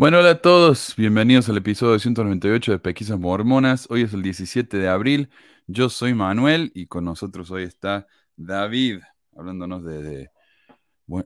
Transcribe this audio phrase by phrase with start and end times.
[0.00, 3.88] Bueno, hola a todos, bienvenidos al episodio 298 de Pesquisas Mormonas.
[3.90, 5.28] Hoy es el 17 de abril,
[5.66, 8.06] yo soy Manuel y con nosotros hoy está
[8.36, 9.00] David,
[9.36, 10.30] hablándonos de,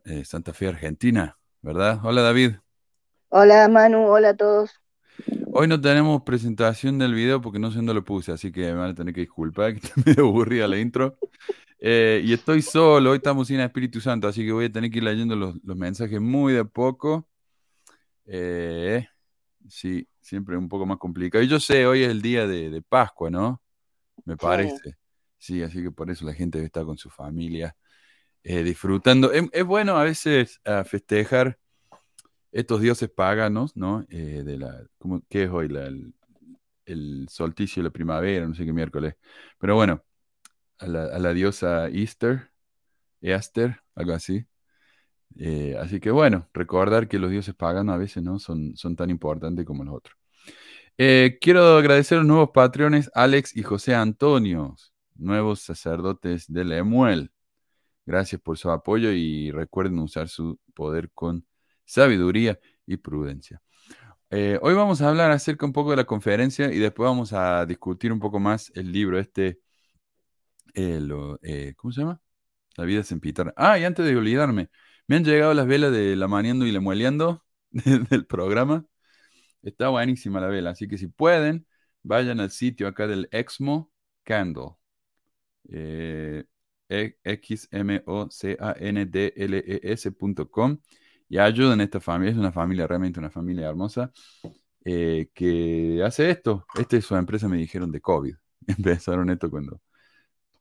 [0.06, 2.00] eh, Santa Fe, Argentina, ¿verdad?
[2.02, 2.52] Hola David.
[3.28, 4.70] Hola Manu, hola a todos.
[5.52, 8.72] Hoy no tenemos presentación del video porque no sé dónde lo puse, así que me
[8.72, 11.18] van a tener que disculpar, que está medio aburrida la intro.
[11.78, 14.96] Eh, y estoy solo, hoy estamos sin Espíritu Santo, así que voy a tener que
[14.96, 17.28] ir leyendo los, los mensajes muy de poco.
[18.26, 19.06] Eh,
[19.68, 21.42] sí, siempre un poco más complicado.
[21.42, 23.62] Y yo sé, hoy es el día de, Pascua, ¿no?
[24.24, 24.96] Me parece.
[25.38, 27.76] Sí, así que por eso la gente está con su familia
[28.44, 29.32] eh, disfrutando.
[29.32, 31.58] Es, bueno a veces festejar
[32.52, 34.06] estos dioses paganos, ¿no?
[34.10, 35.66] Eh, de la, ¿cómo, ¿Qué es hoy?
[36.84, 39.14] el, solsticio de la primavera, no sé qué miércoles.
[39.58, 40.04] Pero bueno,
[40.78, 42.50] a la, a la diosa Easter,
[43.22, 44.44] Easter, algo así.
[45.38, 49.10] Eh, así que bueno, recordar que los dioses paganos a veces no son, son tan
[49.10, 50.16] importantes como los otros.
[50.98, 54.76] Eh, quiero agradecer a los nuevos patrones Alex y José Antonio,
[55.16, 57.32] nuevos sacerdotes de Lemuel.
[58.04, 61.46] Gracias por su apoyo y recuerden usar su poder con
[61.84, 63.62] sabiduría y prudencia.
[64.30, 67.66] Eh, hoy vamos a hablar acerca un poco de la conferencia y después vamos a
[67.66, 69.60] discutir un poco más el libro este,
[71.76, 72.20] ¿cómo se llama?
[72.76, 73.52] La vida sin pitar.
[73.56, 74.70] Ah, y antes de olvidarme,
[75.06, 78.86] me han llegado las velas de la maniendo y la mueleando del programa.
[79.62, 81.66] Está buenísima la vela, así que si pueden,
[82.02, 83.92] vayan al sitio acá del Exmo
[84.24, 84.76] Candle.
[85.70, 86.44] Eh,
[86.88, 90.78] e, x m o c a n d l e s.com
[91.28, 92.32] y ayuden a esta familia.
[92.32, 94.12] Es una familia, realmente una familia hermosa,
[94.84, 96.66] eh, que hace esto.
[96.74, 98.34] Esta es su empresa, me dijeron, de COVID.
[98.66, 99.80] Empezaron esto cuando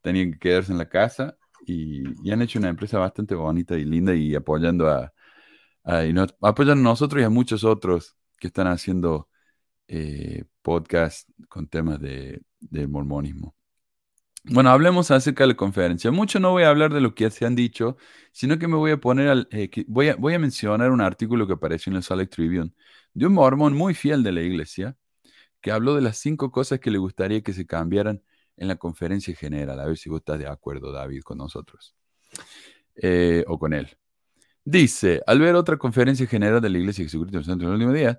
[0.01, 4.15] tenían que quedarse en la casa y, han hecho una empresa bastante bonita y linda
[4.15, 5.13] y apoyando a,
[6.41, 9.29] apoyan a nosotros y a muchos otros que están haciendo
[9.87, 12.41] eh, podcasts con temas de,
[12.87, 13.55] mormonismo.
[14.43, 16.11] Bueno, hablemos acerca de la conferencia.
[16.11, 17.97] Mucho no voy a hablar de lo que se han dicho,
[18.31, 21.45] sino que me voy a poner al, eh, voy, a, voy a mencionar un artículo
[21.45, 22.73] que apareció en el Salt Tribune
[23.13, 24.97] de un mormón muy fiel de la iglesia
[25.61, 28.23] que habló de las cinco cosas que le gustaría que se cambiaran
[28.61, 29.79] en la conferencia general.
[29.79, 31.95] A ver si vos estás de acuerdo, David, con nosotros.
[32.95, 33.89] Eh, o con él.
[34.63, 38.17] Dice, al ver otra conferencia general de la Iglesia de Jesucristo en los últimos días,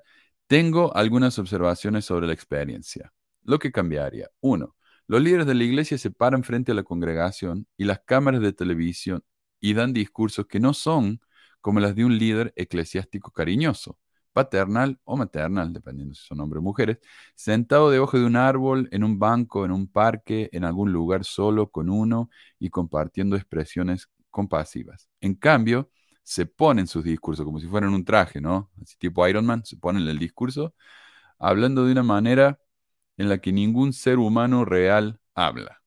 [0.48, 3.12] tengo algunas observaciones sobre la experiencia.
[3.44, 4.28] Lo que cambiaría.
[4.40, 4.76] Uno,
[5.06, 8.52] los líderes de la iglesia se paran frente a la congregación y las cámaras de
[8.52, 9.24] televisión
[9.60, 11.20] y dan discursos que no son
[11.60, 13.98] como las de un líder eclesiástico cariñoso
[14.32, 16.98] paternal o maternal, dependiendo si son hombres o mujeres,
[17.34, 21.70] sentado debajo de un árbol, en un banco, en un parque, en algún lugar solo
[21.70, 25.08] con uno y compartiendo expresiones compasivas.
[25.20, 25.90] En cambio,
[26.22, 28.70] se ponen sus discursos como si fueran un traje, ¿no?
[28.82, 30.74] Así tipo Iron Man, se ponen el discurso,
[31.38, 32.58] hablando de una manera
[33.16, 35.82] en la que ningún ser humano real habla.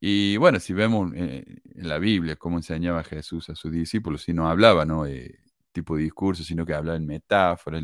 [0.00, 4.32] Y bueno, si vemos eh, en la Biblia cómo enseñaba Jesús a sus discípulos, si
[4.32, 5.06] no hablaba, ¿no?
[5.06, 5.38] Eh,
[5.72, 7.82] tipo de discurso, sino que hablaba en metáforas,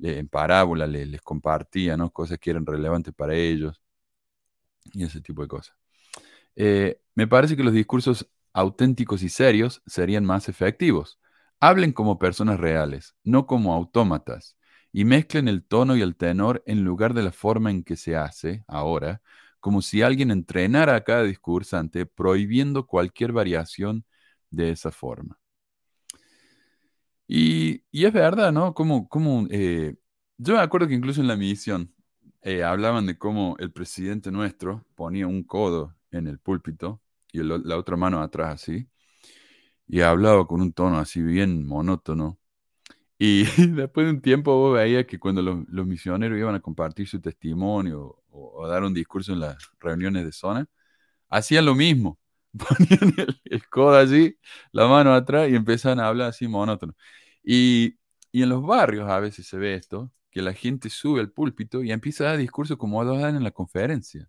[0.00, 2.10] en parábolas, les compartía ¿no?
[2.10, 3.80] cosas que eran relevantes para ellos
[4.92, 5.76] y ese tipo de cosas.
[6.56, 11.18] Eh, me parece que los discursos auténticos y serios serían más efectivos.
[11.60, 14.56] Hablen como personas reales, no como autómatas,
[14.92, 18.16] y mezclen el tono y el tenor en lugar de la forma en que se
[18.16, 19.22] hace ahora,
[19.60, 24.04] como si alguien entrenara a cada discursante prohibiendo cualquier variación
[24.50, 25.38] de esa forma.
[27.26, 28.74] Y, es verdad, ¿no?
[28.74, 29.96] Como, como eh,
[30.38, 31.94] yo me acuerdo que incluso en la misión
[32.42, 37.00] eh, hablaban de cómo el presidente nuestro ponía un codo en el púlpito
[37.32, 38.88] y la otra mano atrás así,
[39.86, 42.38] y hablaba con un tono así bien monótono.
[43.18, 47.20] Y después de un tiempo vos veías que cuando los, misioneros iban a compartir su
[47.20, 50.66] testimonio o, dar un discurso en las reuniones de zona,
[51.28, 52.18] hacían lo mismo.
[52.58, 54.38] Ponían el, codo allí,
[54.72, 56.94] la mano atrás y empezaban a hablar así monótono.
[57.42, 57.96] Y,
[58.32, 61.92] en los barrios a veces se ve esto, que la gente sube al púlpito y
[61.92, 64.28] empieza a dar discursos como dan en la conferencia.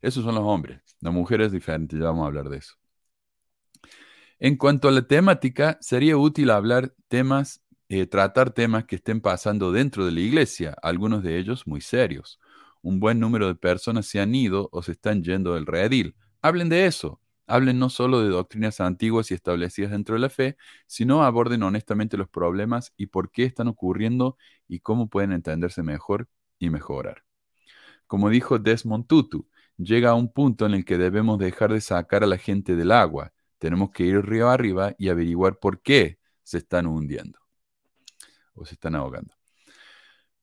[0.00, 0.80] Esos son los hombres.
[1.00, 2.74] La mujer es diferente, ya vamos a hablar de eso.
[4.38, 9.70] En cuanto a la temática, sería útil hablar temas, eh, tratar temas que estén pasando
[9.70, 12.40] dentro de la iglesia, algunos de ellos muy serios.
[12.82, 16.16] Un buen número de personas se han ido o se están yendo del redil.
[16.42, 17.20] Hablen de eso.
[17.46, 20.56] Hablen no solo de doctrinas antiguas y establecidas dentro de la fe,
[20.86, 24.36] sino aborden honestamente los problemas y por qué están ocurriendo
[24.68, 27.24] y cómo pueden entenderse mejor y mejorar.
[28.06, 32.24] Como dijo Desmond Tutu, llega a un punto en el que debemos dejar de sacar
[32.24, 33.32] a la gente del agua,
[33.62, 37.38] Tenemos que ir río arriba y averiguar por qué se están hundiendo
[38.54, 39.41] o se están ahogando.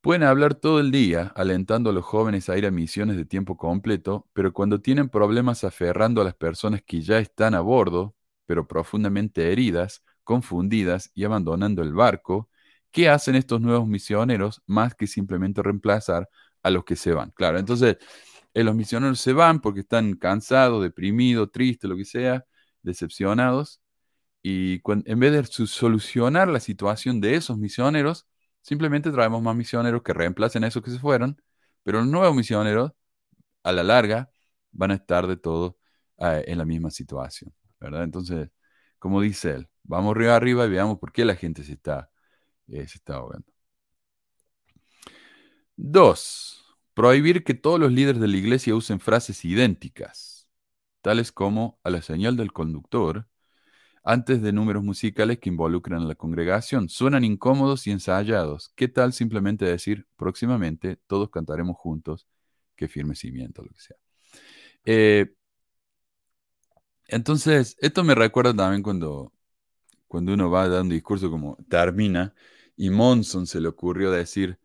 [0.01, 3.57] Pueden hablar todo el día alentando a los jóvenes a ir a misiones de tiempo
[3.57, 8.15] completo, pero cuando tienen problemas aferrando a las personas que ya están a bordo,
[8.45, 12.49] pero profundamente heridas, confundidas y abandonando el barco,
[12.91, 16.29] ¿qué hacen estos nuevos misioneros más que simplemente reemplazar
[16.63, 17.31] a los que se van?
[17.31, 17.97] Claro, entonces
[18.53, 22.45] eh, los misioneros se van porque están cansados, deprimidos, tristes, lo que sea,
[22.83, 23.81] decepcionados,
[24.41, 28.27] y en vez de solucionar la situación de esos misioneros,
[28.69, 31.41] Simplemente traemos más misioneros que reemplacen a esos que se fueron,
[31.81, 32.91] pero los nuevos misioneros,
[33.63, 34.31] a la larga,
[34.71, 35.79] van a estar de todo
[36.19, 38.03] eh, en la misma situación, ¿verdad?
[38.03, 38.51] Entonces,
[38.99, 42.11] como dice él, vamos arriba arriba y veamos por qué la gente se está,
[42.67, 43.51] eh, se está ahogando.
[45.75, 46.63] Dos,
[46.93, 50.47] prohibir que todos los líderes de la iglesia usen frases idénticas,
[51.01, 53.27] tales como a la señal del conductor,
[54.09, 56.89] antes de números musicales que involucran a la congregación.
[56.89, 58.73] Suenan incómodos y ensayados.
[58.75, 62.25] ¿Qué tal simplemente decir próximamente todos cantaremos juntos?
[62.75, 63.97] Que firme cimiento, lo que sea.
[64.83, 65.31] Eh,
[67.05, 69.31] entonces, esto me recuerda también cuando,
[70.07, 72.33] cuando uno va a dar un discurso como termina
[72.75, 74.57] y Monson se le ocurrió decir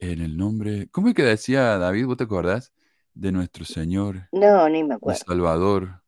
[0.00, 2.06] en el nombre, ¿cómo es que decía David?
[2.06, 2.72] ¿Vos te acordás?
[3.14, 4.28] De nuestro Señor.
[4.32, 5.20] No, ni me acuerdo.
[5.24, 6.02] Salvador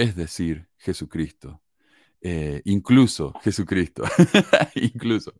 [0.00, 1.62] es decir, Jesucristo.
[2.22, 4.04] Eh, incluso Jesucristo,
[4.74, 5.32] incluso.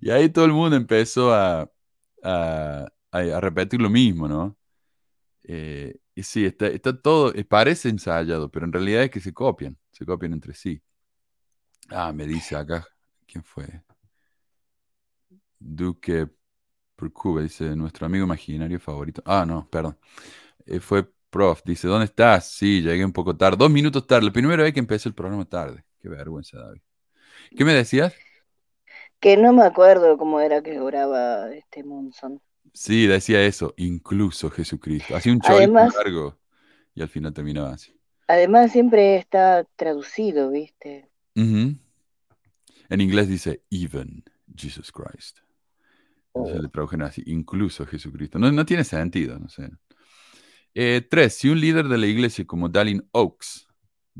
[0.00, 1.70] Y ahí todo el mundo empezó a,
[3.12, 4.56] repetir lo mismo, ¿no?
[5.44, 9.32] Eh, y sí, está, está todo, eh, parece ensayado, pero en realidad es que se
[9.32, 10.82] copian, se copian entre sí.
[11.90, 12.86] Ah, me dice acá,
[13.26, 13.82] ¿quién fue?
[15.58, 16.28] Duque
[16.96, 19.22] Percube, dice, nuestro amigo imaginario favorito.
[19.24, 19.98] Ah, no, perdón.
[20.80, 22.50] fue Prof, dice, ¿dónde estás?
[22.50, 23.56] Sí, llegué un poco tarde.
[23.58, 24.26] Dos minutos tarde.
[24.26, 25.84] La primera vez que empecé el programa tarde.
[26.00, 26.80] Qué vergüenza, David.
[27.56, 28.14] ¿Qué me decías?
[29.20, 32.40] Que no me acuerdo cómo era que oraba este Monson.
[32.72, 35.16] Sí, decía eso, incluso Jesucristo.
[35.16, 36.38] Hacía un chorro largo
[36.94, 37.94] y al final terminaba así.
[38.28, 41.08] Además siempre está traducido, ¿viste?
[41.34, 41.80] En
[43.00, 44.24] inglés dice even
[44.54, 45.38] Jesus Christ.
[46.34, 46.62] Entonces oh.
[46.62, 48.38] le tradujeron así, incluso Jesucristo.
[48.38, 49.70] No, no tiene sentido, no sé.
[50.74, 53.66] Eh, tres, si un líder de la iglesia como Dallin Oaks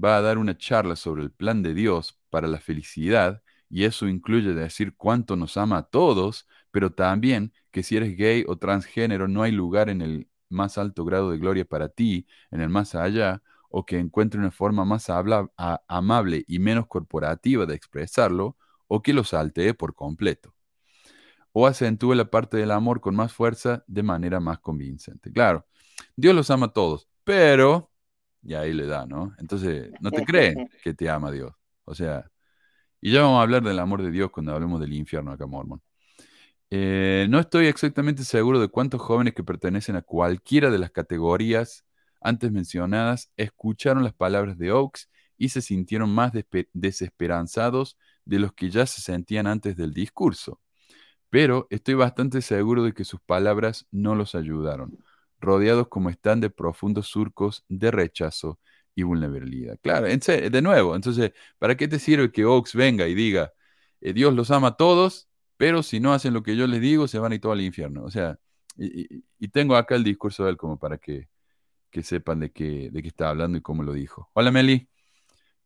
[0.03, 4.09] va a dar una charla sobre el plan de Dios para la felicidad, y eso
[4.09, 9.29] incluye decir cuánto nos ama a todos, pero también que si eres gay o transgénero
[9.29, 12.95] no hay lugar en el más alto grado de gloria para ti, en el más
[12.95, 18.57] allá, o que encuentre una forma más amable y menos corporativa de expresarlo,
[18.87, 20.55] o que lo saltee por completo.
[21.53, 25.33] O acentúe la parte del amor con más fuerza de manera más convincente.
[25.33, 25.67] Claro,
[26.19, 27.93] Dios los ama a todos, pero,
[28.43, 29.37] y ahí le da, ¿no?
[29.39, 31.53] Entonces, no te creen que te ama Dios.
[31.85, 32.29] O sea,
[33.01, 35.81] y ya vamos a hablar del amor de Dios cuando hablemos del infierno acá, Mormon.
[36.71, 41.85] Eh, no estoy exactamente seguro de cuántos jóvenes que pertenecen a cualquiera de las categorías
[42.21, 46.33] antes mencionadas escucharon las palabras de Oaks y se sintieron más
[46.73, 50.61] desesperanzados de los que ya se sentían antes del discurso.
[51.31, 54.99] Pero estoy bastante seguro de que sus palabras no los ayudaron
[55.41, 58.59] rodeados como están de profundos surcos de rechazo
[58.95, 59.79] y vulnerabilidad.
[59.81, 63.53] Claro, de nuevo, entonces, ¿para qué te sirve que Oaks venga y diga,
[64.01, 67.07] eh, Dios los ama a todos, pero si no hacen lo que yo les digo,
[67.07, 68.05] se van a ir todo al infierno?
[68.05, 68.39] O sea,
[68.77, 71.29] y, tengo acá el discurso de él como para que,
[72.03, 74.31] sepan de qué, de qué está hablando y cómo lo dijo.
[74.35, 74.89] Hola Meli,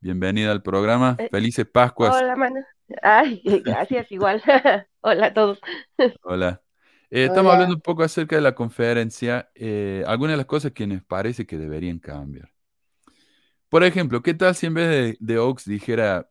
[0.00, 1.16] bienvenida al programa.
[1.18, 2.14] Eh, Felices Pascuas.
[2.14, 2.60] Hola, mano.
[3.02, 4.42] Ay, gracias, igual.
[5.00, 5.58] Hola a todos.
[6.22, 6.62] Hola.
[7.14, 10.86] Eh, estamos hablando un poco acerca de la conferencia, eh, algunas de las cosas que
[10.86, 12.50] nos parece que deberían cambiar.
[13.68, 16.30] Por ejemplo, ¿qué tal si en vez de, Oaks dijera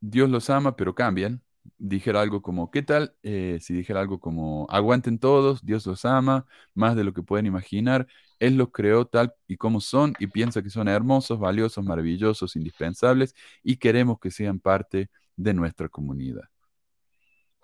[0.00, 1.42] Dios los ama, pero cambian?
[1.76, 6.46] Dijera algo como, ¿qué tal eh, si dijera algo como, aguanten todos, Dios los ama,
[6.72, 8.06] más de lo que pueden imaginar,
[8.38, 13.34] Él los creó tal y como son y piensa que son hermosos, valiosos, maravillosos, indispensables
[13.64, 16.51] y queremos que sean parte de nuestra comunidad.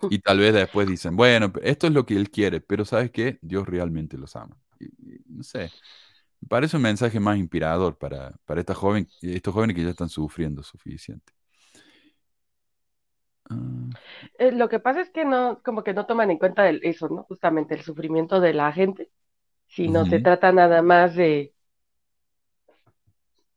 [0.11, 3.39] Y tal vez después dicen, bueno, esto es lo que él quiere, pero ¿sabes qué?
[3.43, 4.57] Dios realmente los ama.
[5.27, 5.71] no sé,
[6.41, 10.09] me parece un mensaje más inspirador para, para esta joven, estos jóvenes que ya están
[10.09, 11.33] sufriendo suficiente.
[13.51, 13.57] Ah.
[14.39, 17.25] Eh, lo que pasa es que no, como que no toman en cuenta eso, ¿no?
[17.25, 19.11] Justamente el sufrimiento de la gente,
[19.67, 21.55] sino se trata nada más de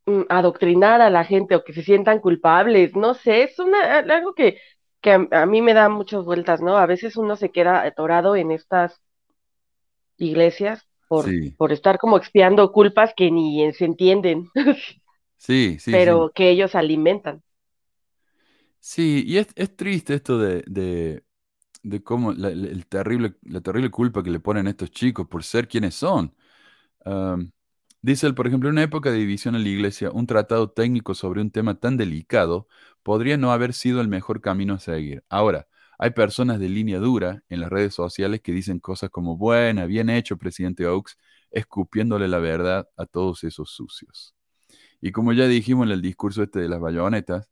[0.06, 4.34] mm, adoctrinar a la gente o que se sientan culpables, no sé, es una, algo
[4.34, 4.58] que
[5.02, 6.76] que a, mí me da muchas vueltas, ¿no?
[6.78, 9.00] A veces uno se queda atorado en estas
[10.18, 14.48] iglesias por, por estar como expiando culpas que ni se entienden.
[15.38, 16.32] Sí, sí, pero sí.
[16.34, 17.42] que ellos alimentan.
[18.80, 21.24] Sí, y es, es triste esto de, de,
[21.82, 25.28] de cómo la, la- el terrible, la terrible culpa que le ponen a estos chicos
[25.28, 26.34] por ser quienes son.
[28.00, 31.14] Dice él, por ejemplo, en una época de división en la iglesia, un tratado técnico
[31.14, 32.66] sobre un tema tan delicado
[33.02, 35.24] podría no haber sido el mejor camino a seguir.
[35.28, 35.66] Ahora,
[35.98, 40.10] hay personas de línea dura en las redes sociales que dicen cosas como, buena, bien
[40.10, 41.16] hecho, presidente Oaks,
[41.50, 44.34] escupiéndole la verdad a todos esos sucios.
[45.00, 47.48] Y como ya dijimos en el discurso este de las bayonetas,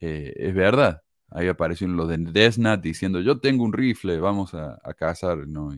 [0.00, 1.02] eh, es verdad.
[1.30, 5.70] Ahí aparecieron los de Desnat diciendo, yo tengo un rifle, vamos a, cazar, ¿no?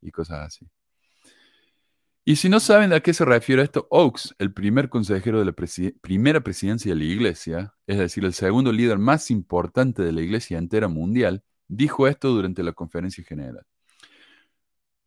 [0.00, 0.68] Y cosas así.
[2.28, 5.54] Y si no saben a qué se refiere esto, Oaks, el primer consejero de la
[6.02, 10.58] primera presidencia de la iglesia, es decir, el segundo líder más importante de la iglesia
[10.58, 13.64] entera mundial, dijo esto durante la conferencia general.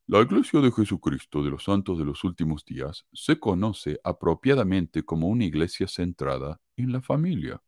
[0.08, 5.28] La Iglesia de Jesucristo de los Santos de los Últimos Días se conoce apropiadamente como
[5.28, 7.62] una iglesia centrada en la familia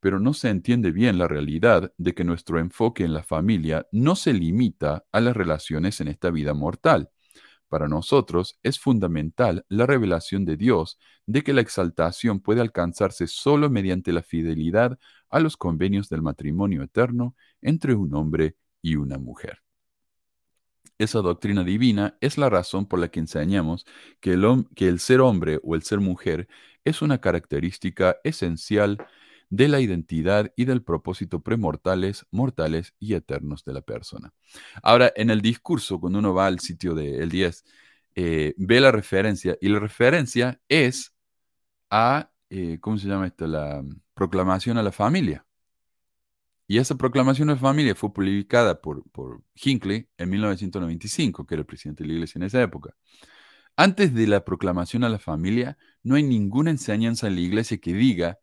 [0.00, 4.14] pero no se entiende bien la realidad de que nuestro enfoque en la familia no
[4.14, 7.10] se limita a las relaciones en esta vida mortal.
[7.68, 13.68] Para nosotros es fundamental la revelación de Dios de que la exaltación puede alcanzarse solo
[13.68, 14.98] mediante la fidelidad
[15.28, 19.62] a los convenios del matrimonio eterno entre un hombre y una mujer.
[20.96, 23.86] Esa doctrina divina es la razón por la que enseñamos
[24.20, 26.48] que el, que el ser hombre o el ser mujer
[26.84, 28.98] es una característica esencial
[29.50, 34.32] de la identidad y del propósito premortales, mortales y eternos de la persona.
[34.82, 37.64] Ahora, en el discurso, cuando uno va al sitio del 10,
[38.14, 41.14] eh, ve la referencia y la referencia es
[41.90, 43.46] a, eh, ¿cómo se llama esto?
[43.46, 43.82] La
[44.14, 45.46] proclamación a la familia.
[46.66, 51.60] Y esa proclamación a la familia fue publicada por, por Hinckley en 1995, que era
[51.60, 52.94] el presidente de la iglesia en esa época.
[53.74, 57.94] Antes de la proclamación a la familia, no hay ninguna enseñanza en la iglesia que
[57.94, 58.38] diga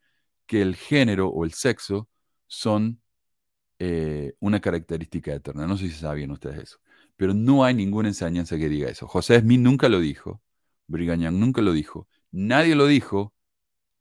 [0.45, 2.09] que el género o el sexo
[2.47, 3.01] son
[3.79, 5.67] eh, una característica eterna.
[5.67, 6.79] No sé si sabían ustedes eso,
[7.15, 9.07] pero no hay ninguna enseñanza que diga eso.
[9.07, 10.41] José Smith nunca lo dijo,
[10.87, 13.33] Brigham nunca lo dijo, nadie lo dijo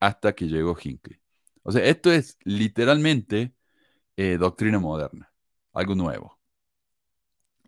[0.00, 1.20] hasta que llegó Hinckley.
[1.62, 3.54] O sea, esto es literalmente
[4.16, 5.32] eh, doctrina moderna,
[5.72, 6.38] algo nuevo.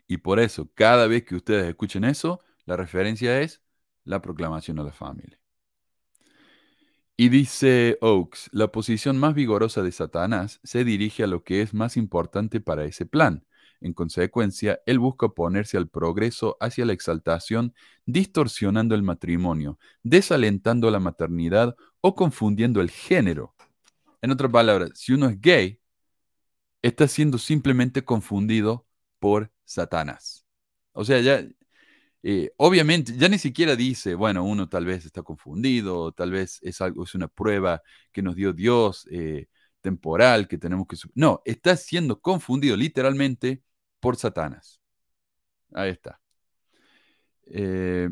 [0.06, 3.62] Y por eso, cada vez que ustedes escuchen eso, la referencia es
[4.04, 5.38] la proclamación a la familia.
[7.18, 11.72] Y dice Oakes, la posición más vigorosa de Satanás se dirige a lo que es
[11.72, 13.46] más importante para ese plan.
[13.80, 21.00] En consecuencia, él busca oponerse al progreso hacia la exaltación, distorsionando el matrimonio, desalentando la
[21.00, 23.54] maternidad o confundiendo el género.
[24.20, 25.80] En otras palabras, si uno es gay,
[26.82, 28.86] está siendo simplemente confundido
[29.18, 30.46] por Satanás.
[30.92, 31.46] O sea, ya,
[32.28, 36.80] eh, obviamente, ya ni siquiera dice, bueno, uno tal vez está confundido, tal vez es
[36.80, 39.46] algo, es una prueba que nos dio Dios eh,
[39.80, 40.96] temporal que tenemos que.
[41.14, 43.62] No, está siendo confundido literalmente
[44.00, 44.80] por Satanás.
[45.72, 46.20] Ahí está.
[47.46, 48.10] Eh,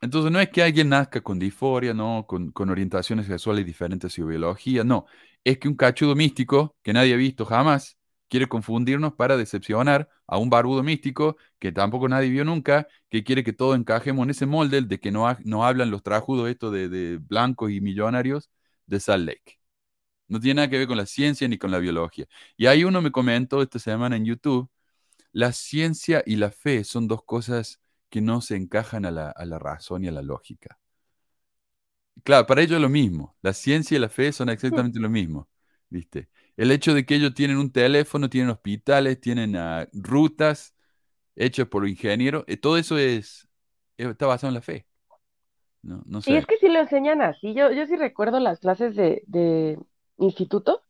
[0.00, 2.24] entonces, no es que alguien nazca con disforia, ¿no?
[2.26, 5.04] Con, con orientaciones sexuales diferentes su biología, no.
[5.44, 7.98] Es que un cachudo místico que nadie ha visto jamás
[8.32, 13.44] quiere confundirnos para decepcionar a un barbudo místico que tampoco nadie vio nunca, que quiere
[13.44, 16.72] que todos encajemos en ese molde de que no, ha- no hablan los trajudos estos
[16.72, 18.50] de, de blancos y millonarios
[18.86, 19.58] de Salt Lake.
[20.28, 22.26] No tiene nada que ver con la ciencia ni con la biología.
[22.56, 24.70] Y ahí uno me comentó esta semana en YouTube,
[25.32, 29.46] la ciencia y la fe son dos cosas que no se encajan a la, a
[29.46, 30.78] la razón y a la lógica.
[32.24, 33.36] Claro, para ellos es lo mismo.
[33.42, 35.48] La ciencia y la fe son exactamente lo mismo,
[35.88, 36.28] ¿viste?
[36.56, 40.74] El hecho de que ellos tienen un teléfono, tienen hospitales, tienen ah, rutas
[41.36, 43.48] hechas por ingenieros, eh, todo eso es,
[43.98, 44.86] eh, está basado en la fe.
[45.82, 46.46] No, no Y es sé.
[46.46, 47.54] que sí lo enseñan así.
[47.54, 49.78] Yo, yo sí recuerdo las clases de, de
[50.18, 50.82] instituto,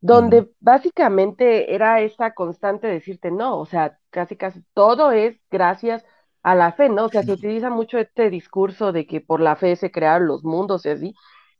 [0.00, 6.04] donde básicamente era esa constante de decirte no, o sea, casi casi todo es gracias
[6.42, 7.06] a la fe, ¿no?
[7.06, 10.44] O sea, se utiliza mucho este discurso de que por la fe se crearon los
[10.44, 11.14] mundos y así,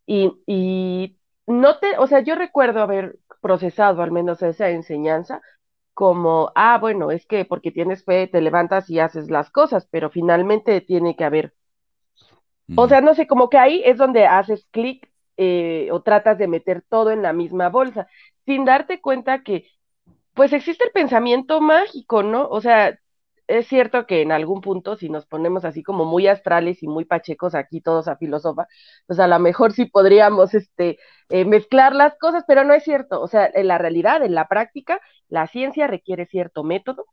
[0.07, 5.41] y, y no te, o sea, yo recuerdo haber procesado al menos esa enseñanza
[5.95, 10.09] como, ah, bueno, es que porque tienes fe te levantas y haces las cosas, pero
[10.11, 11.55] finalmente tiene que haber
[12.75, 12.87] o ujú.
[12.87, 16.83] sea, no sé, como que ahí es donde haces clic eh, o tratas de meter
[16.89, 18.07] todo en la misma bolsa,
[18.45, 19.67] sin darte cuenta que,
[20.35, 22.47] pues existe el pensamiento mágico, ¿no?
[22.49, 22.99] O sea,
[23.47, 27.05] es cierto que en algún punto, si nos ponemos así como muy astrales y muy
[27.05, 28.67] pachecos aquí todos a filósofa,
[29.05, 30.97] pues a lo mejor sí podríamos este,
[31.29, 33.21] eh, mezclar las cosas, pero no es cierto.
[33.21, 37.05] O sea, en la realidad, en la práctica, la ciencia requiere cierto método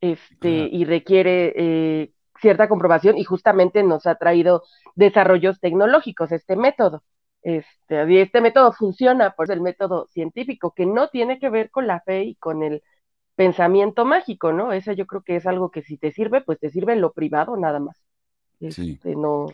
[0.00, 4.62] este, y requiere eh, cierta comprobación y justamente nos ha traído
[4.94, 7.02] desarrollos tecnológicos este método.
[7.42, 12.00] Este, este método funciona por el método científico, que no tiene que ver con la
[12.00, 12.82] fe y con el
[13.38, 14.72] pensamiento mágico, ¿no?
[14.72, 17.12] Eso yo creo que es algo que si te sirve, pues te sirve en lo
[17.12, 17.96] privado nada más.
[18.60, 19.00] Sí.
[19.00, 19.46] Este, no,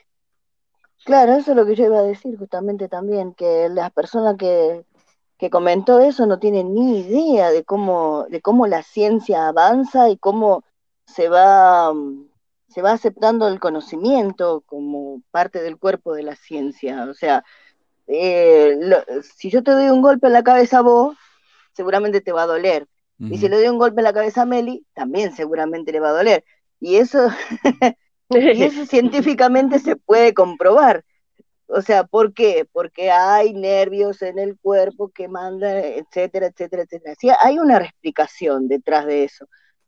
[1.05, 4.87] Claro, eso es lo que yo iba a decir justamente también, que la persona que,
[5.39, 10.17] que comentó eso no tiene ni idea de cómo, de cómo la ciencia avanza y
[10.17, 10.65] cómo
[11.07, 12.29] se va, mm,
[12.69, 17.05] se va aceptando el conocimiento como parte del cuerpo de la ciencia.
[17.05, 17.45] O sea,
[18.07, 21.17] eh, lo- si yo te doy un golpe en la cabeza a vos,
[21.75, 22.87] seguramente te va a doler.
[23.29, 26.11] Y si le doy un golpe en la cabeza a Meli, también seguramente le va
[26.11, 26.45] a doler.
[26.81, 27.29] Y eso,
[28.51, 31.05] y eso científicamente se puede comprobar.
[31.67, 32.67] O sea, ¿por qué?
[32.73, 37.15] Porque hay nervios en el cuerpo que mandan, etcétera, etcétera, etcétera.
[37.19, 39.47] Sí, hay una explicación detrás de eso.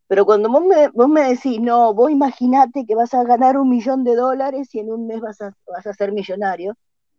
[0.09, 3.69] Pero cuando vos me, vos me decís, no, vos imaginate que vas a ganar un
[3.71, 6.75] millón de dólares y en un mes vas a, vas a ser millonario,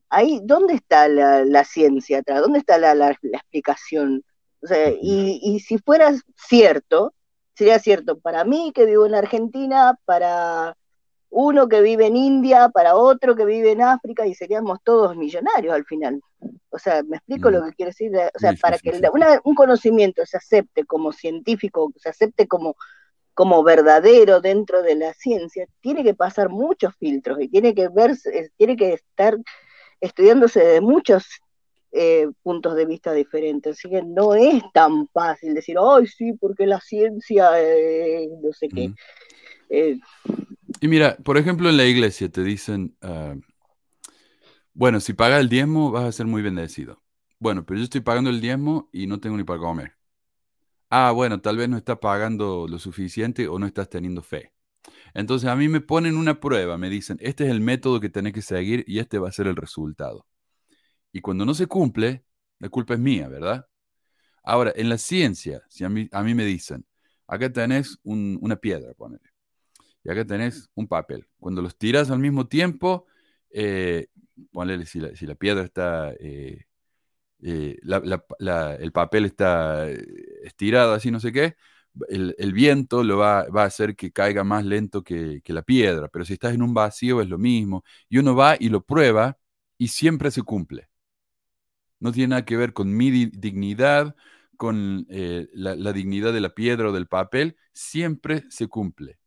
[0.09, 2.41] ahí, ¿dónde está la, la ciencia atrás?
[2.41, 4.23] ¿Dónde está la, la- la explicación?
[4.61, 7.13] O sea, y, y si fuera cierto,
[7.55, 10.75] sería cierto para mí que vivo en Argentina, para
[11.29, 15.73] uno que vive en India, para otro que vive en África, y seríamos todos millonarios
[15.75, 16.21] al final.
[16.69, 17.53] O sea, ¿me explico Mm.
[17.53, 18.11] lo que quiero decir?
[18.35, 22.09] O sea, Sí, para sí, que sí, una- un conocimiento se acepte como científico, se
[22.09, 22.75] acepte como,
[23.33, 28.51] como verdadero dentro de la ciencia, tiene que pasar muchos filtros y tiene que verse,
[28.57, 29.37] tiene que estar
[29.99, 31.25] estudiándose de muchos
[31.97, 33.77] eh, puntos de vista diferentes.
[33.77, 38.69] Así que no es tan fácil decir, ay, sí, porque la ciencia, eh, no sé
[38.71, 38.91] qué.
[39.69, 39.99] Eh,
[40.81, 43.35] Y mira, por ejemplo, en la iglesia te dicen, ah,
[44.73, 47.01] bueno, si pagas el diezmo vas a ser muy bendecido.
[47.39, 49.93] Bueno, pero yo estoy pagando el diezmo y no tengo ni para comer.
[50.89, 54.53] Ah, bueno, tal vez no estás pagando lo suficiente o no estás teniendo fe.
[55.13, 58.33] Entonces a mí me ponen una prueba, me dicen, este es el método que tenés
[58.33, 60.25] que seguir y este va a ser el resultado.
[61.11, 62.23] Y cuando no se cumple,
[62.59, 63.67] la culpa es mía, ¿verdad?
[64.43, 66.85] Ahora, en la ciencia, si a mí, a me dicen,
[67.27, 69.23] acá tenés un- una piedra, ponele,
[70.03, 71.27] y acá tenés un papel.
[71.39, 73.05] Cuando los tiras al mismo tiempo,
[73.51, 74.07] eh,
[74.51, 76.65] ponele, si la, si la piedra está, eh,
[77.41, 77.77] eh,
[78.39, 80.03] la- el papel está eh,
[80.43, 81.55] estirado, así no sé qué,
[82.09, 86.07] el, viento lo va, va a hacer que caiga más lento que, que la piedra,
[86.09, 87.83] pero si estás en un vacío es lo mismo.
[88.09, 89.37] Y uno va y lo prueba
[89.77, 90.89] y siempre se cumple.
[91.99, 94.15] No tiene nada que ver con mi di- dignidad,
[94.57, 99.19] con eh, la, la dignidad de la piedra o del papel, siempre se cumple.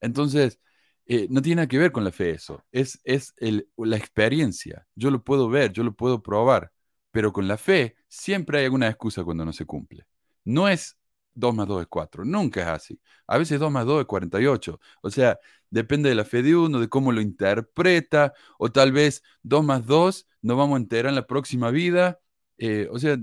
[0.00, 0.60] Entonces,
[1.06, 4.86] eh, no tiene nada que ver con la fe eso, es, es el- la experiencia.
[4.94, 6.72] Yo lo puedo ver, yo lo puedo probar,
[7.10, 10.06] pero con la fe siempre hay alguna excusa cuando no se cumple.
[10.44, 10.96] No es
[11.36, 13.00] 2 más 2 es 4, nunca es así.
[13.26, 14.80] A veces 2 más 2 es 48.
[15.02, 15.38] O sea,
[15.70, 19.86] depende de la fe de uno, de cómo lo interpreta, o tal vez 2 más
[19.86, 22.20] 2 nos vamos a enterar en la próxima vida.
[22.58, 23.18] Eh, o sea,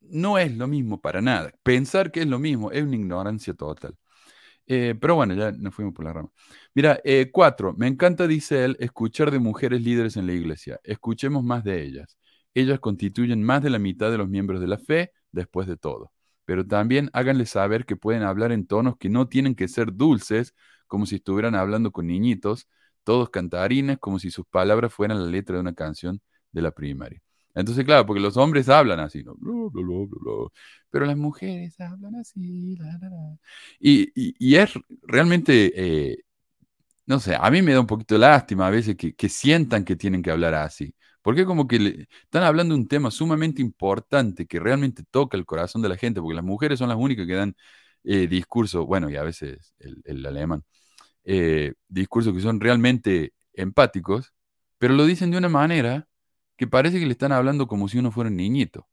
[0.00, 1.52] no es lo mismo para nada.
[1.62, 3.96] Pensar que es lo mismo es una ignorancia total.
[4.66, 6.30] Eh, pero bueno, ya nos fuimos por la rama.
[6.74, 10.80] Mira, eh, cuatro, me encanta, dice él, escuchar de mujeres líderes en la iglesia.
[10.84, 12.18] Escuchemos más de ellas.
[12.54, 16.12] Ellas constituyen más de la mitad de los miembros de la fe, después de todo.
[16.50, 20.54] Pero también háganle saber que pueden hablar en tonos que no tienen que ser dulces,
[20.88, 22.68] como si estuvieran hablando con niñitos,
[23.04, 26.20] todos cantarines, como si sus palabras fueran la letra de una canción
[26.52, 27.20] de la primaria.
[27.54, 29.34] Entonces, claro, porque los hombres hablan así, ¿no?
[30.90, 33.36] Pero las mujeres hablan así, la, la, la.
[33.78, 35.72] Y, y- y es realmente,
[36.12, 36.18] eh,
[37.06, 39.84] no sé, a mí me da un poquito de lástima a veces que, que sientan
[39.84, 40.94] que tienen que hablar así.
[41.22, 45.46] Porque como que le- están hablando de un tema sumamente importante que realmente toca el
[45.46, 47.56] corazón de la gente, porque las mujeres son las únicas que dan
[48.04, 50.64] eh, discursos, bueno, y a veces el, alemán,
[51.24, 54.32] eh, discursos que son realmente empáticos,
[54.78, 56.08] pero lo dicen de una manera
[56.56, 58.88] que parece que le están hablando como si uno fuera un niñito.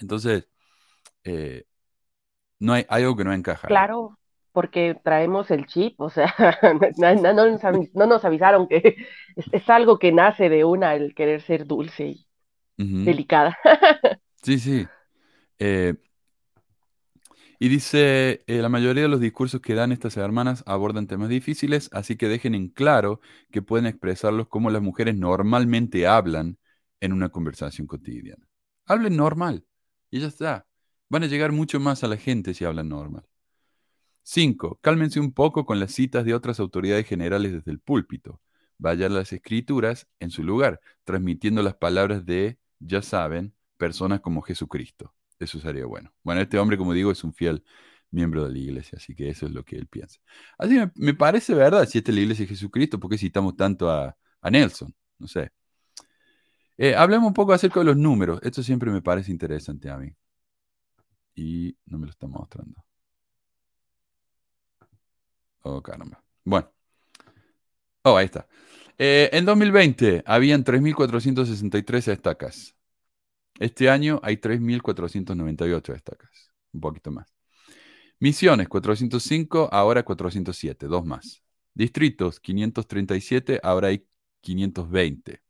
[0.00, 0.48] Entonces,
[1.24, 1.64] eh,
[2.60, 3.68] no hay, hay algo que no encaja.
[3.68, 4.17] Claro,
[4.52, 6.34] porque traemos el chip, o sea,
[6.98, 8.96] no, no- no nos, avi- no nos avisaron que
[9.36, 12.26] es, es algo que nace de una el querer ser dulce y
[13.04, 13.58] delicada.
[14.42, 14.90] Sí, sí.
[15.58, 15.94] Eh,
[17.58, 21.90] y dice, eh, la mayoría de los discursos que dan estas hermanas abordan temas difíciles,
[21.92, 26.58] así que dejen en claro que pueden expresarlos como las mujeres normalmente hablan
[27.00, 28.46] en una conversación cotidiana.
[28.86, 29.64] Hablen normal
[30.10, 30.66] y ya está.
[31.08, 33.24] Van a llegar mucho más a la gente si hablan normal.
[34.28, 34.78] 5.
[34.82, 38.42] Cálmense un poco con las citas de otras autoridades generales desde el púlpito.
[38.76, 45.14] Vayan las escrituras en su lugar, transmitiendo las palabras de, ya saben, personas como Jesucristo.
[45.38, 46.12] Eso sería bueno.
[46.22, 47.64] Bueno, este hombre, como digo, es un fiel
[48.10, 50.20] miembro de la iglesia, así que eso es lo que él piensa.
[50.58, 53.56] Así me, me parece verdad, si esta es la iglesia de Jesucristo, ¿por qué citamos
[53.56, 54.94] tanto a, a Nelson?
[55.18, 55.50] no sé.
[56.76, 58.40] Eh, hablemos un poco acerca de los números.
[58.42, 60.14] Esto siempre me parece interesante a mí.
[61.34, 62.84] Y no me lo está mostrando.
[65.62, 66.22] Oh, caramba.
[66.44, 66.72] Bueno.
[68.02, 68.48] Oh, ahí está.
[68.96, 72.74] Eh, en 2020 habían 3.463 estacas.
[73.58, 76.52] Este año hay 3.498 estacas.
[76.72, 77.32] Un poquito más.
[78.20, 81.42] Misiones, 405, ahora 407, dos más.
[81.74, 84.06] Distritos, 537, ahora hay
[84.40, 85.42] 520.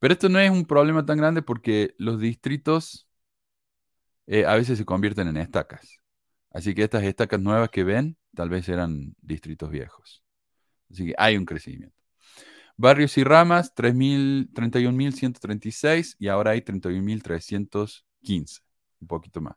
[0.00, 3.08] Pero esto no es un problema tan grande porque los distritos
[4.26, 6.00] eh, a veces se convierten en estacas.
[6.50, 10.24] Así que estas estacas nuevas que ven tal vez eran distritos viejos.
[10.90, 11.94] Así que hay un crecimiento.
[12.76, 18.60] Barrios y ramas, 31.136 y ahora hay 31.315,
[19.00, 19.56] un poquito más.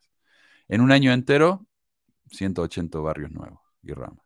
[0.67, 1.67] En un año entero,
[2.31, 4.25] 180 barrios nuevos y ramas.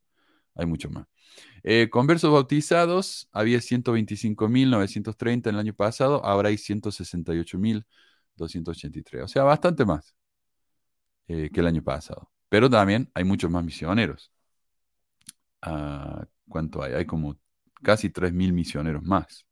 [0.56, 1.06] Hay mucho más.
[1.62, 9.24] Eh, conversos bautizados, había 125.930 en el año pasado, ahora hay 168.283.
[9.24, 10.14] O sea, bastante más
[11.30, 12.28] eh, que el año pasado.
[12.48, 14.32] Pero también hay muchos más misioneros.
[15.62, 16.94] Ah, ¿Cuánto hay?
[16.94, 17.38] Hay como
[17.82, 19.46] casi 3.000 misioneros más.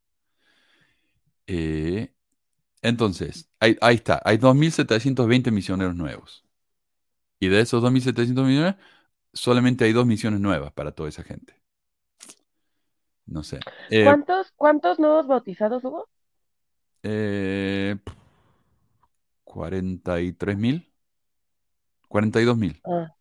[1.46, 2.12] Eh,
[2.82, 6.44] entonces, ahí, ahí está, hay 2.720 misioneros nuevos.
[7.38, 8.74] Y de esos 2.700 millones,
[9.32, 11.62] solamente hay dos misiones nuevas para toda esa gente.
[13.24, 13.60] No sé.
[13.90, 16.08] Eh, ¿Cuántos, ¿Cuántos nuevos bautizados hubo?
[17.04, 17.96] Eh,
[19.44, 20.87] 43 mil.
[22.08, 22.80] 42 mil.
[22.84, 23.12] Ah.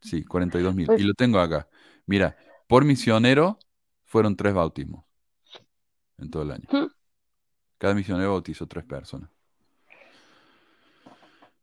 [0.00, 0.86] Sí, 42 mil.
[0.86, 1.68] Pues y lo tengo acá.
[2.06, 3.58] Mira, por misionero
[4.04, 5.04] fueron tres bautismos
[6.18, 6.64] en todo el año.
[7.78, 9.30] Cada misionero bautizó tres personas.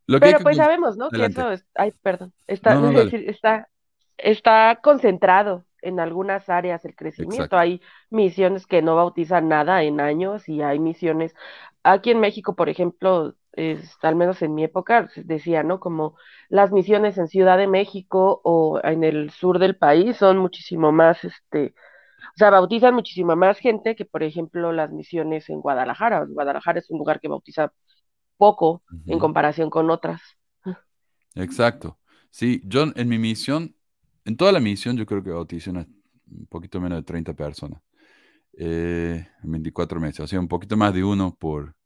[0.07, 1.09] Lo que Pero que pues sabemos, ¿no?
[1.09, 1.41] Que Adelante.
[1.41, 3.11] eso es, ay, perdón, está, No, no, es dale.
[3.11, 3.69] decir, está,
[4.17, 7.35] está concentrado en algunas áreas el crecimiento.
[7.35, 7.57] Exacto.
[7.57, 11.35] Hay misiones que no bautizan nada en años y hay misiones,
[11.83, 15.79] aquí en México, por ejemplo, es, al menos en mi época, decía, ¿no?
[15.81, 16.15] Como
[16.49, 21.23] las misiones en Ciudad de México o en el sur del país son muchísimo más,
[21.25, 21.75] este,
[22.35, 26.25] o sea, bautizan muchísima más gente que, por ejemplo, las misiones en Guadalajara.
[26.29, 27.73] Guadalajara es un lugar que bautiza
[28.37, 30.21] poco en comparación con otras.
[31.35, 31.99] Exacto.
[32.31, 33.75] Sí, yo en mi misión,
[34.25, 37.81] en toda la misión, yo creo que bauticé un poquito menos de 30 personas.
[38.59, 40.21] eh, en 24 meses.
[40.21, 41.76] O sea, un poquito más de uno por,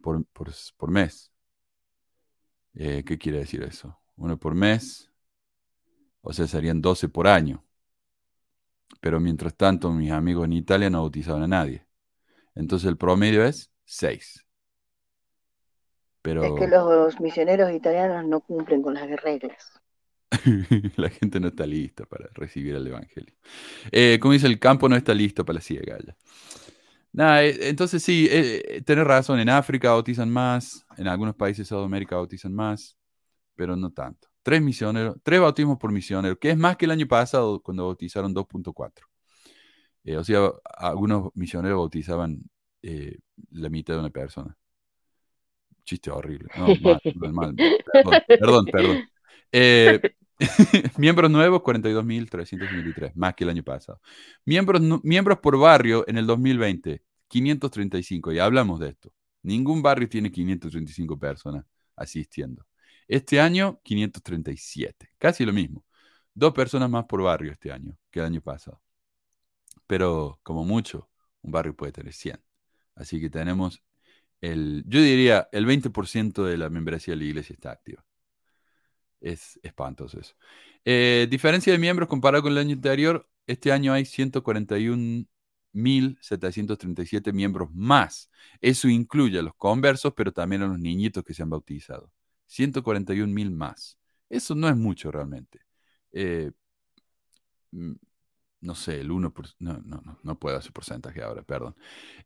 [0.00, 1.32] por, por, por mes.
[2.74, 3.98] Eh, ¿qué quiere decir eso?
[4.16, 5.10] Uno por mes.
[6.20, 7.64] O sea, serían 12 por año.
[9.00, 11.86] Pero mientras tanto, mis amigos en Italia no bautizaban a nadie.
[12.54, 14.44] Entonces el promedio es 6.
[16.22, 19.80] Pero Es que los misioneros italianos no cumplen con las reglas.
[20.96, 23.34] la gente no está lista para recibir el Evangelio.
[23.90, 25.96] Eh, como dice, el campo no está listo para la ciega.
[27.18, 31.66] Nada, eh, entonces sí, eh, eh, tenés razón, en África bautizan más, en algunos países
[31.66, 32.96] de Sudamérica bautizan más,
[33.56, 34.28] pero no tanto.
[34.44, 38.32] Tres misioneros, tres bautismos por misionero, que es más que el año pasado cuando bautizaron
[38.32, 39.04] 2.4.
[40.04, 42.38] Eh, o sea, algunos misioneros bautizaban
[42.82, 43.18] eh,
[43.50, 44.56] la mitad de una persona.
[45.84, 46.50] Chiste horrible.
[46.56, 47.56] No, mal, mal, mal.
[47.92, 49.08] Perdón, perdón, perdón.
[49.50, 50.00] Eh,
[50.98, 54.00] miembros nuevos, 42.353, más que el año pasado.
[54.44, 59.12] Miembros, miembros por barrio en el 2020, 535, y hablamos de esto.
[59.42, 61.64] Ningún barrio tiene 535 personas
[61.96, 62.66] asistiendo.
[63.06, 65.84] Este año, 537, casi lo mismo.
[66.34, 68.82] Dos personas más por barrio este año que el año pasado.
[69.86, 71.10] Pero como mucho,
[71.42, 72.40] un barrio puede tener 100.
[72.94, 73.82] Así que tenemos
[74.40, 78.04] el, yo diría, el 20% de la membresía de la iglesia está activa.
[79.20, 80.34] Es espantoso eso.
[80.84, 84.04] Eh, diferencia de miembros comparado con el año anterior, este año hay
[85.78, 88.30] 141.737 miembros más.
[88.60, 92.10] Eso incluye a los conversos, pero también a los niñitos que se han bautizado.
[92.46, 93.98] 141.000 más.
[94.28, 95.60] Eso no es mucho realmente.
[96.12, 96.50] Eh,
[97.72, 97.92] mm,
[98.60, 101.76] no sé, el 1%, no, no, no, no puedo hacer porcentaje ahora, perdón.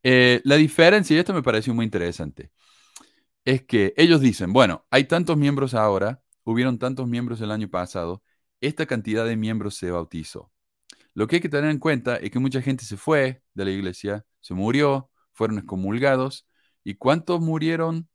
[0.03, 2.51] Eh, la diferencia, y esto me pareció muy interesante,
[3.45, 8.23] es que ellos dicen, bueno, hay tantos miembros ahora, hubieron tantos miembros el año pasado,
[8.61, 10.53] esta cantidad de miembros se bautizó.
[11.15, 13.71] Lo que hay que tener en cuenta es que mucha gente se fue de la
[13.71, 16.47] iglesia, se murió, fueron excomulgados,
[16.85, 18.09] ¿y cuántos murieron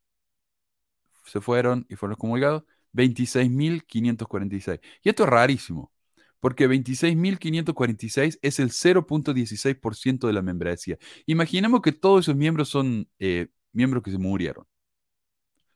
[1.28, 4.80] se fueron y fueron excomulgados, 26.546.
[5.02, 5.92] Y esto es rarísimo,
[6.40, 10.98] porque 26.546 es el 0.16% de la membresía.
[11.26, 14.66] Imaginemos que todos esos miembros son eh, miembros que se murieron.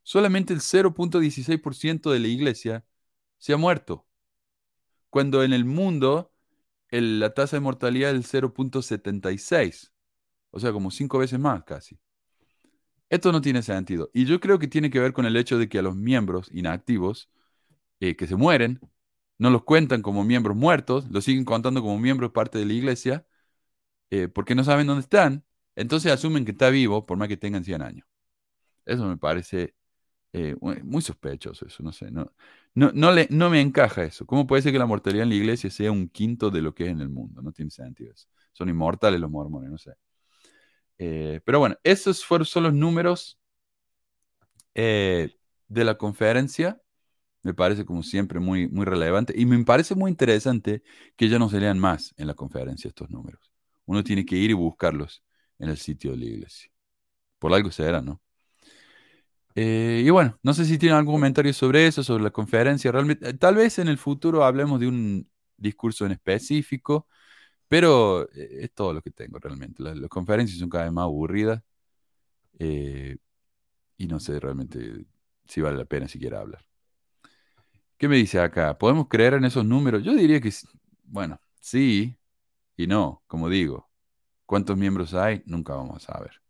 [0.03, 2.85] Solamente el 0.16% de la iglesia
[3.39, 4.07] se ha muerto,
[5.11, 6.32] cuando en el mundo
[7.01, 9.93] la tasa de mortalidad del 0.76,
[10.51, 11.99] o sea, como cinco veces más casi.
[13.09, 14.11] Esto no tiene sentido.
[14.15, 16.49] Y yo creo que tiene que ver con el hecho de que a los miembros
[16.53, 17.31] inactivos
[18.01, 18.81] eh, que se mueren,
[19.39, 23.27] no los cuentan como miembros muertos, los siguen contando como miembros parte de la iglesia,
[24.11, 25.45] eh, porque no saben dónde están,
[25.77, 28.07] entonces asumen que está vivo por más que tengan 100 años.
[28.87, 29.75] Eso me parece
[30.33, 32.31] eh, muy sospechoso, eso, no sé, no,
[32.75, 34.27] no, le, no me encaja eso.
[34.27, 36.87] ¿Cómo puede ser que la mortalidad en la iglesia sea un quinto de lo que
[36.87, 37.43] es en el mundo?
[37.43, 38.29] No tiene sentido eso.
[38.53, 39.93] Son inmortales los mormones, no sé.
[40.99, 43.39] Eh, pero bueno, esos fueron son los números
[44.75, 45.37] eh,
[45.69, 46.81] de la conferencia.
[47.43, 49.35] Me parece, como siempre, muy, muy relevante.
[49.37, 50.83] Y me parece muy interesante
[51.17, 53.53] que ya no se lean más en la conferencia estos números.
[53.85, 55.25] Uno tiene que ir y buscarlos
[55.59, 56.71] en el sitio de la iglesia.
[57.39, 58.23] Por algo será, ¿no?
[59.55, 62.91] Eh, y bueno, no sé si tienen algún comentario sobre eso, sobre la conferencia.
[62.93, 67.07] Realmente, tal vez en el futuro hablemos de un discurso en específico
[67.73, 69.83] pero eh, es todo lo que tengo realmente.
[69.83, 71.63] Las, conferencias son cada vez más aburridas
[72.59, 73.17] eh,
[73.97, 75.07] y no sé realmente
[75.47, 76.63] si vale la pena siquiera hablar.
[77.97, 78.77] ¿Qué me dice acá?
[78.77, 80.05] ¿Podemos creer en esos números?
[80.05, 80.53] Yo diría que,
[81.05, 82.19] bueno, sí
[82.77, 83.89] y no, como digo.
[84.45, 85.43] ¿Cuántos miembros hay?
[85.47, 86.43] Nunca vamos a saber.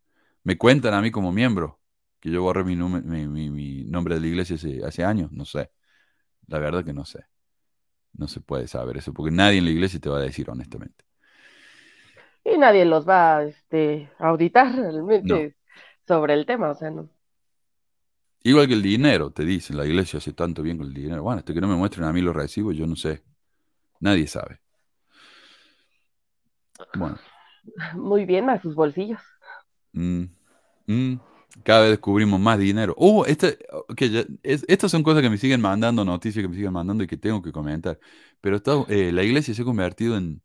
[0.43, 1.79] Me cuentan a mí como miembro
[2.23, 5.31] que yo borré mi, mi, nombre de la iglesia hace, hace años.
[5.33, 5.71] No sé.
[6.47, 7.25] La verdad que no sé.
[8.13, 11.03] No se puede saber eso, porque nadie en la iglesia te va a decir honestamente
[12.43, 15.55] y nadie los va este, a auditar realmente
[16.07, 17.09] sobre el tema, o sea, no.
[18.43, 21.23] Igual que el dinero, te dicen, la iglesia hace tanto bien con el dinero.
[21.23, 23.23] Bueno, hasta que no me muestren a mí los recibos, yo no sé.
[24.01, 24.59] Nadie sabe.
[26.95, 27.17] Bueno.
[27.93, 29.21] Muy bien, a sus bolsillos.
[29.93, 30.25] Mm,
[30.87, 31.19] mm.
[31.63, 32.95] Cada vez descubrimos más dinero.
[32.97, 33.59] Oh, este,
[34.43, 37.41] estas son cosas que me siguen mandando, noticias que me siguen mandando y que tengo
[37.41, 37.99] que comentar.
[38.41, 40.41] Pero eh, la iglesia se ha convertido en,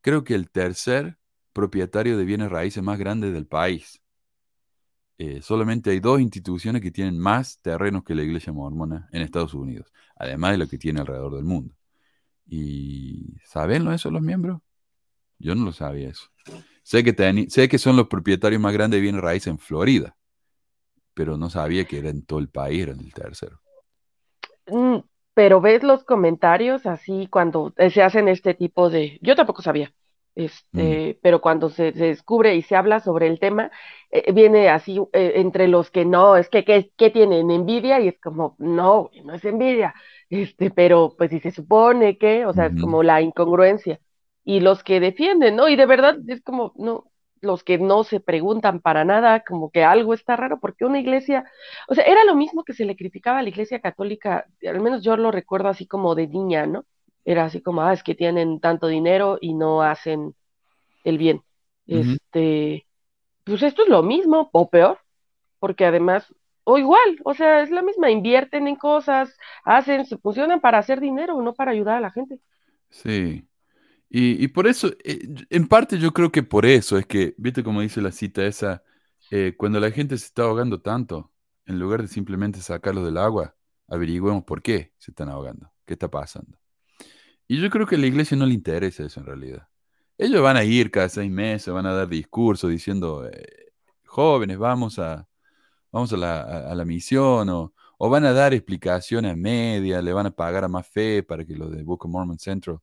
[0.00, 1.18] creo que el tercer
[1.52, 4.00] propietario de bienes raíces más grande del país.
[5.18, 9.54] Eh, solamente hay dos instituciones que tienen más terrenos que la iglesia mormona en Estados
[9.54, 11.74] Unidos, además de lo que tiene alrededor del mundo.
[12.46, 14.60] ¿Y saben eso los miembros?
[15.38, 16.30] Yo no lo sabía eso.
[16.82, 20.16] Sé que, sé que son los propietarios más grandes de bienes raíces en Florida,
[21.14, 23.60] pero no sabía que era en todo el país, era el tercero.
[24.66, 24.98] Mm,
[25.34, 29.18] pero ves los comentarios así cuando se hacen este tipo de...
[29.22, 29.92] Yo tampoco sabía.
[30.34, 30.40] Mm.
[30.40, 33.70] Este, pero cuando se, descubre y se habla sobre el tema,
[34.10, 37.50] eh, viene así eh, entre los que no, es que, ¿qué tienen?
[37.50, 38.00] ¿Envidia?
[38.00, 39.94] Y es como, no, no es envidia,
[40.30, 44.00] este, pero pues si se supone que, o sea, es como la incongruencia.
[44.46, 45.68] Y los que defienden, ¿no?
[45.68, 47.10] Y de verdad es como, no,
[47.44, 51.44] los que no se preguntan para nada, como que algo está raro, porque una iglesia,
[51.88, 55.02] o sea, era lo mismo que se le criticaba a la iglesia católica, al menos
[55.02, 56.84] yo lo recuerdo así como de niña, ¿no?
[57.24, 60.34] era así como, ah, es que tienen tanto dinero y no hacen
[61.04, 61.42] el bien.
[61.86, 62.86] Este,
[63.44, 64.98] pues esto es lo mismo, o peor,
[65.58, 70.60] porque además, o igual, o sea, es la misma, invierten en cosas, hacen, se funcionan
[70.60, 72.40] para hacer dinero, no para ayudar a la gente.
[72.90, 73.46] Sí.
[74.16, 77.80] Y, por eso, eh, en parte yo creo que por eso es que, viste como
[77.80, 78.84] dice la cita esa,
[79.32, 81.32] eh, cuando la gente se está ahogando tanto,
[81.66, 83.56] en lugar de simplemente sacarlo del agua,
[83.88, 86.56] averigüemos por qué se están ahogando, qué está pasando.
[87.48, 89.66] Y yo creo que a la iglesia no le interesa eso en realidad.
[90.16, 93.72] Ellos van a ir cada seis meses, van a dar discursos diciendo, eh,
[94.04, 95.26] jóvenes, vamos a,
[95.90, 99.36] vamos a la, misión, o, o, van a dar explicaciones a
[100.02, 102.78] le van a pagar a más fe para que los de Book of Mormon Central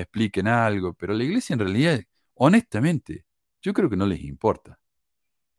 [0.00, 2.00] expliquen algo, pero la iglesia en realidad,
[2.34, 3.24] honestamente,
[3.62, 4.78] yo creo que no les importa.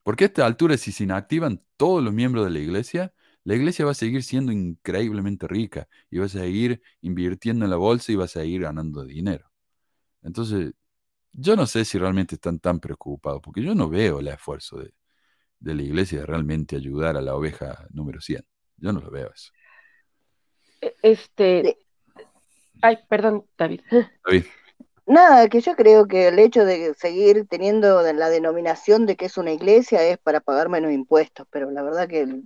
[0.04, 3.86] Porque a esta altura, si se inactivan todos los miembros de la iglesia, la iglesia
[3.86, 8.16] va a seguir siendo increíblemente rica y va a seguir invirtiendo en la bolsa y
[8.16, 9.52] va a seguir ganando dinero.
[10.22, 10.74] Entonces,
[11.34, 14.94] yo no sé si realmente están tan preocupados, porque yo no veo el esfuerzo de,
[15.74, 18.46] la iglesia de realmente ayudar a la oveja número 100.
[18.78, 19.52] Yo no lo veo eso.
[20.82, 21.87] E, este.
[22.82, 23.82] Ay, perdón, David.
[24.26, 24.46] David.
[25.06, 29.38] Nada, que yo creo que el hecho de seguir teniendo la denominación de que es
[29.38, 32.42] una iglesia es para pagar menos impuestos, pero la verdad que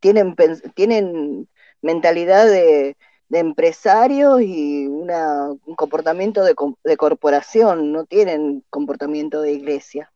[0.00, 0.34] tienen,
[0.74, 1.48] tienen
[1.82, 2.96] mentalidad de,
[3.28, 10.10] de empresarios y una, un comportamiento de, de, corporación, no tienen comportamiento de iglesia.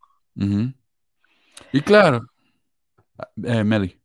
[1.72, 2.26] Y claro,
[3.44, 4.00] eh, Meli.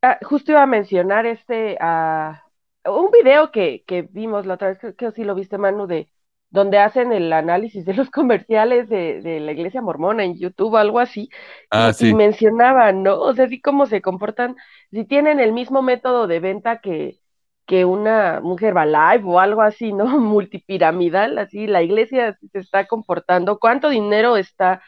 [0.00, 2.44] Ah, justo iba a mencionar este, ah,
[2.84, 6.10] un video que, que vimos la otra vez, creo que sí lo viste, Manu, de
[6.50, 10.98] donde hacen el análisis de los comerciales de, de la iglesia mormona en YouTube, algo
[11.00, 11.30] así,
[11.70, 12.14] Ah, y, y sí.
[12.14, 13.20] mencionaban, ¿no?
[13.20, 14.56] O sea, así cómo se comportan,
[14.90, 17.18] si tienen el mismo método de venta que,
[17.66, 20.06] que una mujer Herbalife o algo así, ¿no?
[20.20, 24.82] Multipiramidal, así, la iglesia se está comportando, ¿cuánto dinero está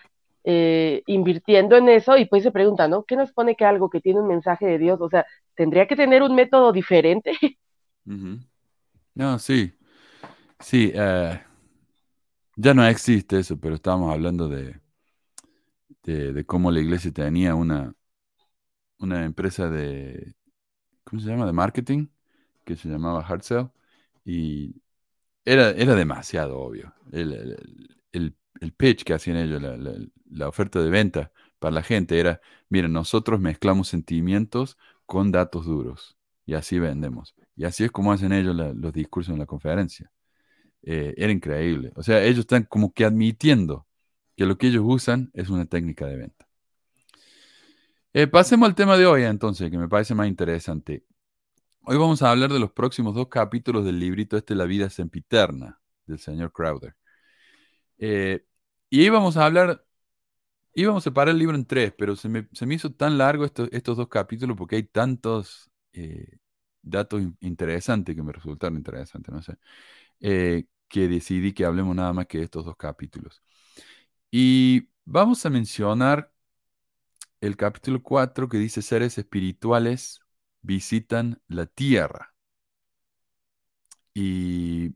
[0.45, 3.05] eh, invirtiendo en eso y pues se pregunta, ¿no?
[3.05, 5.01] ¿Qué nos pone que algo que tiene un mensaje de Dios?
[5.01, 7.33] O sea, tendría que tener un método diferente.
[9.15, 9.73] No, sí.
[10.61, 11.41] Sí, eh,
[12.57, 14.81] ya no existe eso, pero estábamos hablando de,
[16.03, 17.95] de, cómo la iglesia tenía una,
[18.99, 20.35] una empresa de,
[21.05, 21.47] ¿cómo se llama?
[21.47, 22.09] De marketing,
[22.65, 23.71] que se llamaba Hard Sell,
[24.25, 24.77] y
[25.45, 26.95] era, era demasiado obvio.
[27.13, 27.59] El, el,
[28.13, 29.95] el- el pitch que hacían ellos, la, la-
[30.31, 36.19] la oferta de venta para la gente era, miren, nosotros mezclamos sentimientos con datos duros,
[36.47, 37.35] y así vendemos.
[37.61, 40.11] Y así es como hacen ellos los discursos en la conferencia.
[40.83, 41.93] Eh, era increíble.
[41.95, 43.87] O sea, ellos están como que admitiendo
[44.35, 46.49] que lo que ellos usan es una técnica de venta.
[48.15, 51.05] Eh, pasemos al tema de hoy, entonces, que me parece más interesante.
[51.83, 55.83] Hoy vamos a hablar de los próximos dos capítulos del librito este La vida sempiterna
[56.07, 56.95] del señor Crowder.
[57.99, 58.43] Eh,
[58.89, 59.85] y íbamos a hablar,
[60.75, 63.45] íbamos a separar el libro en tres, pero se me, se me hizo tan largo
[63.45, 65.71] esto- estos dos capítulos porque hay tantos
[66.83, 69.57] datos in- interesantes que me resultaron interesantes, no sé,
[70.21, 73.43] eh, que decidí que hablemos nada más que de estos dos capítulos.
[74.31, 76.33] Y vamos a mencionar
[77.43, 80.21] el capítulo 4 que dice seres espirituales
[80.63, 82.35] visitan la tierra.
[84.15, 84.93] Y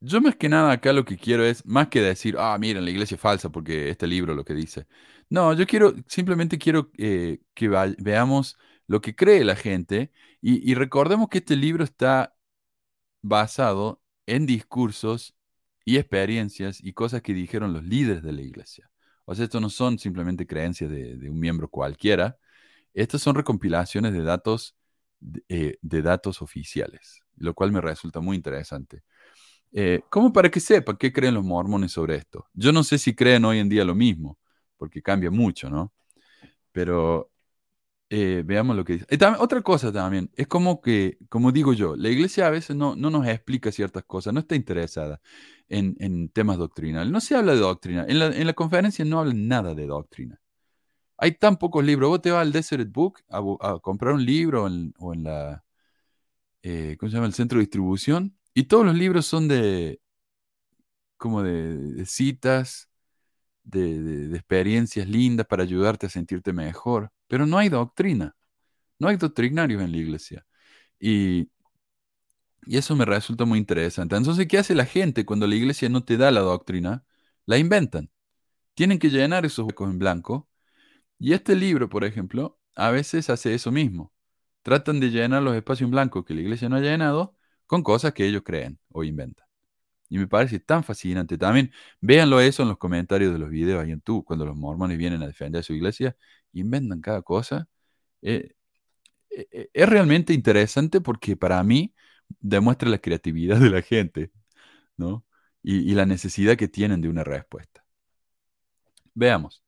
[0.00, 2.90] yo más que nada acá lo que quiero es, más que decir, ah, miren, la
[2.90, 4.86] iglesia es falsa porque este libro lo que dice.
[5.30, 11.28] No, yo quiero, simplemente quiero eh, que veamos lo que cree la gente y, recordemos
[11.28, 12.36] que este libro está
[13.22, 15.34] basado en discursos
[15.86, 18.90] y experiencias y cosas que dijeron los líderes de la iglesia.
[19.24, 22.38] O sea, esto no son simplemente creencias de, un miembro cualquiera,
[22.92, 24.76] estas son recompilaciones de datos,
[25.20, 29.02] de, eh, de datos oficiales, lo cual me resulta muy interesante.
[29.76, 32.46] Eh, como para que sepan qué creen los mormones sobre esto.
[32.54, 34.38] Yo no sé si creen hoy en día lo mismo,
[34.76, 35.92] porque cambia mucho, ¿no?
[36.72, 37.32] Pero
[38.16, 39.06] eh, veamos lo que dice.
[39.40, 43.10] Otra cosa también, es como que, como digo yo, la iglesia a veces no, no
[43.10, 45.20] nos explica ciertas cosas, no está interesada
[45.68, 47.12] en, en temas doctrinales.
[47.12, 48.04] No se habla de doctrina.
[48.08, 50.40] En la, en la conferencia no hablan nada de doctrina.
[51.16, 52.08] Hay tan pocos libros.
[52.08, 55.64] Vos te vas al Desert Book a, comprar un libro o en la,
[56.62, 57.26] eh, ¿cómo se llama?
[57.26, 58.38] El centro de distribución.
[58.54, 60.00] Y todos los libros son de,
[61.16, 62.88] como de citas,
[63.64, 67.10] de, experiencias lindas para ayudarte a sentirte mejor.
[67.28, 68.36] Pero no hay doctrina.
[68.98, 70.46] No hay doctrinarios en la iglesia.
[71.00, 71.50] Y,
[72.66, 74.16] y eso me resulta muy interesante.
[74.16, 77.04] Entonces, ¿qué hace la gente cuando la iglesia no te da la doctrina?
[77.46, 78.10] La inventan.
[78.74, 80.48] Tienen que llenar esos huecos en blanco.
[81.18, 84.12] Y este libro, por ejemplo, a veces hace eso mismo.
[84.62, 88.14] Tratan de llenar los espacios en blanco que la iglesia no ha llenado con cosas
[88.14, 89.43] que ellos creen o inventan.
[90.14, 91.36] Y me parece tan fascinante.
[91.36, 94.96] También véanlo eso en los comentarios de los videos ahí en YouTube, cuando los mormones
[94.96, 96.16] vienen a defender a su iglesia,
[96.52, 97.68] inventan cada cosa.
[98.22, 98.54] Eh,
[99.30, 101.94] eh, eh, es realmente interesante porque para mí
[102.40, 104.30] demuestra la creatividad de la gente,
[104.96, 105.26] ¿no?
[105.64, 107.84] Y, la necesidad que tienen de una respuesta.
[109.14, 109.64] Veamos.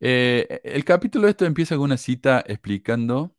[0.00, 3.35] Eh, el capítulo esto empieza con una cita explicando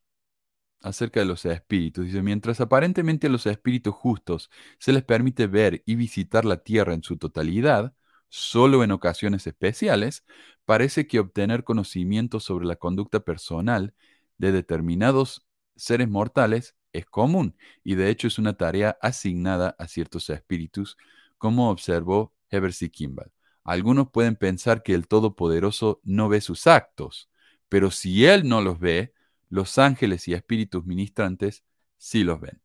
[0.82, 2.06] acerca de los espíritus.
[2.06, 6.94] Dice, mientras aparentemente a los espíritus justos se les permite ver y visitar la tierra
[6.94, 7.94] en su totalidad,
[8.30, 10.26] solo en ocasiones especiales,
[10.66, 13.94] parece que obtener conocimiento sobre la conducta personal
[14.38, 20.30] de determinados seres mortales es común y de hecho es una tarea asignada a ciertos
[20.30, 20.98] espíritus,
[21.38, 22.90] como observó Heber C.
[22.90, 23.32] Kimball.
[23.63, 27.30] Algunos pueden pensar que el Todopoderoso no ve sus actos,
[27.70, 29.14] pero si Él no los ve,
[29.50, 31.64] los ángeles y espíritus ministrantes
[31.98, 32.62] sí los ven.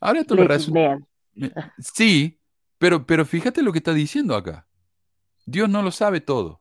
[0.00, 0.80] Ahora esto resulta...
[0.80, 1.06] vean.
[1.78, 2.40] Sí,
[2.78, 4.66] pero, pero fíjate lo que está diciendo acá.
[5.44, 6.60] Dios no lo sabe todo.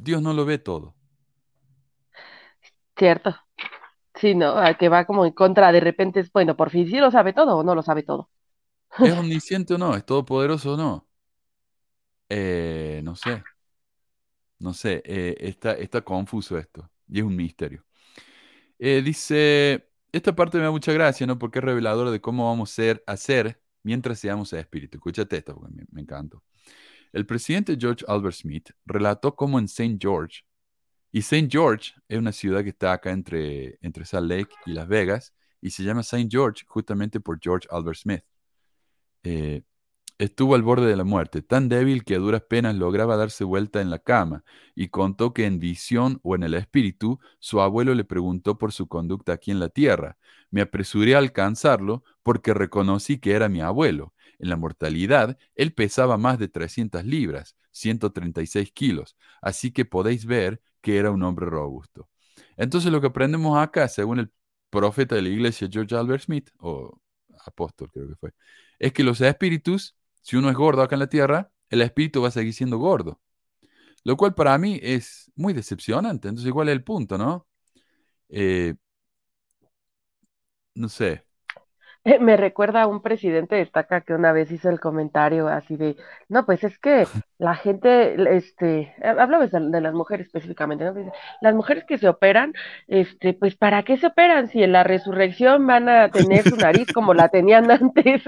[0.00, 0.94] Dios no lo ve todo.
[2.96, 3.36] Cierto.
[4.14, 4.56] Sí, ¿no?
[4.78, 7.58] Que va como en contra, de repente es, bueno, por fin sí lo sabe todo
[7.58, 8.30] o no lo sabe todo.
[8.98, 9.96] ¿Es omnisciente o no?
[9.96, 11.08] ¿Es todopoderoso o no?
[12.28, 13.42] Eh, no sé.
[14.58, 15.02] No sé.
[15.04, 16.90] eh, está, está confuso esto.
[17.08, 17.84] Y es un misterio.
[18.82, 21.38] Eh, dice, esta parte me da mucha gracia, ¿no?
[21.38, 24.96] Porque es revelador de cómo vamos a ser, a ser mientras seamos espíritu.
[24.96, 26.06] Escúchate esto, porque me, me.
[27.12, 29.98] El presidente George Albert Smith relató cómo en St.
[30.00, 30.44] George
[31.12, 31.48] Y St.
[31.50, 35.70] George es una ciudad que está acá entre, entre Salt Lake y Las Vegas y
[35.70, 36.28] se llama St.
[36.30, 38.24] George justamente por George Albert Smith.
[39.24, 39.62] Eh,
[40.20, 43.80] estuvo al borde de la muerte, tan débil que a duras penas lograba darse vuelta
[43.80, 44.44] en la cama,
[44.74, 48.86] y contó que en visión o en el espíritu su abuelo le preguntó por su
[48.86, 50.18] conducta aquí en la tierra.
[50.50, 54.12] Me apresuré a alcanzarlo porque reconocí que era mi abuelo.
[54.38, 60.60] En la mortalidad, él pesaba más de 300 libras, 136 kilos, así que podéis ver
[60.82, 62.10] que era un hombre robusto.
[62.58, 64.30] Entonces lo que aprendemos acá, según el
[64.68, 67.00] profeta de la iglesia George Albert Smith, o
[67.46, 68.32] apóstol creo que fue,
[68.78, 72.28] es que los espíritus, si uno es gordo acá en la tierra, el espíritu va
[72.28, 73.20] a seguir siendo gordo.
[74.04, 76.28] Lo cual para mí es muy decepcionante.
[76.28, 77.46] Entonces, ¿cuál es el punto, no?
[78.30, 78.74] Eh,
[80.74, 81.24] no sé.
[82.20, 85.96] Me recuerda a un presidente de estaca que una vez hizo el comentario así de,
[86.28, 87.06] no, pues es que
[87.38, 90.94] la gente, este, hablaba de, las mujeres específicamente, ¿no?
[91.40, 92.54] Las mujeres que se operan,
[92.88, 96.92] este, pues ¿para qué se operan si en la resurrección van a tener su nariz
[96.92, 98.22] como la tenían antes?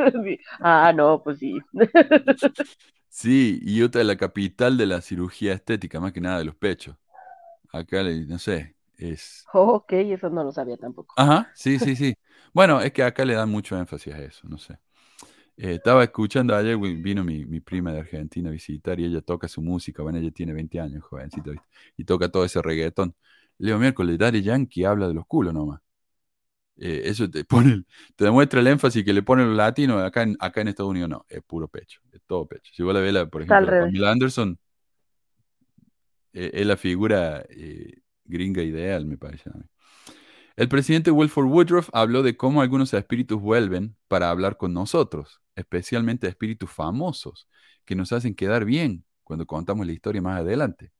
[0.60, 1.58] ah, no, pues sí.
[3.14, 6.54] Sí, y otra de la capital de la cirugía estética, más que nada de los
[6.54, 6.96] pechos.
[7.70, 8.74] Acá, no sé,
[9.11, 9.44] es...
[9.53, 11.14] ok, eso no lo sabía tampoco.
[11.16, 12.14] Ajá, sí, sí, sí.
[12.53, 14.78] Bueno, es que acá le dan mucho énfasis a eso, no sé.
[15.57, 19.48] Eh, estaba escuchando ayer, vino mi, mi, prima de Argentina a visitar y ella toca
[19.48, 21.50] su música, bueno, ella tiene 20 años, jovencita,
[21.96, 23.14] y toca todo ese reggaetón.
[23.59, 25.80] Leo miércoles, Daddy Yankee habla de los culos nomás.
[26.76, 27.84] Eh, eso te pone,
[28.16, 31.11] te demuestra el énfasis que le ponen los latinos acá en, acá en Estados Unidos,
[31.11, 32.72] no, es puro pecho, es todo pecho.
[32.74, 34.59] Si vos la ves, por ejemplo, Pamela Anderson,
[36.32, 37.44] eh, es la figura
[38.33, 39.51] gringa ideal, me parece.
[40.57, 46.26] El presidente Wilford Woodruff habló de cómo algunos espíritus vuelven para hablar con nosotros, especialmente
[46.28, 47.49] espíritus famosos,
[47.85, 50.93] que nos hacen quedar bien cuando contamos la historia más adelante.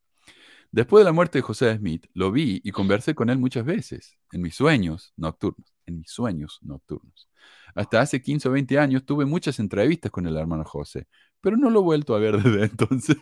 [0.71, 4.17] Después de la muerte de José Smith, lo vi y conversé con él muchas veces,
[4.31, 7.29] en mis sueños nocturnos, en mis sueños nocturnos.
[7.75, 11.07] Hasta hace 15 o 20 años tuve muchas entrevistas con el hermano José,
[11.41, 13.17] pero no lo he vuelto a ver desde entonces.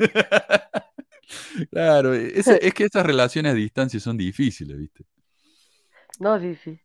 [1.71, 5.05] claro, es, es que esas relaciones a distancia son difíciles, ¿viste?
[6.21, 6.79] No, sí, sí.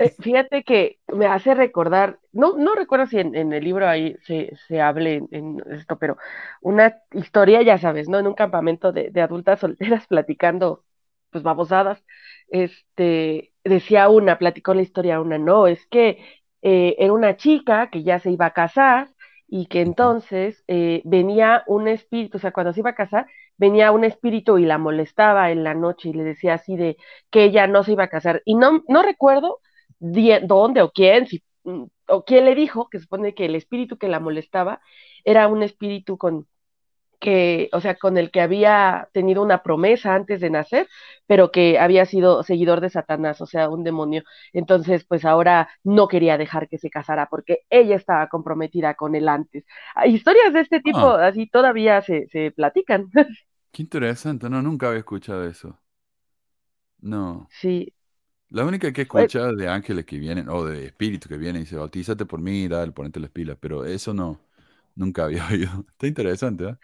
[0.00, 4.52] Eh, fíjate que me hace recordar, no, no recuerdo si en, el libro ahí se,
[4.66, 6.16] se hable en, esto, pero
[6.60, 8.18] una historia, ya sabes, ¿no?
[8.18, 10.84] En un campamento de, adultas solteras platicando,
[11.30, 12.04] pues babosadas,
[12.48, 16.18] este, decía una, platicó la historia una, no, es que
[16.62, 19.08] eh, era una chica que ya se iba a casar
[19.46, 23.26] y que entonces eh, venía un espíritu, o sea, cuando se iba a casar,
[23.56, 26.96] venía un espíritu y la molestaba en la noche y le decía así de
[27.30, 28.42] que ella no se iba a casar.
[28.44, 29.60] Y no, no recuerdo
[29.98, 34.08] dónde o quién, si, mm, o quién le dijo, que supone que el espíritu que
[34.08, 34.80] la molestaba
[35.24, 36.46] era un espíritu con
[37.20, 40.88] que, o sea, con el que había tenido una promesa antes de nacer,
[41.26, 44.22] pero que había sido seguidor de Satanás, o sea, un demonio.
[44.52, 49.28] Entonces, pues ahora no quería dejar que se casara porque ella estaba comprometida con él
[49.28, 49.64] antes.
[50.06, 51.26] Historias de este tipo, ah.
[51.28, 53.10] así todavía se, se platican.
[53.72, 55.78] Qué interesante, no, nunca había escuchado eso.
[57.00, 57.48] No.
[57.50, 57.92] Sí.
[58.50, 61.36] La única que he pues escuchado es de ángeles que vienen, o de espíritus que
[61.36, 64.40] vienen y se bautízate por mí, dale, ponete las pilas, pero eso no,
[64.94, 65.84] nunca había oído.
[65.90, 66.76] Está interesante, ¿eh?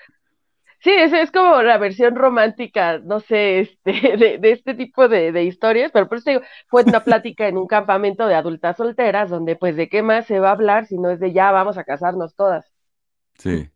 [0.83, 3.93] Sí, es, es como la versión romántica, no sé, este,
[4.41, 8.27] de, este tipo de, historias, pero por eso digo, fue una plática en un campamento
[8.27, 11.21] de adultas solteras, donde pues de qué más se va a hablar si no es
[11.21, 12.73] de ya vamos a casarnos todas.
[13.39, 13.69] Sí,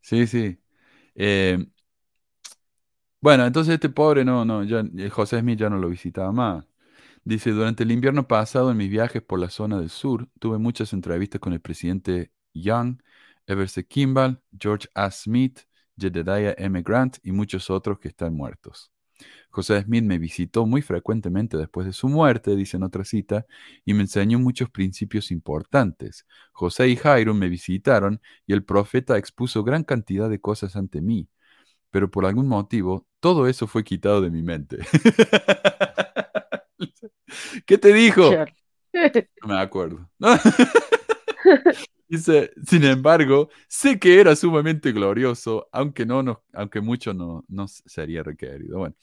[0.00, 0.58] sí, sí.
[1.14, 1.58] Eh,
[3.20, 6.66] bueno, entonces este pobre no, no, ya, eh, José Smith ya no lo visitaba más.
[7.24, 10.92] Dice, durante el invierno pasado en mis viajes por la zona del sur, tuve muchas
[10.92, 13.00] entrevistas con el presidente Young,
[13.46, 15.10] Everett Kimball, George A.
[15.10, 15.60] Smith,
[15.96, 16.82] Jedediah M.
[16.82, 18.92] Grant y muchos otros que están muertos.
[19.50, 23.46] José Smith me visitó muy frecuentemente después de su muerte, dice en otra cita,
[23.84, 26.26] y me enseñó muchos principios importantes.
[26.52, 31.28] José y Jairo me visitaron y el profeta expuso gran cantidad de cosas ante mí,
[31.90, 34.78] pero por algún motivo todo eso fue quitado de mi mente.
[37.66, 38.30] ¿Qué te dijo?
[39.42, 40.08] No me acuerdo.
[42.12, 48.22] Dice, sin embargo, sé que era sumamente glorioso, aunque no, aunque mucho no, no sería
[48.22, 48.80] requerido.
[48.80, 48.94] Bueno,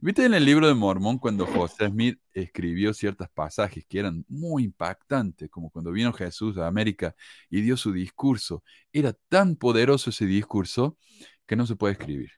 [0.00, 4.62] viste en el libro de Mormón cuando José Smith escribió ciertos pasajes que eran muy
[4.62, 7.16] impactantes, como cuando vino Jesús a América
[7.50, 8.62] y dio su discurso.
[8.92, 10.96] Era tan poderoso ese discurso
[11.44, 12.30] que no se puede escribir.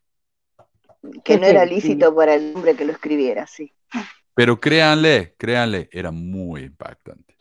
[1.22, 3.74] Que no era lícito para el hombre que lo escribiera, sí.
[4.34, 7.36] Pero créanle, créanle, era muy impactante.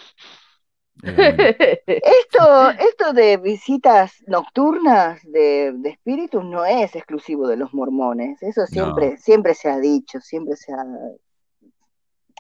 [1.04, 8.41] Esto, esto de visitas nocturnas de, espíritus no es exclusivo de los mormones.
[8.41, 10.86] Eso siempre, siempre se ha dicho, siempre se ha,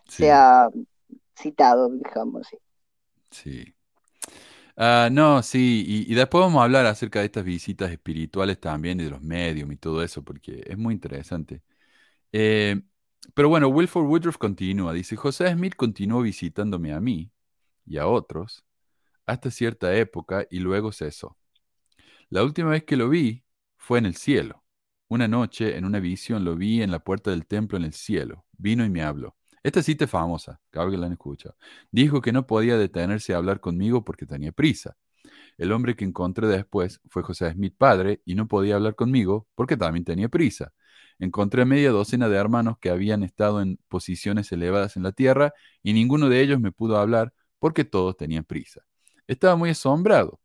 [0.07, 0.69] se ha
[1.35, 2.47] citado, digamos.
[2.47, 2.57] Sí.
[3.31, 3.75] sí.
[4.75, 9.03] Ah, no, sí, y, después vamos a hablar acerca de estas visitas espirituales también y
[9.03, 11.61] de los medios y todo eso, porque es muy interesante.
[12.31, 12.81] Eh,
[13.33, 17.32] pero bueno, Wilford Woodruff continúa, dice, José Smith continuó visitándome a mí
[17.85, 18.65] y a otros
[19.25, 21.37] hasta cierta época y luego cesó.
[22.29, 23.43] La última vez que lo vi
[23.77, 24.63] fue en el cielo.
[25.07, 28.45] Una noche, en una visión, lo vi en la puerta del templo en el cielo.
[28.57, 29.35] Vino y me habló.
[29.61, 31.55] Esta cita es famosa, cada que la han escuchado.
[31.91, 34.97] Dijo que no podía detenerse a hablar conmigo porque tenía prisa.
[35.57, 39.77] El hombre que encontré después fue José Smith padre y no podía hablar conmigo porque
[39.77, 40.73] también tenía prisa.
[41.19, 45.53] Encontré media docena de hermanos que habían estado en posiciones elevadas en la tierra
[45.83, 48.81] y ninguno de ellos me pudo hablar porque todos tenían prisa.
[49.25, 50.41] Estaba muy asombrado.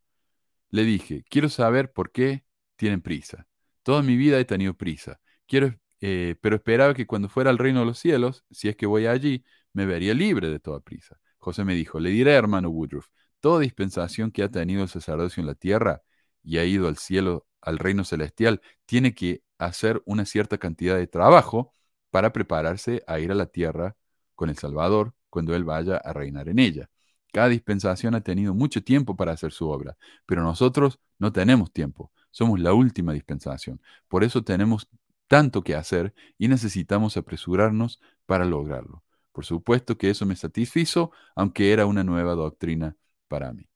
[0.69, 2.45] Le dije, quiero saber por qué
[2.77, 3.45] tienen prisa.
[3.83, 5.19] Toda mi vida he tenido prisa.
[5.45, 8.85] Quiero eh, pero esperaba que cuando fuera al reino de los cielos, si es que
[8.85, 9.43] voy allí,
[9.73, 11.19] me vería libre de toda prisa.
[11.39, 13.09] José me dijo, le diré, hermano Woodruff,
[13.41, 16.01] toda dispensación que ha tenido el sacerdocio en la tierra
[16.41, 21.07] y ha ido al cielo, al reino celestial, tiene que hacer una cierta cantidad de
[21.07, 21.73] trabajo
[22.11, 23.97] para prepararse a ir a la tierra
[24.35, 26.89] con el Salvador cuando Él vaya a reinar en ella.
[27.31, 32.11] Cada dispensación ha tenido mucho tiempo para hacer su obra, pero nosotros no tenemos tiempo.
[32.31, 33.81] Somos la última dispensación.
[34.07, 34.87] Por eso tenemos
[35.27, 39.03] tanto que hacer y necesitamos apresurarnos para lograrlo.
[39.31, 43.69] Por supuesto que eso me satisfizo, aunque era una nueva doctrina para mí.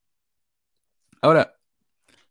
[1.22, 1.58] Ahora,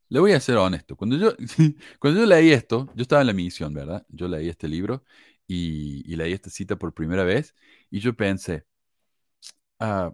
[0.08, 0.96] le voy a ser honesto.
[0.96, 1.34] Cuando yo,
[1.98, 4.06] cuando yo leí esto, yo estaba en la misión, ¿verdad?
[4.10, 5.04] Yo leí este libro
[5.46, 7.54] y, leí esta cita por primera vez
[7.90, 8.66] y yo pensé,
[9.78, 10.12] ah,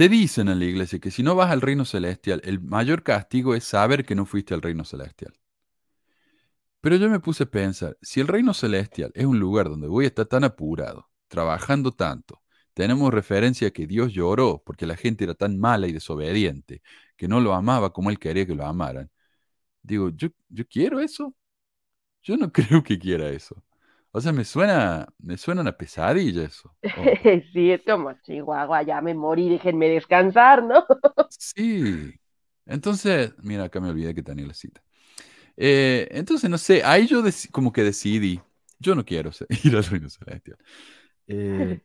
[0.00, 3.54] te dicen en la iglesia que si no vas al reino celestial, el mayor castigo
[3.54, 5.38] es saber que no fuiste al reino celestial.
[6.80, 10.06] Pero yo me puse a pensar, si el reino celestial es un lugar donde voy
[10.06, 12.40] a estar tan apurado, trabajando tanto,
[12.72, 16.80] tenemos referencia que Dios lloró porque la gente era tan mala y desobediente,
[17.14, 19.10] que no lo amaba como él quería que lo amaran.
[19.82, 21.34] Digo, ¿yo, yo quiero eso?
[22.22, 23.62] Yo no creo que quiera eso.
[24.12, 26.74] O sea, me suena, me suena una pesadilla eso.
[27.52, 30.84] sí, es como Chihuahua, ya me morí, déjenme descansar, ¿no?
[31.28, 32.12] sí.
[32.66, 34.82] Entonces, mira, acá me olvidé que tenía la cita.
[35.56, 38.40] Eh, entonces, no sé, ahí yo como que decidí,
[38.78, 39.30] yo no quiero
[39.64, 40.58] ir al reino celestial.
[41.26, 41.80] Eh,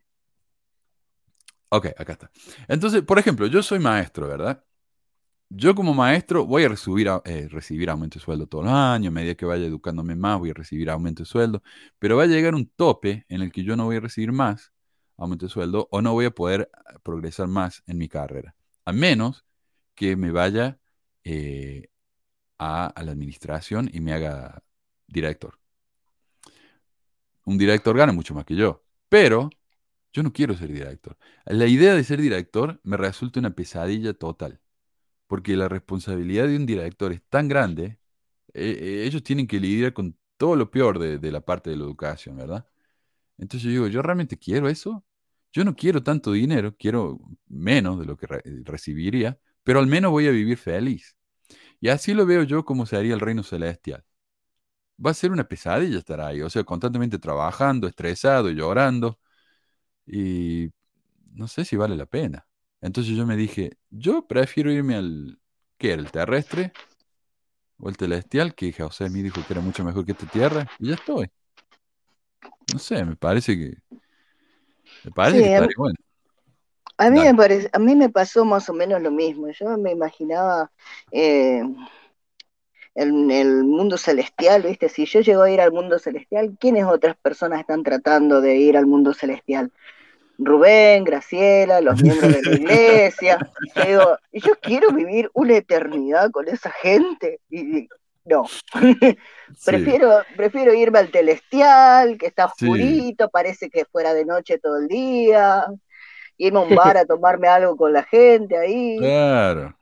[1.70, 2.32] ok, acá está.
[2.68, 4.64] Entonces, por ejemplo, yo soy maestro, ¿verdad?
[5.58, 9.14] Yo como maestro voy a recibir, eh, recibir aumento de sueldo todos los años, a
[9.14, 11.64] medida que vaya educándome más voy a recibir aumento de sueldo,
[11.98, 14.74] pero va a llegar un tope en el que yo no voy a recibir más
[15.16, 16.70] aumento de sueldo o no voy a poder
[17.04, 18.54] progresar más en mi carrera,
[18.84, 19.46] a menos
[19.96, 20.78] que me vaya
[22.60, 24.62] a, la administración y me haga
[25.08, 25.58] director.
[27.46, 29.50] Un director gana mucho más que yo, pero
[30.12, 31.18] yo no quiero ser director.
[31.46, 34.60] La idea de ser director me resulta una pesadilla total,
[35.28, 38.00] porque la responsabilidad de un director es tan grande,
[38.54, 41.84] eh, eh, ellos tienen que lidiar con todo lo peor de, la parte de la
[41.86, 42.68] educación, ¿verdad?
[43.38, 45.06] Entonces yo digo, ¿yo realmente quiero eso?
[45.54, 48.28] Yo no quiero tanto dinero, quiero menos de lo que
[48.66, 51.18] recibiría, pero al menos voy a vivir feliz.
[51.82, 54.06] Y así lo veo yo como se haría el reino celestial.
[55.04, 59.20] Va a ser una pesadilla estar ahí, o sea, constantemente trabajando, estresado, llorando,
[60.08, 60.72] y
[61.34, 62.48] no sé si vale la pena.
[62.86, 65.40] Entonces yo me dije, yo prefiero irme al,
[65.80, 66.02] ¿qué era?
[66.04, 66.72] ¿El terrestre?
[67.80, 68.54] ¿O el celestial?
[68.54, 71.28] Que José me dijo que era mucho mejor que esta tierra, y ya estoy.
[72.72, 73.74] No sé, me parece que...
[75.04, 75.96] Me parece que estaría bueno.
[76.98, 79.50] A mí, me parece, a mí me pasó más o menos lo mismo.
[79.50, 80.72] Yo me imaginaba
[81.12, 81.64] eh,
[82.94, 84.90] en el mundo celestial, ¿viste?
[84.90, 88.78] Si yo llego a ir al mundo celestial, ¿quiénes otras personas están tratando de ir
[88.78, 89.72] al mundo celestial?
[90.38, 93.52] Rubén, Graciela, los miembros de la iglesia.
[93.76, 97.40] Yo yo quiero vivir una eternidad con esa gente.
[97.50, 97.88] Y
[98.26, 98.46] no.
[99.66, 104.88] prefiero, prefiero irme al celestial, que está oscurito, parece que fuera de noche todo el
[104.88, 105.66] día
[106.38, 108.98] irme a un bar a tomarme algo con la gente ahí.
[108.98, 109.76] Claro.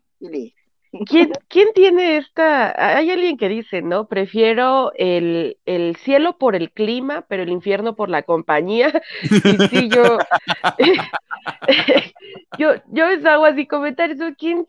[1.05, 2.97] ¿Quién, ¿Quién, tiene esta?
[2.97, 4.07] Hay alguien que dice, ¿no?
[4.07, 9.01] Prefiero el, el, cielo por el clima, pero el infierno por la compañía.
[9.23, 10.19] Y sí, yo,
[12.57, 14.65] yo, yo hago así comentarios, ¿quién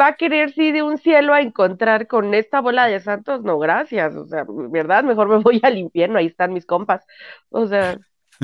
[0.00, 3.42] va a querer sí de un cielo a encontrar con esta bola de santos?
[3.42, 5.04] No, gracias, o sea, ¿verdad?
[5.04, 7.04] Mejor me voy al infierno, ahí están mis compas.
[7.50, 7.98] O sea,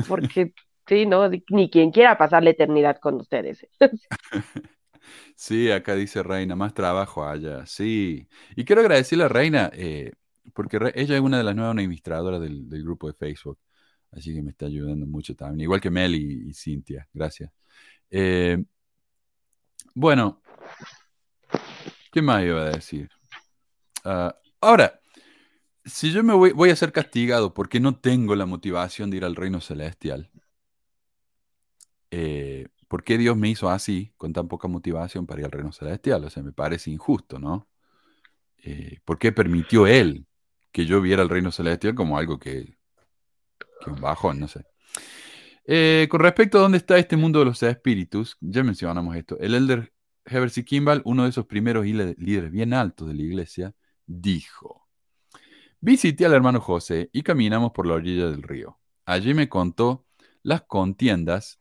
[0.07, 0.53] porque
[0.87, 3.65] Sí, no, ni quien quiera pasar la eternidad con ustedes.
[5.35, 7.65] Sí, acá dice Reina, más trabajo allá.
[7.65, 8.27] Sí.
[8.55, 10.13] Y quiero agradecerle a Reina, eh,
[10.53, 13.59] porque ella es una de las nuevas administradoras del, del grupo de Facebook.
[14.11, 15.61] Así que me está ayudando mucho también.
[15.61, 17.07] Igual que Mel y, y Cintia.
[17.13, 17.51] Gracias.
[18.09, 18.63] Eh,
[19.93, 20.41] bueno,
[22.11, 23.09] ¿qué más iba a decir?
[24.03, 24.99] Ah, ahora,
[25.83, 29.25] si yo me voy, voy a ser castigado porque no tengo la motivación de ir
[29.25, 30.29] al reino celestial,
[32.11, 35.71] eh, ¿por qué Dios me hizo así, con tan poca motivación para ir al reino
[35.71, 36.23] celestial?
[36.25, 37.67] O sea, me parece injusto, ¿no?
[38.57, 40.25] Eh, ¿por qué permitió Él
[40.71, 42.77] que yo viera el reino celestial como algo que,
[43.83, 44.65] que un bajón, no sé?
[45.67, 49.37] Eh, con respecto a dónde está este mundo de los espíritus, ya mencionamos esto.
[49.39, 49.93] El elder
[50.25, 53.73] Heber Kimball, uno de esos primeros líderes bien altos de la iglesia,
[54.05, 54.87] dijo:
[55.79, 58.79] Visité al hermano José y caminamos por la orilla del río.
[59.05, 60.05] Allí me contó
[60.41, 61.59] las contiendas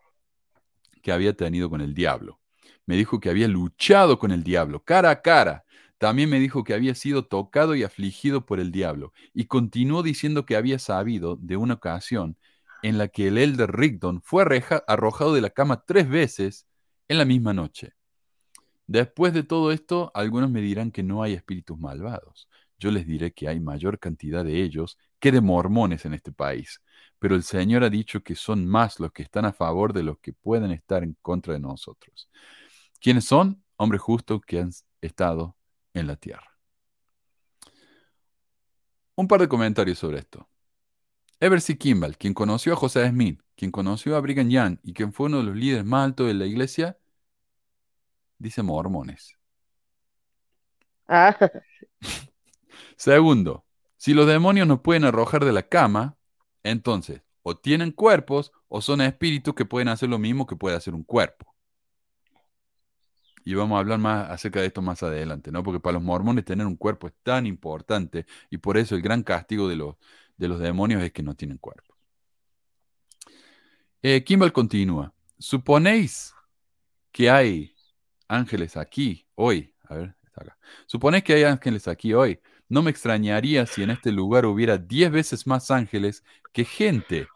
[1.04, 2.40] que había tenido con el diablo.
[2.86, 5.64] Me dijo que había luchado con el diablo cara a cara.
[5.98, 9.12] También me dijo que había sido tocado y afligido por el diablo.
[9.34, 12.38] Y continuó diciendo que había sabido de una ocasión
[12.82, 14.44] en la que el elder Rigdon fue
[14.86, 16.66] arrojado de la cama tres veces
[17.06, 17.92] en la misma noche.
[18.86, 22.48] Después de todo esto, algunos me dirán que no hay espíritus malvados.
[22.78, 26.82] Yo les diré que hay mayor cantidad de ellos que de mormones en este país.
[27.18, 30.18] Pero el Señor ha dicho que son más los que están a favor de los
[30.18, 32.28] que pueden estar en contra de nosotros.
[33.00, 33.64] ¿Quiénes son?
[33.76, 34.70] Hombres justos que han
[35.00, 35.56] estado
[35.94, 36.58] en la tierra.
[39.14, 40.46] Un par de comentarios sobre esto.
[41.40, 41.78] Ever C.
[41.78, 45.38] Kimball, quien conoció a José Smith, quien conoció a Brigham Young y quien fue uno
[45.38, 46.98] de los líderes más altos de la iglesia,
[48.36, 49.38] dice mormones.
[51.08, 51.34] Ah,
[52.98, 53.63] Segundo,
[54.04, 56.18] si los demonios nos pueden arrojar de la cama,
[56.62, 60.92] entonces o tienen cuerpos o son espíritus que pueden hacer lo mismo que puede hacer
[60.92, 61.54] un cuerpo.
[63.46, 65.62] Y vamos a hablar más acerca de esto más adelante, ¿no?
[65.62, 69.22] Porque para los mormones tener un cuerpo es tan importante y por eso el gran
[69.22, 69.96] castigo de los,
[70.36, 71.96] de los demonios es que no tienen cuerpo.
[74.02, 75.14] Eh, Kimball continúa.
[75.38, 76.34] ¿Suponéis
[77.10, 77.74] que hay
[78.28, 79.74] ángeles aquí hoy?
[79.84, 80.58] A ver, está acá.
[80.84, 82.38] ¿Suponéis que hay ángeles aquí hoy?
[82.68, 87.28] No me extrañaría si en este lugar hubiera diez veces más ángeles que gente.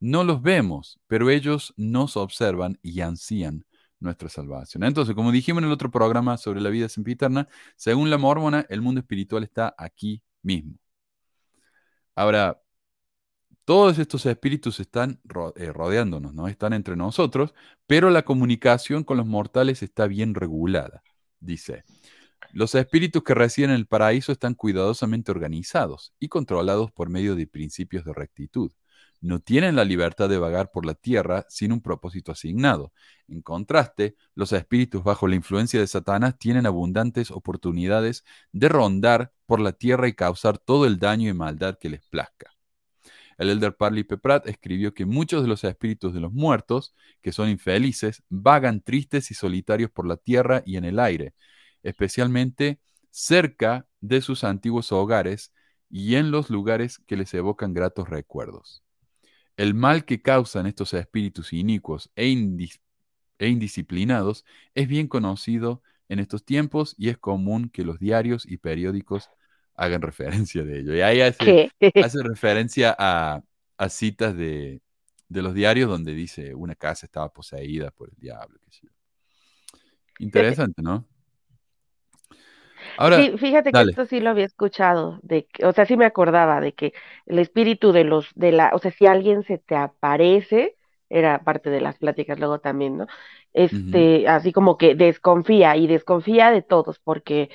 [0.00, 3.64] No los vemos, pero ellos nos observan y ansían
[4.00, 4.84] nuestra salvación.
[4.84, 8.82] Entonces, como dijimos en el otro programa sobre la vida sempiterna, según la mormona, el
[8.82, 10.74] mundo espiritual está aquí mismo.
[12.14, 12.60] Ahora,
[13.64, 15.20] todos estos espíritus están
[15.56, 16.48] eh, rodeándonos, ¿no?
[16.48, 17.54] Están entre nosotros,
[17.86, 21.02] pero la comunicación con los mortales está bien regulada.
[21.40, 21.84] Dice,
[22.52, 27.46] los espíritus que residen en el paraíso están cuidadosamente organizados y controlados por medio de
[27.46, 28.72] principios de rectitud.
[29.22, 32.92] No tienen la libertad de vagar por la tierra sin un propósito asignado.
[33.28, 39.60] En contraste, los espíritus bajo la influencia de Satanás tienen abundantes oportunidades de rondar por
[39.60, 42.52] la tierra y causar todo el daño y maldad que les plazca.
[43.38, 44.18] El elder Parley P.
[44.18, 49.30] Pratt escribió que muchos de los espíritus de los muertos, que son infelices, vagan tristes
[49.30, 51.34] y solitarios por la tierra y en el aire,
[51.82, 52.80] especialmente
[53.10, 55.52] cerca de sus antiguos hogares
[55.90, 58.82] y en los lugares que les evocan gratos recuerdos.
[59.56, 62.80] El mal que causan estos espíritus inicuos e, indis-
[63.38, 68.58] e indisciplinados es bien conocido en estos tiempos y es común que los diarios y
[68.58, 69.30] periódicos
[69.74, 70.94] hagan referencia de ello.
[70.96, 71.58] Y ahí hace,
[72.24, 73.42] referencia a,
[73.78, 74.82] a citas de,
[75.28, 78.58] de los diarios donde dice una casa estaba poseída por el diablo.
[78.64, 78.92] qué sé yo.
[80.18, 81.06] Interesante, ¿no?
[82.96, 83.92] Ahora, Sí, fíjate que dale.
[83.92, 86.92] esto sí lo había escuchado, de que, o sea, sí me acordaba de que
[87.26, 90.76] el espíritu de los, de la, o sea, si alguien se te aparece,
[91.08, 93.06] era parte de las pláticas luego también, ¿no?
[93.52, 97.50] Este, así como que desconfía y desconfía de todos, porque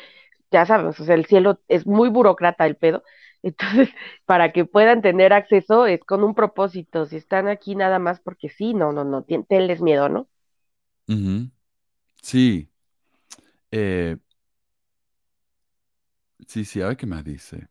[0.51, 3.03] ya sabemos, o sea, el cielo es muy burócrata el pedo,
[3.43, 3.89] entonces,
[4.25, 8.49] para que puedan tener acceso es con un propósito, si están aquí nada más porque
[8.49, 10.27] sí, no, no, no, tenles miedo, ¿no?
[11.07, 11.49] Ujú.
[12.21, 12.69] Sí.
[13.71, 14.17] Eh,
[16.47, 17.67] sí, sí, a ver qué más dice.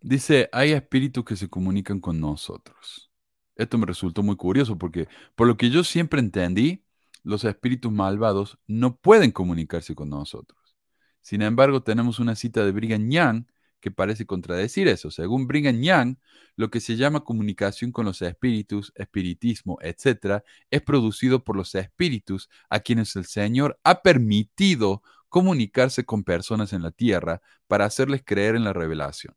[0.00, 3.10] Dice, hay espíritus que se comunican con nosotros.
[3.54, 6.84] Esto me resultó muy curioso porque, por lo que yo siempre entendí,
[7.22, 10.76] los espíritus malvados no pueden comunicarse con nosotros.
[11.20, 13.44] Sin embargo, tenemos una cita de Brigham Young
[13.80, 15.10] que parece contradecir eso.
[15.10, 16.16] Según Brigham Young,
[16.56, 22.48] lo que se llama comunicación con los espíritus, espiritismo, etc., es producido por los espíritus
[22.70, 25.02] a quienes el Señor ha permitido
[25.32, 29.34] comunicarse con personas en la tierra para hacerles creer en la revelación.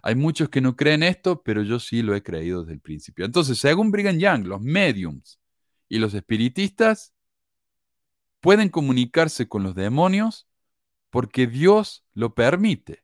[0.00, 3.24] Hay muchos que no creen esto, pero yo sí lo he creído desde el principio.
[3.24, 5.40] Entonces, según Brigham Young, los mediums
[5.88, 7.12] y los espiritistas
[8.40, 10.46] pueden comunicarse con los demonios
[11.10, 13.02] porque Dios lo permite.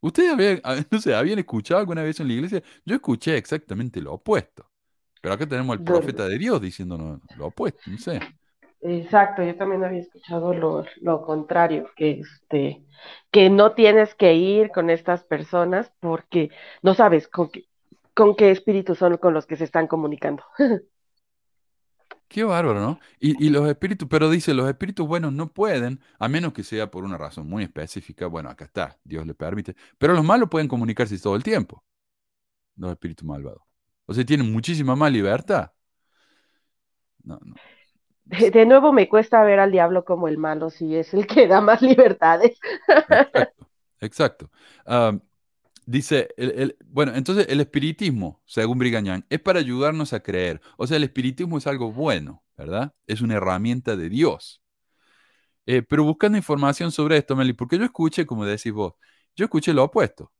[0.00, 0.60] ¿Ustedes habían,
[0.90, 2.60] no sé, habían escuchado alguna vez en la iglesia?
[2.84, 4.68] Yo escuché exactamente lo opuesto.
[5.20, 8.20] Pero acá tenemos al profeta de Dios diciéndonos lo opuesto, no sé.
[8.84, 12.84] Exacto, yo también había escuchado lo, lo contrario, que este,
[13.30, 16.50] que no tienes que ir con estas personas porque
[16.82, 17.66] no sabes con qué,
[18.12, 20.42] con qué espíritus son con los que se están comunicando.
[22.28, 22.98] Qué bárbaro, ¿no?
[23.20, 26.90] Y, y, los espíritus, pero dice, los espíritus buenos no pueden, a menos que sea
[26.90, 28.26] por una razón muy específica.
[28.26, 29.76] Bueno, acá está, Dios le permite.
[29.98, 31.84] Pero los malos pueden comunicarse todo el tiempo.
[32.76, 33.60] Los espíritus malvados.
[34.06, 35.72] O sea, tienen muchísima más libertad.
[37.22, 37.54] No, no.
[38.52, 41.60] De nuevo me cuesta ver al diablo como el malo, si es el que da
[41.60, 42.58] más libertades.
[44.00, 44.50] Exacto.
[45.84, 50.60] Dice, el, bueno, entonces el espiritismo, según Brigañán, es para ayudarnos a creer.
[50.76, 52.94] O sea, el espiritismo es algo bueno, ¿verdad?
[53.06, 54.62] Es una herramienta de Dios.
[55.66, 58.94] Eh, pero buscando información sobre esto, Meli, porque yo escuché, como decís vos,
[59.36, 60.32] yo escuché lo opuesto.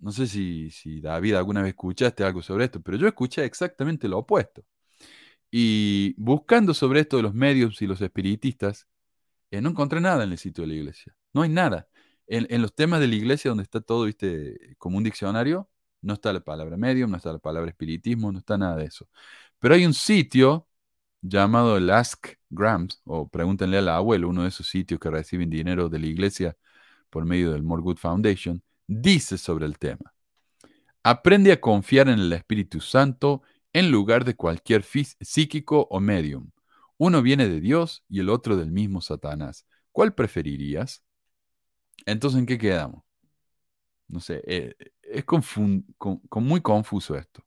[0.00, 4.08] No sé si, si David alguna vez escuchaste algo sobre esto, pero yo escuché exactamente
[4.08, 4.64] lo opuesto.
[5.56, 8.88] Y buscando sobre esto de los medios y los espiritistas,
[9.52, 11.16] eh, no encontré nada en el sitio de la iglesia.
[11.32, 11.86] No hay nada
[12.26, 15.70] en, los temas de la iglesia donde está todo, viste, como un diccionario,
[16.02, 19.08] no está la palabra medium, no está la palabra espiritismo, no está nada de eso.
[19.60, 20.66] Pero hay un sitio
[21.22, 25.88] llamado el Ask Grams, o pregúntenle al abuelo, uno de esos sitios que reciben dinero
[25.88, 26.56] de la iglesia
[27.10, 30.12] por medio del More Good Foundation, dice sobre el tema.
[31.04, 33.42] Aprende a confiar en el Espíritu Santo
[33.74, 36.50] en lugar de cualquier psíquico o medium.
[36.96, 39.66] Uno viene de Dios y el otro del mismo Satanás.
[39.92, 41.02] ¿Cuál preferirías?
[42.06, 43.04] Entonces, ¿en qué quedamos?
[44.08, 45.24] No sé, eh, es
[46.30, 47.42] muy confuso esto.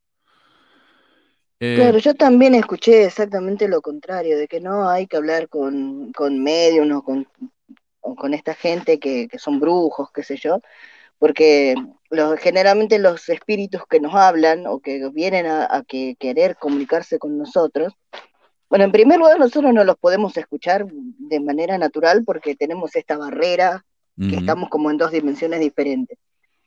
[1.60, 6.12] Eh, claro, yo también escuché exactamente lo contrario, de que no hay que hablar con,
[6.12, 7.28] con medios o con,
[8.16, 10.62] con esta gente que, son brujos, qué sé yo,
[11.20, 11.76] porque
[12.40, 17.94] generalmente los espíritus que nos hablan o que vienen a, que querer comunicarse con nosotros,
[18.70, 23.18] bueno, en primer lugar nosotros no los podemos escuchar de manera natural porque tenemos esta
[23.18, 23.86] barrera
[24.18, 26.18] que estamos como en dos dimensiones diferentes.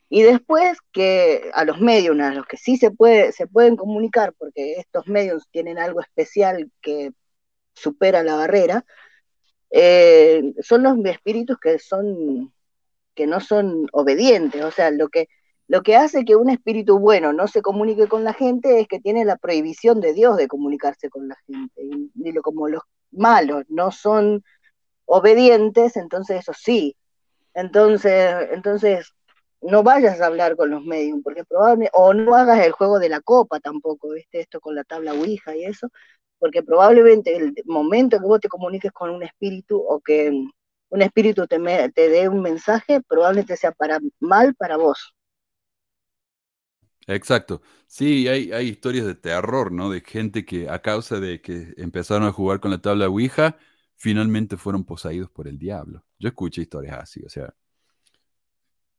[0.08, 4.32] Y después que a los medios, a los que sí se, puede, se pueden comunicar,
[4.36, 7.10] porque estos medios tienen algo especial que
[7.74, 8.84] supera la barrera,
[9.70, 12.52] eh, son los espíritus que son
[13.20, 15.28] que no son obedientes, o sea, lo que
[15.68, 18.98] lo que hace que un espíritu bueno no se comunique con la gente es que
[18.98, 21.82] tiene la prohibición de Dios de comunicarse con la gente.
[22.14, 24.42] Y, lo, como los malos no son
[25.04, 26.96] obedientes, entonces eso sí,
[27.52, 29.12] entonces, entonces
[29.60, 33.10] no vayas a hablar con los medios, porque probablemente, o no hagas el juego de
[33.10, 34.40] la copa tampoco, ¿viste?
[34.40, 35.88] Esto con la tabla Ouija y eso,
[36.38, 40.32] porque probablemente el momento que vos te comuniques con un espíritu o que
[40.90, 41.58] un espíritu te,
[41.94, 45.14] te dé un mensaje, probablemente sea para mal para vos.
[47.06, 47.62] Exacto.
[47.86, 49.90] Sí, hay, hay historias de terror, ¿no?
[49.90, 53.56] De gente que a causa de que empezaron a jugar con la tabla Ouija,
[53.96, 56.04] finalmente fueron poseídos por el diablo.
[56.18, 57.54] Yo escuché historias así, o sea,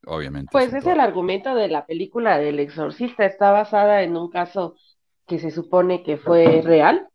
[0.05, 0.51] obviamente.
[0.51, 4.75] Pues es el argumento de la película del exorcista, está basada en un caso
[5.27, 7.07] que se supone que fue real,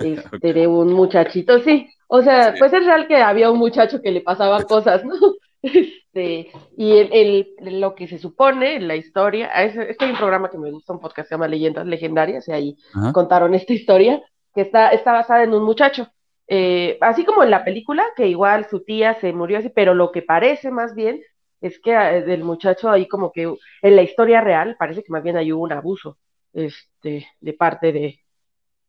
[0.00, 4.10] este, de un muchachito, sí, o sea, pues es real que había un muchacho que
[4.10, 5.14] le pasaban cosas, ¿no?
[6.16, 7.48] Este, y el,
[7.80, 10.92] lo que se supone, en la historia, es, este hay un programa que me gusta,
[10.92, 12.76] un podcast que se llama Leyendas Legendarias, y ahí
[13.12, 14.22] contaron esta historia,
[14.54, 16.08] que está, está basada en un muchacho.
[16.48, 20.12] Eh, así como en la película, que igual su tía se murió así, pero lo
[20.12, 21.20] que parece más bien
[21.60, 25.22] es que eh, del muchacho ahí como que en la historia real parece que más
[25.22, 26.18] bien hay un abuso
[26.52, 28.20] este, de parte de,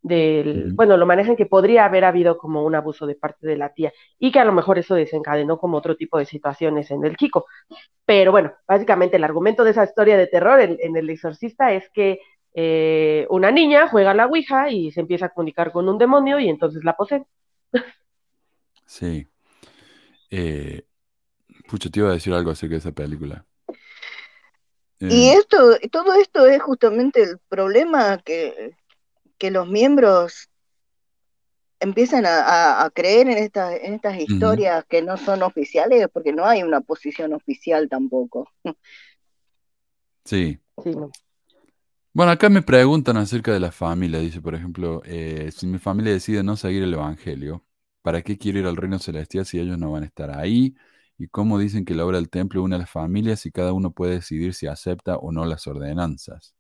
[0.08, 3.74] del, bueno, lo manejan que podría haber habido como un abuso de parte de la
[3.74, 7.18] tía y que a lo mejor eso desencadenó como otro tipo de situaciones en el
[7.18, 7.46] chico.
[8.06, 12.20] Pero bueno, básicamente el argumento de esa historia de terror en, El Exorcista es que
[12.54, 16.40] eh, una niña juega a la Ouija y se empieza a comunicar con un demonio
[16.40, 17.26] y entonces la posee.
[18.86, 19.28] Sí.
[20.32, 20.84] Eh,
[21.68, 23.46] pucho, te iba a decir algo acerca de esa película.
[25.00, 28.76] Y em, esto, todo esto es justamente el problema que,
[29.38, 30.50] que los miembros
[31.80, 36.64] empiezan a, creer en, estas en estas historias que no son oficiales, porque no hay
[36.64, 38.50] una posición oficial tampoco.
[40.26, 40.60] Sí.
[42.14, 44.20] Bueno, acá me preguntan acerca de la familia.
[44.20, 47.64] Dice, por ejemplo, eh, si mi familia decide no seguir el Evangelio,
[48.02, 50.76] ¿para qué quiero ir al reino celestial si ellos no van a estar ahí?
[51.18, 53.92] Y cómo dicen que la obra del templo une a las familias y cada uno
[53.92, 56.56] puede decidir si acepta o no las ordenanzas.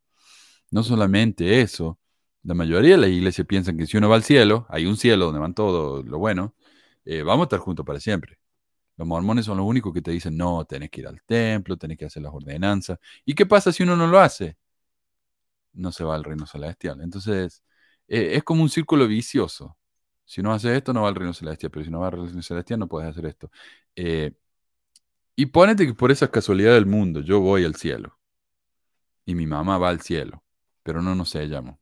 [0.71, 1.99] No solamente eso,
[2.47, 5.25] la mayoría de la iglesia piensan que si uno va al cielo, hay un cielo
[5.25, 6.55] donde van todo lo bueno,
[7.05, 8.39] eh, vamos a estar juntos para siempre.
[8.97, 11.97] Los mormones son los únicos que te dicen, no, tenés que ir al templo, tenés
[11.97, 12.99] que hacer las ordenanzas.
[13.25, 14.57] ¿Y qué pasa si uno no lo hace?
[15.73, 17.01] No se va al reino celestial.
[17.01, 17.63] Entonces,
[18.07, 19.77] eh, es como un círculo vicioso.
[20.25, 22.41] Si no haces esto, no va al reino celestial, pero si no va al reino
[22.41, 23.51] celestial, no puedes hacer esto.
[23.95, 24.33] Eh,
[25.35, 28.17] y ponete que por esa casualidad del mundo, yo voy al cielo.
[29.25, 30.43] Y mi mamá va al cielo,
[30.83, 31.77] pero no nos sellamos.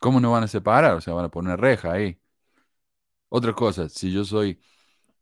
[0.00, 0.94] ¿Cómo no van a separar?
[0.94, 2.18] O sea, van a poner reja ahí.
[3.28, 4.60] Otra cosa, si yo soy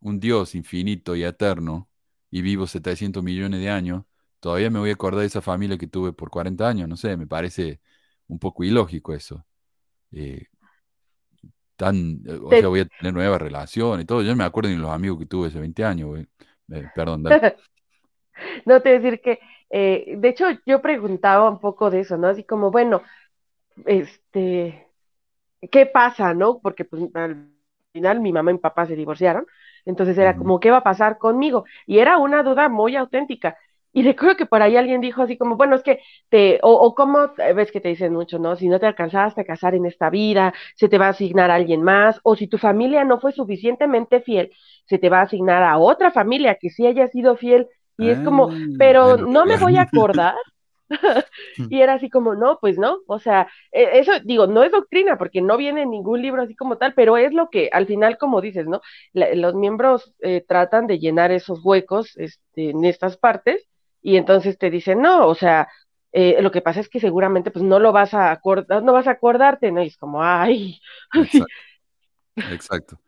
[0.01, 1.89] un Dios infinito y eterno
[2.31, 4.05] y vivo 700 millones de años,
[4.41, 7.17] todavía me voy a acordar de esa familia que tuve por 40 años, no sé,
[7.17, 7.81] me parece
[8.29, 9.45] un poco ilógico eso.
[10.13, 10.47] Eh,
[11.77, 14.23] tan, eh, o sea, voy a tener nuevas relaciones y todo.
[14.23, 17.25] Yo no me acuerdo ni los amigos que tuve hace 20 años, eh, perdón,
[18.65, 22.29] No te voy a decir que, de hecho, yo preguntaba un poco de eso, ¿no?
[22.29, 23.03] Así como, bueno,
[23.87, 24.87] este,
[25.71, 26.61] ¿qué pasa, no?
[26.61, 27.51] Porque pues al
[27.93, 29.47] final mi mamá y mi papá se divorciaron,
[29.85, 31.65] entonces era como, ¿qué va a pasar conmigo?
[31.87, 33.57] Y era una duda muy auténtica.
[33.93, 36.95] Y recuerdo que por ahí alguien dijo así como, bueno, es que te, o, o
[36.95, 38.55] como ves que te dicen mucho, ¿no?
[38.57, 41.55] Si no te alcanzaste a casar en esta vida, se te va a asignar a
[41.57, 44.53] alguien más, o si tu familia no fue suficientemente fiel,
[44.87, 47.69] se te va a asignar a otra familia que sí haya sido fiel.
[47.97, 50.35] Y es como, ah, pero no me voy a acordar
[51.71, 55.19] y era así como, no, pues no, o sea, e, eso digo, no es doctrina
[55.19, 58.19] porque no viene en ningún libro así como tal, pero es lo que al final,
[58.19, 58.81] como dices, ¿no?
[59.13, 63.69] los miembros eh, tratan de llenar esos huecos este, en estas partes
[64.03, 65.69] y entonces te dicen, no, o sea,
[66.13, 69.07] eh, lo que pasa es que seguramente pues no lo vas a acordar, no vas
[69.07, 69.83] a acordarte, ¿no?
[69.83, 70.81] Y es como, ay.
[72.37, 72.99] Exacto.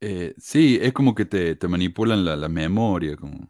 [0.00, 3.48] Eh, sí, es como que te, te manipulan la, la memoria, como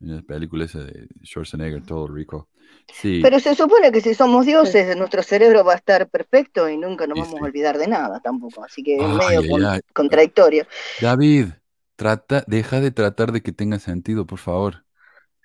[0.00, 2.48] en la película esa de Schwarzenegger, todo rico.
[2.92, 3.20] Sí.
[3.22, 7.06] Pero se supone que si somos dioses, nuestro cerebro va a estar perfecto y nunca
[7.06, 8.64] nos vamos a olvidar de nada tampoco.
[8.64, 10.66] Así que es medio contradictorio.
[11.00, 11.46] David,
[11.96, 14.84] trata, deja de tratar de que tenga sentido, por favor.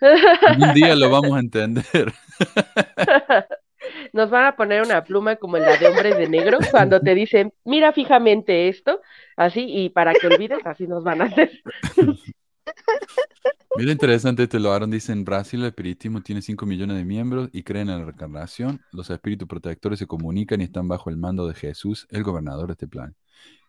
[0.02, 2.14] Un día lo vamos a entender.
[4.14, 7.54] Nos van a poner una pluma como la de hombres de negro cuando te dicen,
[7.66, 9.02] mira fijamente esto,
[9.36, 11.52] así, y para que olvides, así nos van a hacer.
[13.78, 17.64] Mira interesante este lo dice en Brasil el espiritismo tiene 5 millones de miembros y
[17.64, 18.82] creen en la reencarnación.
[18.92, 22.74] Los espíritus protectores se comunican y están bajo el mando de Jesús, el gobernador de
[22.74, 23.16] este plan.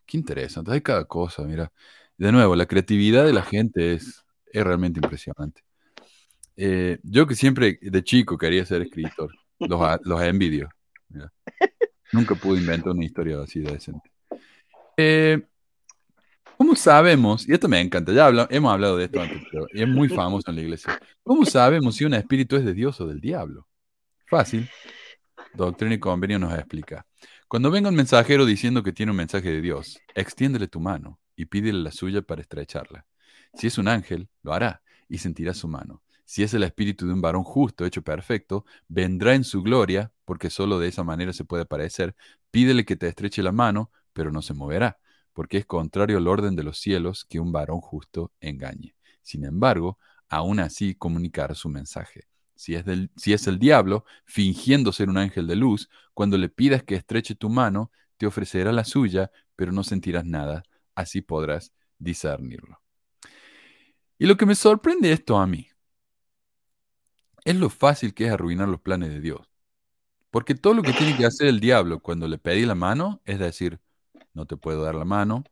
[0.05, 1.73] Qué interesante, hay cada cosa, mira.
[2.17, 5.63] De nuevo, la creatividad de la gente es, es realmente impresionante.
[6.57, 10.69] Eh, yo que siempre de chico quería ser escritor, los, los envidio.
[12.13, 14.11] Nunca pude inventar una historia así de decente.
[14.97, 15.43] Eh,
[16.63, 20.09] ¿Cómo sabemos, y esto me encanta, ya hemos hablado de esto antes, pero es muy
[20.09, 23.67] famoso en la iglesia, ¿cómo sabemos si un espíritu es de Dios o del diablo?
[24.27, 24.71] Fácil.
[25.55, 27.05] Doctrina y Convenio nos explica.
[27.49, 31.47] Cuando venga un mensajero diciendo que tiene un mensaje de Dios, extiéndele tu mano y
[31.47, 33.07] pídele la suya para estrecharla.
[33.55, 36.05] Si es un ángel, lo hará y sentirá su mano.
[36.25, 40.49] Si es el espíritu de un varón justo, hecho perfecto, vendrá en su gloria, porque
[40.49, 42.15] solo de esa manera se puede parecer.
[42.53, 45.01] Pídele que te estreche la mano, pero no se moverá
[45.33, 48.95] porque es contrario al orden de los cielos que un varón justo engañe.
[49.23, 52.27] Sin embargo, aún así comunicará su mensaje.
[52.55, 52.85] Si es,
[53.17, 57.35] si es el diablo, fingiendo ser un ángel de luz, cuando le pidas que estreche
[57.35, 60.63] tu mano, te ofrecerá la suya, pero no sentirás nada,
[60.95, 62.81] así podrás discernirlo.
[64.19, 65.69] Y lo que me sorprende esto a mí
[67.45, 69.41] es lo fácil que es arruinar los planes de Dios.
[70.31, 73.39] Porque todo lo que tiene que hacer el diablo cuando le pedí la mano es
[73.39, 73.81] decir,
[74.35, 75.45] no te puedo dar la mano,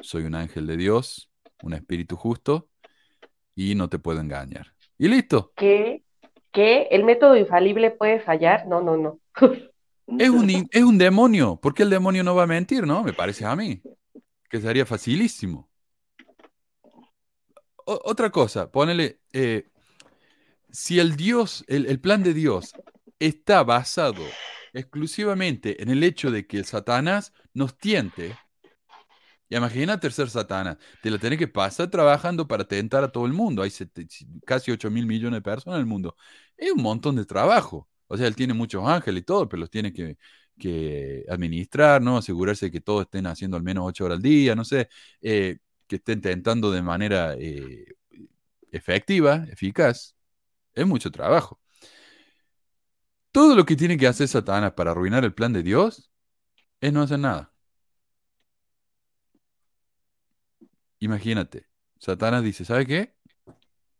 [0.00, 1.30] soy un ángel de Dios,
[1.62, 2.68] un espíritu justo,
[3.54, 4.74] y no te puedo engañar.
[4.98, 5.52] Y listo.
[5.56, 6.04] ¿Qué?
[6.52, 6.88] ¿Qué?
[6.90, 8.66] ¿El método infalible puede fallar?
[8.66, 9.20] No, no, no.
[10.18, 11.56] Es un, es un demonio.
[11.56, 13.02] ¿Por qué el demonio no va a mentir, no?
[13.02, 13.82] Me parece a mí.
[14.48, 15.68] Que sería facilísimo.
[17.84, 19.68] otra cosa, ponele, eh,
[20.70, 22.72] si el Dios, el, plan de Dios
[23.18, 24.22] está basado
[24.72, 28.36] exclusivamente en el hecho de que el Satanás nos tiente.
[29.48, 33.32] Y imagínate ser Satanás, te la tenés que pasar trabajando para tentar a todo el
[33.32, 33.62] mundo.
[33.62, 33.70] Hay
[34.44, 36.16] casi 8 mil millones de personas en el mundo.
[36.56, 37.88] Es un montón de trabajo.
[38.08, 40.16] O sea, él tiene muchos ángeles y todo, pero los tiene que,
[41.28, 42.16] administrar, ¿no?
[42.18, 44.88] Asegurarse de que todos estén haciendo al menos 8 horas al día, no sé,
[45.20, 47.84] eh, que estén tentando de manera eh,
[48.72, 50.16] efectiva, eficaz.
[50.74, 51.60] Es mucho trabajo.
[53.36, 56.10] Todo lo que tiene que hacer Satanás para arruinar el plan de Dios
[56.80, 57.52] es no hacer nada.
[61.00, 61.66] Imagínate,
[61.98, 63.14] Satanás dice, ¿sabe qué?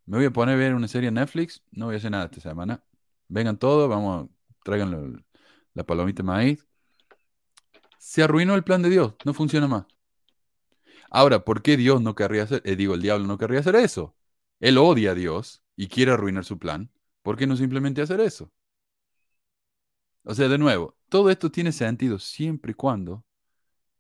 [0.07, 2.25] Me voy a poner a ver una serie en Netflix, no voy a hacer nada
[2.25, 2.83] esta semana.
[3.29, 4.31] Vengan todos, vamos,
[4.65, 5.23] traigan
[5.75, 6.67] la palomita de maíz.
[7.99, 9.85] Se arruinó el plan de Dios, no funciona más.
[11.11, 14.17] Ahora, ¿por qué Dios no querría hacer, eh, digo, el diablo no querría hacer eso?
[14.61, 16.91] Él odia a Dios y quiere arruinar su plan.
[17.21, 18.51] ¿Por qué no simplemente hacer eso?
[20.27, 23.25] O sea, de nuevo, todo esto tiene sentido siempre y cuando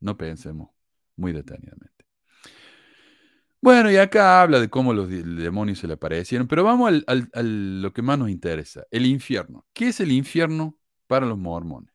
[0.01, 0.71] no pensemos
[1.15, 2.05] muy detenidamente.
[3.61, 7.93] Bueno, y acá habla de cómo los demonios se le aparecieron, pero vamos a lo
[7.93, 9.67] que más nos interesa, el infierno.
[9.73, 11.93] ¿Qué es el infierno para los mormones?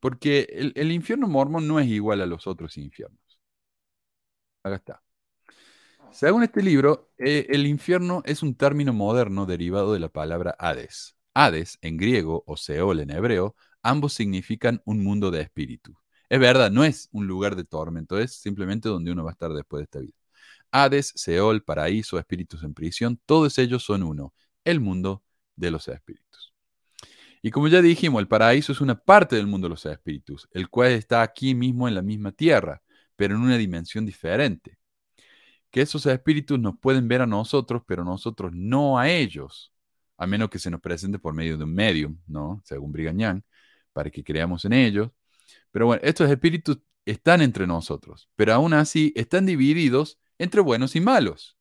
[0.00, 3.20] Porque el, infierno mormón no es igual a los otros infiernos.
[4.62, 5.02] Acá está.
[6.12, 11.16] Según este libro, eh, el infierno es un término moderno derivado de la palabra Hades.
[11.34, 15.96] Hades, en griego, o Seol en hebreo, ambos significan un mundo de espíritu.
[16.28, 19.52] Es verdad, no es un lugar de tormento, es simplemente donde uno va a estar
[19.52, 20.14] después de esta vida.
[20.70, 24.32] Hades, Seol, paraíso, espíritus en prisión, todos ellos son uno,
[24.64, 25.22] el mundo
[25.56, 26.54] de los espíritus.
[27.42, 30.68] Y como ya dijimos, el paraíso es una parte del mundo de los espíritus, el
[30.68, 32.80] cual está aquí mismo en la misma tierra,
[33.16, 34.78] pero en una dimensión diferente.
[35.70, 39.72] Que esos espíritus nos pueden ver a nosotros, pero nosotros no a ellos,
[40.16, 42.62] a menos que se nos presente por medio de un medium, ¿no?
[42.64, 43.42] Según Brigham
[43.92, 45.10] para que creamos en ellos.
[45.70, 51.00] Pero bueno, estos espíritus están entre nosotros, pero aún así están divididos entre buenos y
[51.00, 51.56] malos.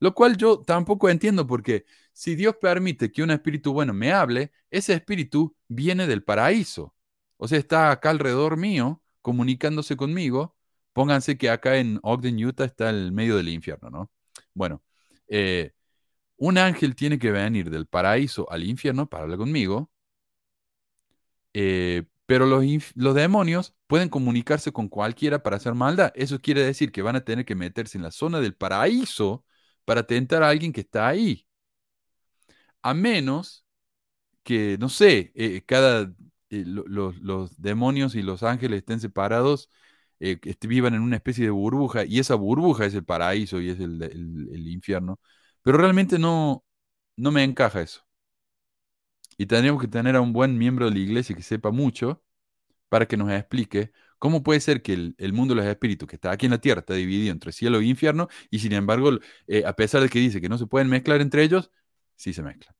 [0.00, 4.52] Lo cual yo tampoco entiendo porque si Dios permite que un espíritu bueno me hable,
[4.70, 6.94] ese espíritu viene del paraíso.
[7.36, 10.56] O sea, está acá alrededor mío, comunicándose conmigo.
[10.92, 14.10] Pónganse que acá en Ogden, Utah, está el medio del infierno, ¿no?
[14.54, 14.82] Bueno,
[15.28, 15.72] eh,
[16.36, 19.90] un ángel tiene que venir del paraíso al infierno para hablar conmigo.
[21.60, 26.12] Eh, pero los, demonios pueden comunicarse con cualquiera para hacer maldad.
[26.14, 29.44] Eso quiere decir que van a tener que meterse en la zona del paraíso
[29.84, 31.46] para tentar a alguien que está ahí.
[32.82, 33.64] A menos
[34.44, 36.12] que, no sé, eh, cada,
[36.50, 39.70] eh, los demonios y los ángeles estén separados,
[40.20, 40.38] eh,
[40.68, 44.02] vivan en una especie de burbuja, y esa burbuja es el paraíso y es el,
[44.02, 45.20] el infierno.
[45.62, 46.64] Pero realmente no,
[47.16, 48.07] no me encaja eso.
[49.38, 52.22] Y tendríamos que tener a un buen miembro de la iglesia que sepa mucho
[52.88, 56.32] para que nos explique cómo puede ser que el, mundo de los espíritus que está
[56.32, 59.10] aquí en la tierra está dividido entre cielo e infierno y sin embargo,
[59.46, 61.70] eh, a pesar de que dice que no se pueden mezclar entre ellos,
[62.16, 62.74] sí se mezclan.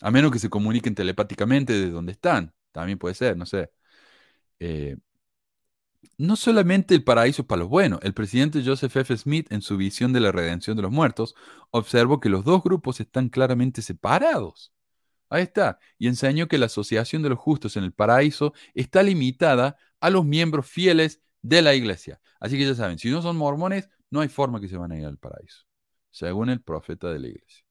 [0.00, 2.54] A menos que se comuniquen telepáticamente de dónde están.
[2.72, 3.70] También puede ser, no sé.
[4.60, 4.96] Eh,
[6.18, 8.00] no solamente el paraíso es para los buenos.
[8.02, 9.16] El presidente Joseph F.
[9.16, 11.34] Smith, en su visión de la redención de los muertos,
[11.70, 14.72] observó que los dos grupos están claramente separados.
[15.30, 15.78] Ahí está.
[15.98, 20.24] Y enseñó que la asociación de los justos en el paraíso está limitada a los
[20.24, 22.20] miembros fieles de la iglesia.
[22.40, 24.98] Así que ya saben, si no son mormones, no hay forma que se van a
[24.98, 25.64] ir al paraíso,
[26.10, 27.64] según el profeta de la iglesia.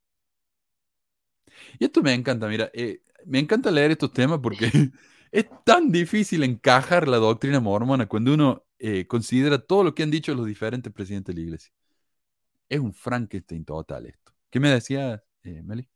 [1.79, 4.69] Y esto me encanta, mira, eh, me encanta leer estos temas porque
[5.31, 10.11] es tan difícil encajar la doctrina mormona cuando uno eh, considera todo lo que han
[10.11, 11.71] dicho los diferentes presidentes de la iglesia.
[12.69, 14.33] Es un Frankenstein total esto.
[14.49, 15.87] ¿Qué me decía, eh, Meli?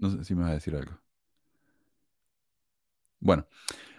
[0.00, 0.98] No sé si me vas a decir algo.
[3.20, 3.46] Bueno,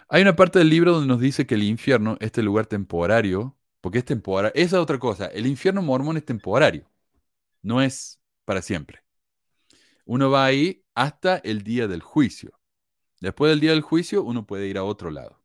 [0.08, 3.98] hay una parte del libro donde nos dice que el infierno, este lugar temporario, porque
[3.98, 6.90] es temporario, esa es otra cosa, el infierno mormón es temporario,
[7.62, 9.04] no es para siempre.
[10.04, 12.58] Uno va ahí hasta el día del juicio.
[13.20, 15.40] Después del día del juicio, uno puede ir a otro lado.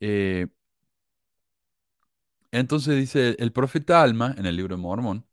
[0.00, 0.46] Eh,
[2.50, 5.26] entonces dice el profeta Alma en el libro de Mormón,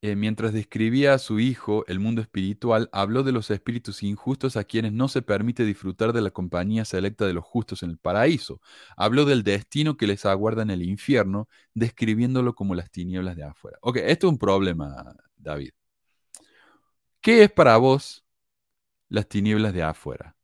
[0.00, 4.64] eh, mientras describía a su hijo el mundo espiritual, habló de los espíritus injustos a
[4.64, 8.60] quienes no se permite disfrutar de la compañía selecta de los justos en el paraíso.
[8.96, 13.78] Habló del destino que les aguarda en el infierno, describiéndolo como las tinieblas de afuera.
[13.82, 15.70] Ok, esto es un problema, David.
[17.20, 18.24] ¿Qué es para vos
[19.08, 20.36] las tinieblas de afuera?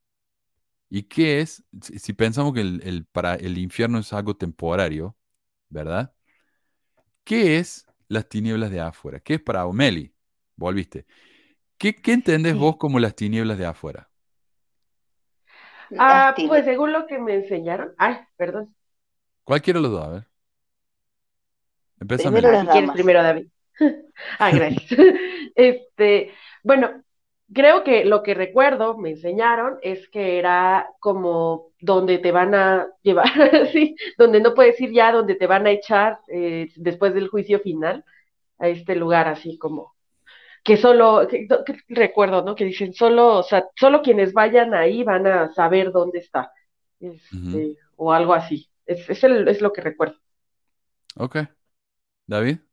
[0.91, 5.17] ¿Y qué es, si pensamos que el, para, el infierno es algo temporario,
[5.69, 6.13] ¿verdad?
[7.25, 9.21] ¿Qué es las tinieblas de afuera.
[9.21, 10.15] ¿Qué es para Omeli?
[10.57, 11.07] Volviste.
[11.79, 14.09] ¿Qué, qué entendés vos como las tinieblas de afuera?
[15.99, 17.93] Ah, pues según lo que me enseñaron.
[17.99, 18.75] Ay, perdón.
[19.45, 20.27] Cualquiera de los dos, a ver.
[22.01, 23.47] Empieza primero, si quieres, primero David.
[24.39, 24.85] ah, gracias.
[25.55, 26.33] este,
[26.63, 27.04] bueno,
[27.53, 32.88] creo que lo que recuerdo, me enseñaron, es que era como donde te van a
[33.03, 33.26] llevar,
[33.72, 37.61] sí, donde no puedes ir ya, donde te van a echar eh, después del juicio
[37.61, 38.05] final,
[38.59, 39.95] a este lugar así como
[40.64, 41.28] que solo,
[41.88, 42.55] recuerdo, ¿no?
[42.55, 46.53] Que dicen solo, o sea, solo quienes vayan ahí van a saber dónde está,
[46.99, 48.70] este, o algo así.
[48.86, 50.16] Es, es, es lo que recuerdo.
[51.16, 51.36] Ok.
[52.26, 52.64] David.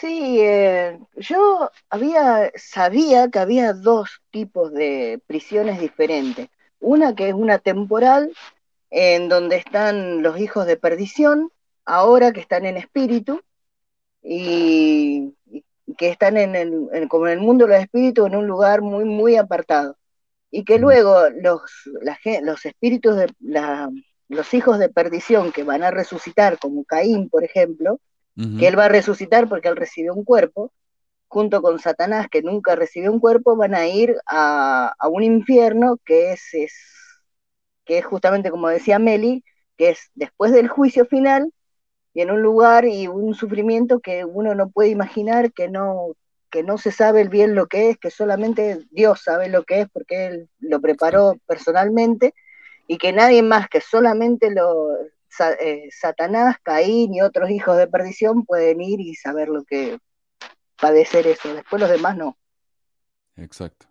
[0.00, 6.48] Sí, eh, yo había, sabía que había dos tipos de prisiones diferentes.
[6.78, 8.32] Una que es una temporal
[8.90, 11.50] en donde están los hijos de perdición,
[11.84, 13.40] ahora que están en espíritu,
[14.22, 15.34] y,
[15.98, 19.04] que están en el, como en el mundo de los espíritus en un lugar muy,
[19.04, 19.96] muy apartado.
[20.52, 21.62] Y que luego los,
[22.42, 23.26] los espíritus de
[24.28, 28.00] los hijos de perdición que van a resucitar, como Caín, por ejemplo,
[28.58, 30.72] que él va a resucitar porque él recibió un cuerpo,
[31.26, 36.32] junto con Satanás, que nunca recibió un cuerpo, van a ir a, un infierno que
[36.32, 36.72] es, es,
[37.84, 39.44] que es justamente como decía Meli,
[39.76, 41.52] que es después del juicio final,
[42.14, 46.14] y en un lugar y un sufrimiento que uno no puede imaginar, que no,
[46.50, 49.82] que no se sabe el bien lo que es, que solamente Dios sabe lo que
[49.82, 52.34] es porque Él lo preparó personalmente
[52.86, 54.96] y que nadie más que solamente lo,
[55.60, 59.98] eh, Satanás, Caín y otros hijos de perdición pueden ir y saber lo que
[60.80, 61.54] padecer eso.
[61.54, 62.38] Después los demás no.
[63.36, 63.86] Exacto.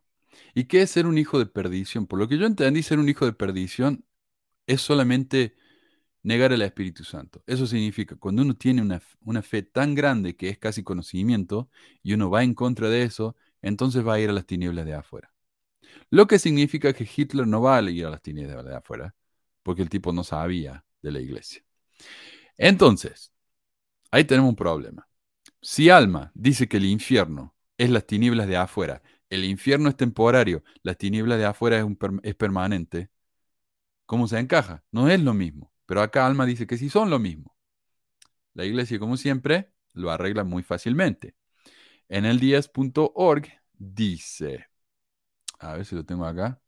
[0.53, 2.07] ¿Y qué es ser un hijo de perdición?
[2.07, 4.05] Por lo que yo entendí, ser un hijo de perdición
[4.67, 5.55] es solamente
[6.23, 7.43] negar al Espíritu Santo.
[7.47, 11.69] Eso significa, cuando uno tiene una, fe tan grande que es casi conocimiento
[12.03, 14.93] y uno va en contra de eso, entonces va a ir a las tinieblas de
[14.93, 15.31] afuera.
[16.09, 19.15] Lo que significa que Hitler no va a ir a las tinieblas de afuera,
[19.63, 21.63] porque el tipo no sabía de la iglesia.
[22.57, 23.31] Entonces,
[24.11, 25.07] ahí tenemos un problema.
[25.61, 30.63] Si Alma dice que el infierno es las tinieblas de afuera, el infierno es temporario,
[30.83, 31.85] las tinieblas de afuera es,
[32.23, 33.09] es permanente,
[34.05, 34.83] ¿cómo se encaja?
[34.91, 35.73] No es lo mismo.
[35.85, 37.55] Pero acá Alma dice que sí son lo mismo.
[38.53, 41.35] La iglesia, como siempre, lo arregla muy fácilmente.
[42.09, 44.67] En el 10.org dice,
[45.59, 46.61] a ver si lo tengo acá.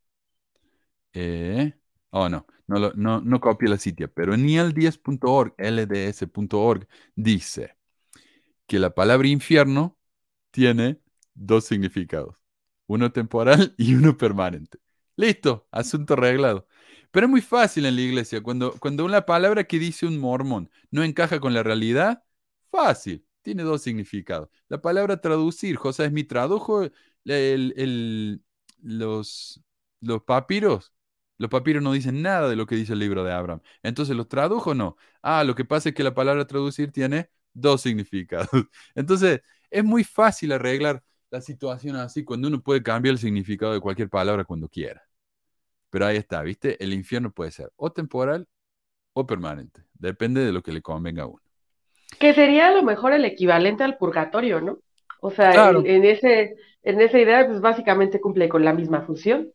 [1.14, 1.74] Eh,
[2.12, 7.76] oh, no, no, no, no la sitio, pero en el 10.org, lds.org, dice
[8.68, 9.98] que la palabra infierno
[10.52, 11.00] tiene
[11.34, 12.36] dos significados,
[12.88, 14.80] uno temporal y uno permanente.
[15.16, 16.68] Listo, asunto arreglado.
[17.12, 18.42] Pero es muy fácil en la iglesia.
[18.42, 22.24] Cuando, cuando una palabra que dice un mormón no encaja con la realidad,
[22.72, 23.26] fácil.
[23.42, 24.50] Tiene dos significados.
[24.68, 26.84] La palabra traducir, José Smith tradujo
[27.26, 28.44] el,
[28.82, 29.62] los,
[30.02, 30.94] los papiros.
[31.40, 33.62] Los papiros no dicen nada de lo que dice el libro de Abraham.
[33.82, 34.98] Entonces, ¿los tradujo o no?
[35.22, 38.50] Ah, lo que pasa es que la palabra traducir tiene dos significados.
[38.96, 43.80] Entonces, es muy fácil arreglar la situación así cuando uno puede cambiar el significado de
[43.80, 45.02] cualquier palabra cuando quiera.
[45.90, 46.84] Pero ahí está, ¿viste?
[46.84, 48.48] El infierno puede ser o temporal
[49.14, 49.86] o permanente.
[49.94, 51.42] Depende de lo que le convenga a uno.
[52.20, 54.80] Que sería a lo mejor el equivalente al purgatorio, ¿no?
[55.22, 59.50] O sea, en, ese, en esa idea, pues básicamente cumple con la misma función.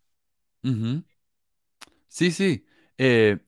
[2.14, 2.64] Sí, sí.
[2.98, 3.38] Eh,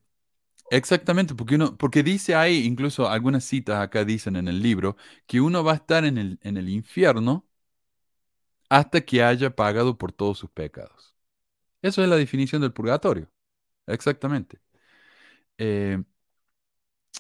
[0.71, 4.97] exactamente, porque uno, porque dice ahí, incluso algunas citas acá dicen en el libro,
[5.27, 7.49] que uno va a estar en el, en el infierno
[8.69, 11.15] hasta que haya pagado por todos sus pecados.
[11.83, 13.31] Eso es la definición del purgatorio.
[13.87, 14.61] Exactamente.
[15.59, 15.99] Eh,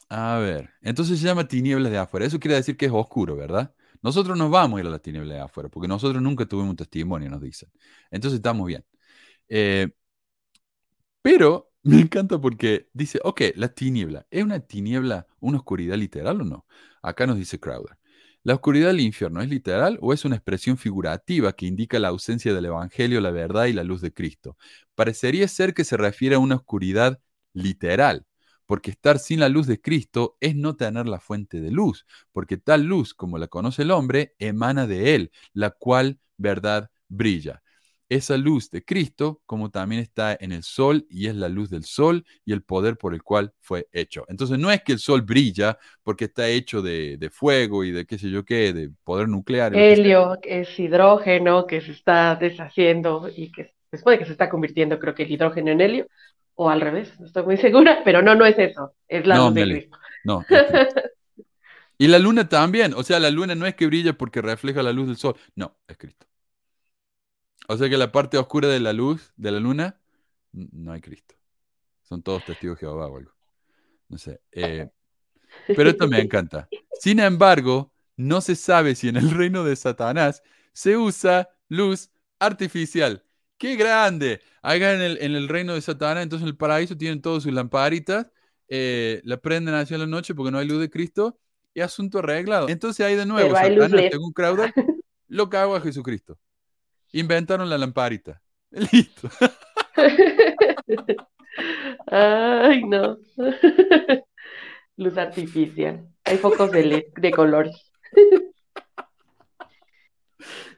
[0.09, 2.26] a ver, entonces se llama tinieblas de afuera.
[2.26, 3.74] Eso quiere decir que es oscuro, ¿verdad?
[4.03, 6.76] Nosotros nos vamos a ir a las tinieblas de afuera, porque nosotros nunca tuvimos un
[6.76, 7.70] testimonio, nos dicen.
[8.11, 8.84] Entonces estamos bien.
[9.49, 9.88] Eh,
[11.27, 16.45] pero me encanta porque dice, ok, la tiniebla, ¿es una tiniebla, una oscuridad literal o
[16.45, 16.66] no?
[17.03, 17.99] Acá nos dice Crowder.
[18.45, 22.55] ¿La oscuridad del infierno es literal o es una expresión figurativa que indica la ausencia
[22.55, 24.57] del Evangelio, la verdad y la luz de Cristo?
[24.95, 27.20] Parecería ser que se refiere a una oscuridad
[27.55, 28.24] literal,
[28.64, 32.57] porque estar sin la luz de Cristo es no tener la fuente de luz, porque
[32.57, 37.65] tal luz como la conoce el hombre emana de él, la cual verdad brilla
[38.09, 41.85] esa luz de Cristo, como también está en el sol y es la luz del
[41.85, 44.24] sol y el poder por el cual fue hecho.
[44.28, 48.19] Entonces no es que el sol brilla porque está hecho de, fuego y de qué
[48.19, 49.74] sé yo qué, de poder nuclear.
[49.74, 54.99] Helio es hidrógeno que se está deshaciendo y que después de que se está convirtiendo,
[54.99, 56.07] creo que el hidrógeno en helio,
[56.55, 59.55] o al revés, no estoy muy segura, pero no, no es eso, es la luz
[59.55, 59.99] de Cristo.
[60.24, 60.45] No.
[61.99, 64.93] y la luna también, o sea, la luna no es que brilla porque refleja la
[64.93, 66.27] luz del sol, no, es Cristo.
[67.68, 69.98] O sea que la parte oscura de la luz, de la luna,
[70.52, 71.34] no hay Cristo.
[72.02, 73.32] Son todos testigos de Jehová o algo.
[74.09, 74.40] No sé.
[74.52, 74.88] Eh,
[75.66, 76.68] pero esto me encanta.
[77.01, 83.24] Sin embargo, no se sabe si en el reino de Satanás se usa luz artificial.
[83.59, 84.40] ¡Qué grande!
[84.62, 88.30] En el, en el reino de Satanás, entonces en el paraíso tienen todas sus lamparitas,
[88.68, 91.38] eh, la prenden hacia la noche porque no hay luz de Cristo
[91.72, 92.68] y asunto arreglado.
[92.68, 94.74] Entonces ahí de nuevo, Satanás, según Crowder,
[95.28, 96.38] lo cago a Jesucristo.
[97.12, 98.43] Inventaron la lamparita.
[98.70, 99.28] Listo.
[102.07, 103.19] Ay, no.
[104.97, 106.09] Luz artificial.
[106.24, 107.74] Hay focos de LED de colores.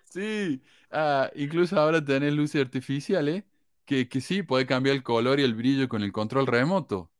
[0.04, 3.44] Sí, ah, incluso ahora tenés luces artificiales
[3.84, 7.10] que, que sí, puede cambiar el color y el brillo con el control remoto.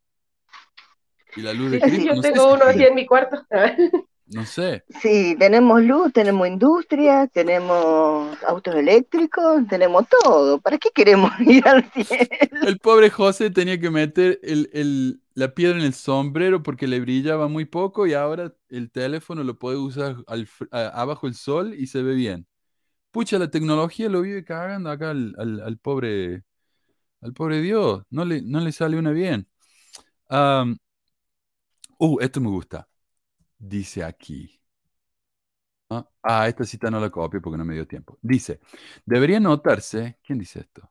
[1.37, 3.45] Y la luz de Sí, yo no tengo uno tiene- en mi cuarto.
[4.31, 4.85] No sé.
[5.01, 10.61] Sí, tenemos luz, tenemos industria, tenemos autos eléctricos, tenemos todo.
[10.61, 12.27] ¿Para qué queremos ir al cielo?
[12.63, 17.01] El pobre José tenía que meter el- el- la piedra en el sombrero porque le
[17.01, 21.75] brillaba muy poco y ahora el teléfono lo puede usar al a- abajo el sol
[21.75, 22.47] y se ve bien.
[23.13, 26.45] Pucha, la tecnología lo vive cagando acá al, al- al pobre,
[27.23, 28.03] al pobre Dios.
[28.11, 29.49] No le, no le sale una bien.
[32.01, 32.89] Uh, esto me gusta.
[33.61, 34.59] Dice aquí.
[35.91, 38.19] Ah, ah, esta cita no la copio porque no me dio tiempo.
[38.21, 38.61] Dice,
[39.07, 40.91] debería notarse, ¿quién dice esto?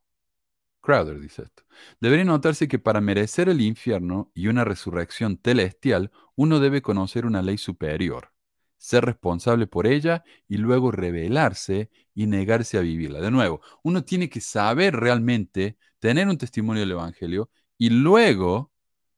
[0.81, 1.63] Crowder dice esto.
[1.99, 7.41] Debería notarse que para merecer el infierno y una resurrección celestial, uno debe conocer una
[7.41, 8.31] ley superior,
[8.77, 13.21] ser responsable por ella y luego rebelarse y negarse a vivirla.
[13.21, 18.71] De nuevo, uno tiene que saber realmente, tener un testimonio del Evangelio y luego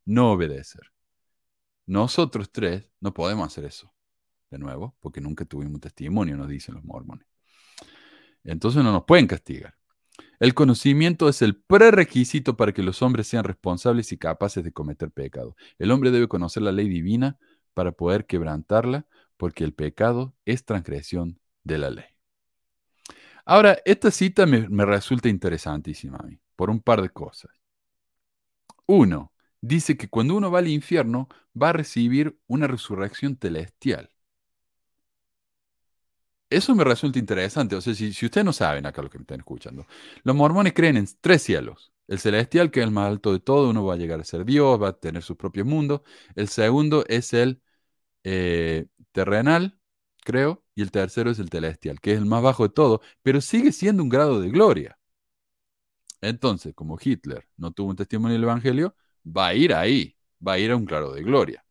[0.06, 0.92] no obedecer.
[1.90, 3.92] Nosotros tres no podemos hacer eso.
[4.52, 7.26] De nuevo, porque nunca tuvimos testimonio, nos dicen los mormones.
[8.44, 9.74] Entonces no nos pueden castigar.
[10.40, 15.10] El conocimiento es el prerequisito para que los hombres sean responsables y capaces de cometer
[15.10, 15.56] pecado.
[15.80, 17.40] El hombre debe conocer la ley divina
[17.74, 22.06] para poder quebrantarla, porque el pecado es transgresión de la ley.
[23.46, 27.50] Ahora, esta cita me, me resulta interesantísima a mí, por un par de cosas.
[28.86, 31.30] Uno, dice que cuando uno va al infierno
[31.62, 34.12] va a recibir una resurrección celestial.
[36.50, 37.76] Eso me resulta interesante.
[37.76, 39.86] O sea, si, si ustedes no saben acá lo que me están escuchando,
[40.24, 41.94] los mormones creen en tres cielos.
[42.08, 44.46] El celestial, que es el más alto de todo, uno va a llegar a ser
[44.46, 46.04] Dios, va a tener su propio mundo.
[46.36, 47.62] El segundo es el
[48.24, 49.80] eh, terrenal,
[50.24, 53.42] creo, y el tercero es el celestial, que es el más bajo de todo, pero
[53.42, 55.00] sigue siendo un grado de gloria.
[56.22, 58.96] Entonces, como Hitler no tuvo un testimonio del Evangelio,
[59.26, 60.16] va a ir ahí,
[60.46, 61.64] va a ir a un grado de gloria.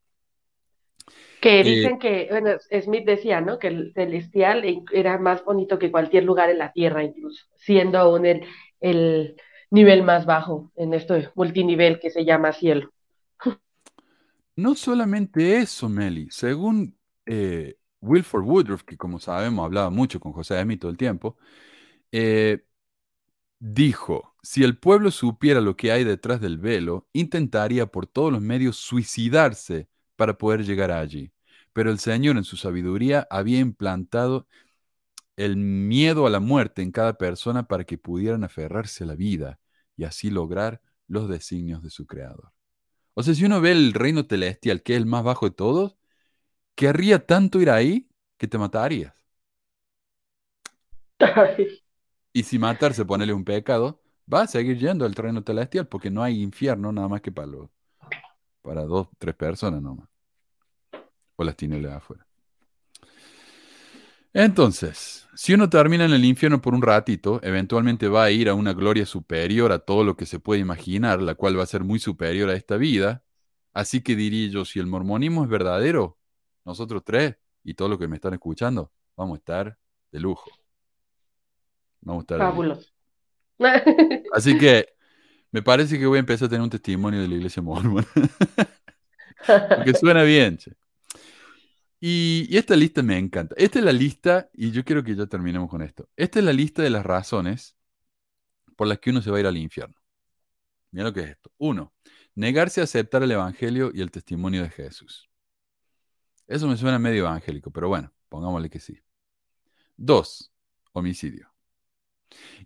[1.41, 2.51] Que Eh, dicen que, bueno,
[2.83, 3.59] Smith decía, ¿no?
[3.61, 8.27] Que el celestial era más bonito que cualquier lugar en la tierra, incluso, siendo aún
[8.27, 8.45] el,
[8.81, 9.37] el
[9.71, 12.91] nivel más bajo en este multinivel que se llama cielo.
[14.57, 16.29] No solamente eso, Meli.
[16.31, 16.97] Según
[17.27, 21.37] eh, Wilford Woodruff, que como sabemos hablaba mucho con José Smith todo el tiempo,
[22.13, 22.65] eh,
[23.61, 28.43] dijo, si el pueblo supiera lo que hay detrás del velo, intentaría por todos los
[28.43, 31.33] medios suicidarse para poder llegar allí.
[31.73, 34.47] Pero el Señor en su sabiduría había implantado
[35.37, 39.61] el miedo a la muerte en cada persona para que pudieran aferrarse a la vida
[39.97, 42.53] y así lograr los designios de su Creador.
[43.15, 45.97] O sea, si uno ve el reino celestial, que es el más bajo de todos,
[46.75, 49.15] querría tanto ir ahí que te matarías.
[52.33, 54.01] Y si matarse, ponerle un pecado,
[54.33, 57.49] va a seguir yendo al reino celestial porque no hay infierno nada más que para,
[58.63, 60.09] para dos, tres personas nomás.
[61.37, 62.29] O las tinieblas afuera.
[64.35, 68.55] Entonces, si uno termina en el infierno por un ratito, eventualmente va a ir a
[68.55, 71.83] una gloria superior a todo lo que se puede imaginar, la cual va a ser
[71.83, 73.25] muy superior a esta vida.
[73.73, 76.19] Así que diría yo, si el mormonismo es verdadero,
[76.65, 79.79] nosotros tres y todos los que me están escuchando, vamos a estar
[80.13, 80.51] de lujo.
[82.39, 82.91] Fabuloso.
[84.33, 84.89] Así que
[85.51, 88.07] me parece que voy a empezar a tener un testimonio de la iglesia mormona.
[89.77, 90.59] Porque suena bien.
[90.59, 90.73] che.
[92.01, 93.55] Y, y esta lista me encanta.
[93.59, 96.09] Esta es la lista, y yo quiero que ya terminemos con esto.
[96.17, 97.77] Esta es la lista de las razones
[98.77, 99.97] por las que uno se va a ir al infierno.
[100.93, 101.53] Mira lo que es esto.
[101.59, 101.93] Uno,
[102.35, 105.29] negarse a aceptar el Evangelio y el testimonio de Jesús.
[106.47, 109.03] Eso me suena medio evangélico, pero bueno, pongámosle que sí.
[109.97, 110.53] Dos,
[110.93, 111.48] homicidio.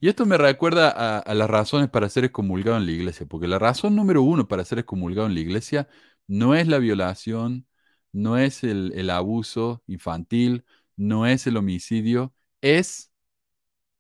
[0.01, 0.91] Y esto me recuerda
[1.21, 4.65] a, las razones para ser excomulgado en la iglesia, porque la razón número uno para
[4.65, 5.89] ser excomulgado en la iglesia
[6.27, 7.67] no es la violación,
[8.13, 10.65] no es el, el abuso infantil,
[10.97, 13.13] no es el homicidio, es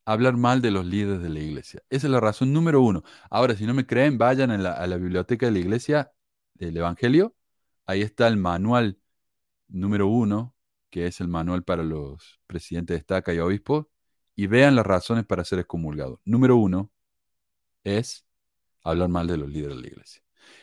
[0.05, 1.83] hablar mal de los líderes de la iglesia.
[1.91, 3.03] Esa es la razón número uno.
[3.31, 6.13] Ahora, si no me creen, vayan a la, a la biblioteca de la iglesia
[6.55, 7.35] del Evangelio.
[7.87, 8.99] Ahí está el manual
[9.69, 10.55] número uno,
[10.91, 13.87] que es el manual para los presidentes de estaca y obispos,
[14.43, 16.21] y vean las razones para ser excomulgado.
[16.25, 16.91] Número uno
[17.85, 18.27] es
[18.83, 20.21] hablar mal de los líderes de la iglesia.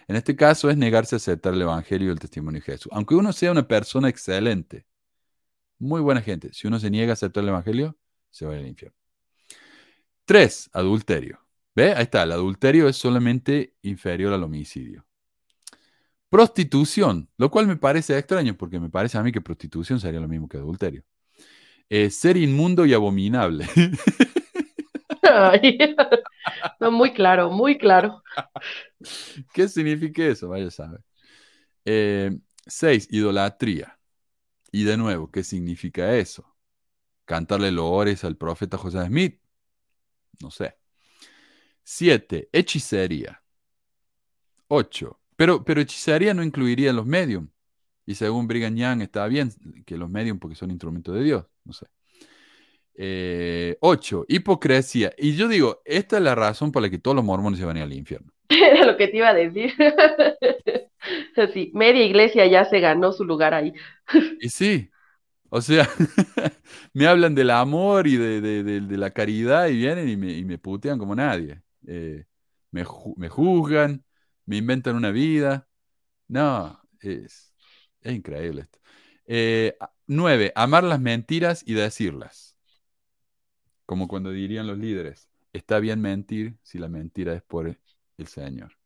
[0.10, 2.92] En este caso es negarse a aceptar el Evangelio y el testimonio de Jesús.
[2.94, 4.86] Aunque uno sea una persona excelente,
[5.78, 7.98] muy buena gente, si uno se niega a aceptar el Evangelio,
[8.30, 8.98] se va al infierno.
[10.26, 11.40] Tres, adulterio.
[11.74, 11.94] ¿Ve?
[11.94, 15.06] Ahí está, el adulterio es solamente inferior al homicidio.
[16.28, 20.28] Prostitución, lo cual me parece extraño porque me parece a mí que prostitución sería lo
[20.28, 21.06] mismo que adulterio.
[21.90, 23.68] Eh, ser inmundo y abominable.
[25.24, 25.78] Ay,
[26.80, 28.24] no, muy claro, muy claro.
[29.54, 30.50] ¿Qué significa eso?
[30.50, 31.02] Vaya a saber.
[31.86, 32.32] Eh,
[32.66, 33.98] seis, idolatría.
[34.72, 36.56] Y de nuevo, ¿qué significa eso?
[37.26, 39.42] Cantarle loores al profeta José Smith.
[40.42, 40.78] No sé.
[41.84, 43.44] Siete, hechicería.
[44.68, 47.50] Ocho, pero, pero hechicería no incluiría los medium.
[48.10, 49.52] Y según Brigham Young está bien
[49.86, 51.46] que los medium porque son instrumentos de Dios.
[51.64, 51.86] No sé.
[52.96, 55.12] Eh, ocho, hipocresía.
[55.18, 57.78] Y yo digo, esta es la razón por la que todos los mormones se van
[57.78, 58.32] a ir al infierno.
[58.50, 59.74] Era lo que te iba a decir.
[61.54, 63.74] sí, media iglesia ya se ganó su lugar ahí.
[64.42, 64.90] Y sí,
[65.50, 65.90] o sea,
[66.94, 70.32] me hablan del amor y de, de- de- de la caridad y vienen y me,
[70.34, 71.62] y me putean como nadie.
[71.88, 72.26] Eh,
[72.72, 74.04] me, ju- me juzgan,
[74.46, 75.68] me inventan una vida.
[76.28, 77.49] No, es,
[78.02, 78.80] es increíble esto.
[79.26, 79.78] Eh,
[80.08, 82.56] nueve, amar las mentiras y decirlas.
[83.86, 88.78] Como cuando dirían los líderes, está bien mentir si la mentira es por el Señor.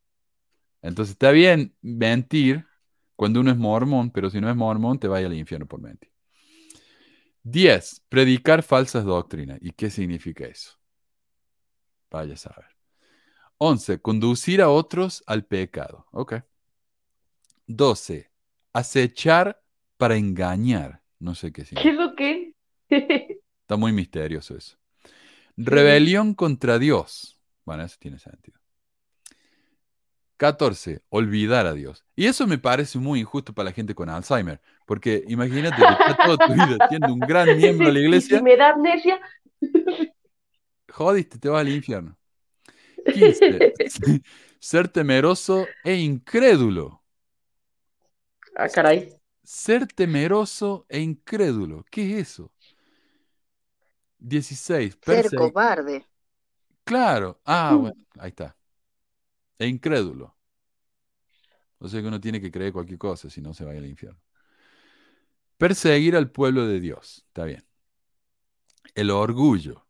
[0.81, 2.65] Entonces está bien mentir
[3.15, 6.11] cuando uno es mormón, pero si no es mormón, te vaya al infierno por mentir.
[7.43, 8.01] 10.
[8.09, 9.59] Predicar falsas doctrinas.
[9.61, 10.77] ¿Y qué significa eso?
[12.09, 12.65] Vaya a saber.
[13.57, 14.01] 11.
[14.01, 16.05] Conducir a otros al pecado.
[16.11, 16.35] Ok.
[17.67, 18.32] 12.
[18.73, 19.61] Acechar
[19.97, 21.01] para engañar.
[21.19, 21.89] No sé qué ¿Qué significa.
[21.91, 22.53] es lo que?
[23.61, 24.77] Está muy misterioso eso.
[25.55, 27.39] Rebelión contra Dios.
[27.65, 28.59] Bueno, eso tiene sentido.
[30.37, 31.01] 14.
[31.09, 32.03] Olvidar a Dios.
[32.15, 34.59] Y eso me parece muy injusto para la gente con Alzheimer.
[34.85, 38.37] Porque imagínate que está toda tu vida siendo un gran miembro de la iglesia.
[38.39, 39.21] si me da amnesia,
[40.89, 42.17] Jodiste, te vas al infierno.
[43.05, 44.21] 15.
[44.59, 47.02] Ser temeroso e incrédulo.
[48.55, 49.13] Ah, caray.
[49.43, 51.85] Ser temeroso e incrédulo.
[51.91, 52.51] ¿Qué es eso?
[54.19, 54.97] 16.
[55.01, 56.07] Ser cobarde.
[56.85, 57.39] Claro.
[57.45, 57.81] Ah, Mm.
[57.81, 58.55] bueno, ahí está.
[59.59, 60.35] E incrédulo.
[61.79, 64.19] O sea que uno tiene que creer cualquier cosa, si no se va al infierno.
[65.57, 67.23] Perseguir al pueblo de Dios.
[67.27, 67.65] Está bien.
[68.95, 69.85] El orgullo.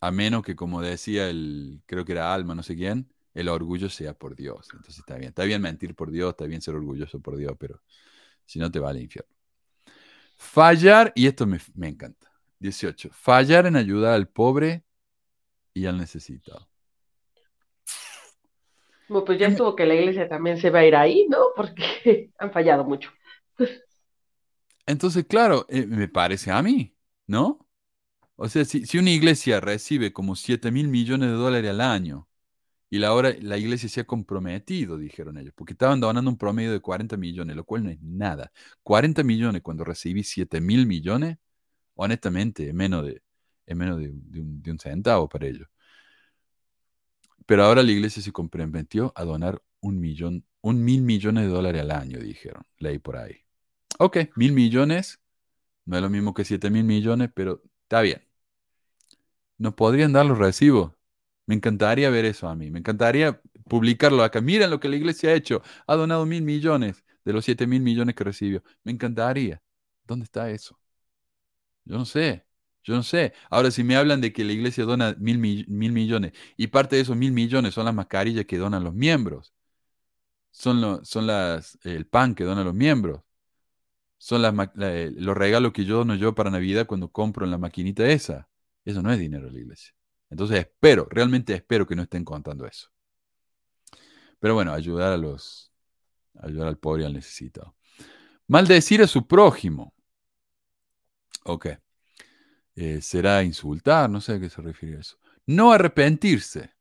[0.00, 3.90] A menos que, como decía el, creo que era Alma, no sé quién, el orgullo
[3.90, 4.68] sea por Dios.
[4.72, 5.30] Entonces está bien.
[5.30, 7.82] Está bien mentir por Dios, está bien ser orgulloso por Dios, pero
[8.46, 9.30] si no te va al infierno.
[10.36, 12.30] Fallar, y esto me, me encanta.
[12.60, 13.10] 18.
[13.12, 14.84] Fallar en ayudar al pobre
[15.74, 16.68] y al necesitado.
[19.08, 21.48] Bueno, pues ya estuvo que la iglesia también se va a ir ahí, ¿no?
[21.56, 23.10] Porque han fallado mucho.
[24.86, 26.96] Entonces, claro, eh, me parece a mí,
[27.26, 27.66] ¿no?
[28.36, 32.28] O sea, si, si una iglesia recibe como 7 mil millones de dólares al año
[32.94, 36.70] y la, hora, la iglesia se ha comprometido, dijeron ellos, porque estaban donando un promedio
[36.70, 38.52] de 40 millones, lo cual no es nada.
[38.84, 41.38] 40 millones cuando recibí 7 mil millones,
[41.96, 43.20] honestamente, es menos de,
[43.66, 44.10] es menos de,
[44.70, 45.66] un, centavo para ellos.
[47.46, 51.82] Pero ahora la iglesia se comprometió a donar un millón, un mil millones de dólares
[51.82, 53.38] al año, dijeron, leí por ahí.
[53.98, 55.20] Ok, mil millones,
[55.84, 58.22] no es lo mismo que 7 mil millones, pero está bien.
[59.58, 60.92] ¿Nos podrían dar los recibos?
[61.46, 62.70] Me encantaría ver eso a mí.
[62.70, 64.40] Me encantaría publicarlo acá.
[64.40, 65.62] Miren lo que la iglesia ha hecho.
[65.86, 68.62] Ha donado mil millones de los 7 mil millones que recibió.
[68.84, 69.62] Me encantaría.
[70.06, 70.78] ¿Dónde está eso?
[71.84, 72.44] Yo no sé.
[72.82, 73.32] Yo no sé.
[73.50, 76.96] Ahora, si me hablan de que la iglesia dona mil, mi- mil millones y parte
[76.96, 79.54] de esos mil millones son las mascarillas que donan los miembros,
[80.50, 83.22] son, lo- son las, el pan que donan los miembros,
[84.18, 87.58] son las, eh, los regalos que yo dono yo para Navidad cuando compro en la
[87.58, 88.48] maquinita esa.
[88.84, 89.94] Eso no es dinero de la iglesia.
[90.30, 92.90] Entonces espero, realmente espero que no estén contando eso.
[94.38, 95.72] Pero bueno, ayudar a los,
[96.38, 97.74] ayudar al pobre y al necesitado.
[98.46, 99.94] Maldecir a su prójimo.
[101.44, 101.68] Ok.
[102.76, 105.16] Eh, será insultar, no sé a qué se refiere eso.
[105.46, 106.74] No arrepentirse.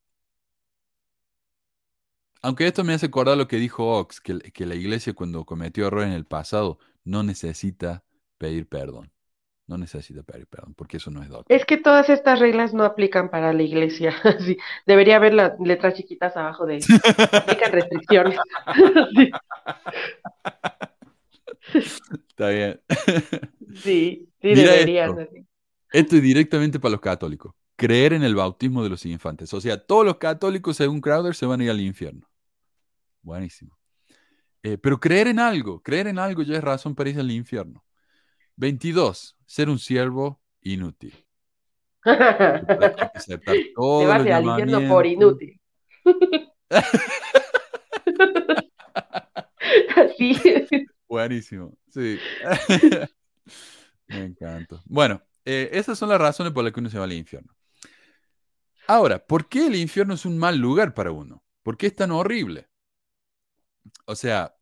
[2.42, 5.88] Aunque esto me hace acordar lo que dijo Ox, que, que la iglesia cuando cometió
[5.88, 8.04] errores en el pasado no necesita
[8.38, 9.13] pedir perdón.
[9.74, 11.60] No necesita pedir perdón, porque eso no es doctrina.
[11.60, 14.14] Es que todas estas reglas no aplican para la iglesia.
[14.40, 14.56] Sí,
[14.86, 16.80] debería haber las letras chiquitas abajo de
[17.32, 18.38] aplican restricciones.
[21.72, 21.80] Sí,
[22.30, 22.82] Está bien.
[23.76, 25.10] sí, sí, Mira deberían.
[25.12, 25.22] esto.
[25.22, 25.48] así.
[25.92, 27.56] Esto es directamente para los católicos.
[27.76, 29.52] Creer en el bautismo de los infantes.
[29.56, 32.30] O sea, todos los católicos, según Crowder, se van a ir al infierno.
[33.24, 33.76] Buenísimo.
[34.62, 37.84] Eh, pero creer en algo, creer en algo ya es razón para ir al infierno.
[38.56, 39.38] 22.
[39.46, 41.14] Ser un siervo inútil.
[42.04, 45.60] Te vas a infierno por inútil.
[49.96, 50.36] Así.
[51.08, 52.20] Buenísimo, sí.
[54.08, 54.82] Me encanta.
[54.86, 57.56] Bueno, eh, esas son las razones por las que uno se va al infierno.
[58.88, 61.44] Ahora, ¿por qué el infierno es un mal lugar para uno?
[61.62, 62.68] ¿Por qué es tan horrible?
[64.06, 64.56] O sea,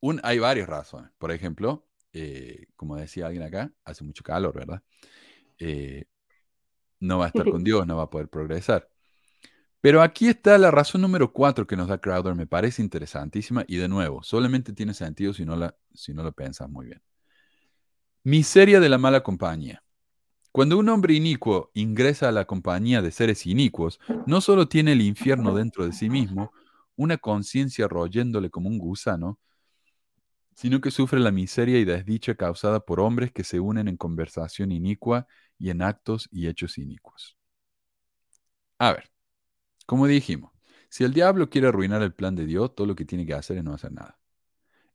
[0.00, 1.10] un, hay varias razones.
[1.18, 4.82] Por ejemplo, eh, como decía alguien acá, hace mucho calor, ¿verdad?
[5.58, 6.04] Eh,
[7.00, 8.88] no va a estar con Dios, no va a poder progresar.
[9.80, 13.76] Pero aquí está la razón número cuatro que nos da Crowder, me parece interesantísima y
[13.76, 17.02] de nuevo, solamente tiene sentido si no la, si no lo piensas muy bien.
[18.22, 19.82] Miseria de la mala compañía.
[20.52, 25.02] Cuando un hombre inicuo ingresa a la compañía de seres inicuos, no solo tiene el
[25.02, 26.52] infierno dentro de sí mismo,
[26.96, 29.40] una conciencia royéndole como un gusano,
[30.54, 34.72] sino que sufre la miseria y desdicha causada por hombres que se unen en conversación
[34.72, 35.26] inicua
[35.58, 37.36] y en actos y hechos inicuos.
[38.78, 39.10] A ver,
[39.86, 40.52] como dijimos,
[40.88, 43.58] si el diablo quiere arruinar el plan de Dios, todo lo que tiene que hacer
[43.58, 44.18] es no hacer nada.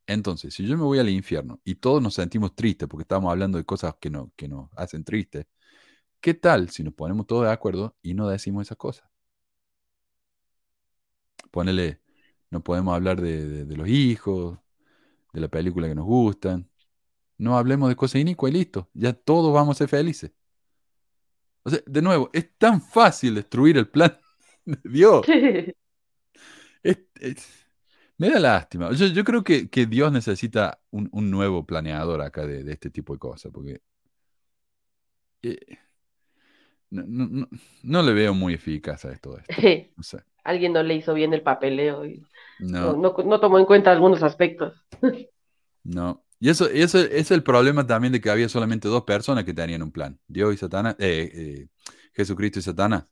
[0.06, 3.58] Entonces, si yo me voy al infierno y todos nos sentimos tristes porque estamos hablando
[3.58, 5.46] de cosas que, no, que nos hacen tristes,
[6.20, 9.08] ¿qué tal si nos ponemos todos de acuerdo y no decimos esas cosas?
[11.50, 12.00] Ponele,
[12.50, 14.58] no podemos hablar de, los hijos,
[15.32, 16.68] de la película que nos gustan.
[17.38, 18.90] No hablemos de cosas inicuas y listo.
[18.94, 20.32] Ya todos vamos a ser felices.
[21.62, 24.18] O sea, de nuevo, es tan fácil destruir el plan
[24.64, 25.26] de Dios.
[28.16, 28.92] Me da lástima.
[28.92, 33.80] Yo, creo que, Dios necesita un, nuevo planeador acá de, este tipo de cosas, porque
[35.42, 35.78] eh,
[36.90, 39.38] no, le veo muy eficaz a esto.
[40.44, 42.22] Alguien no le hizo bien el papeleo y
[42.58, 43.12] no.
[43.40, 44.74] tomó en cuenta algunos aspectos.
[45.84, 46.22] no.
[46.42, 49.82] Y eso, eso es el problema también de que había solamente dos personas que tenían
[49.82, 51.68] un plan, Dios y Satanás, eh, eh,
[52.14, 53.04] Jesucristo y Satanás.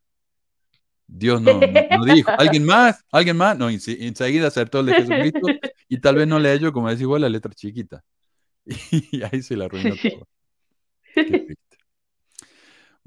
[1.07, 2.31] Dios no, no, dijo.
[2.39, 3.05] ¿Alguien más?
[3.11, 3.57] ¿Alguien más?
[3.57, 5.47] No, enseguida acertó el de Jesucristo
[5.89, 8.03] y tal vez no leyó, como decía igual, la letra chiquita.
[9.13, 10.27] Y ahí se la arruinó todo.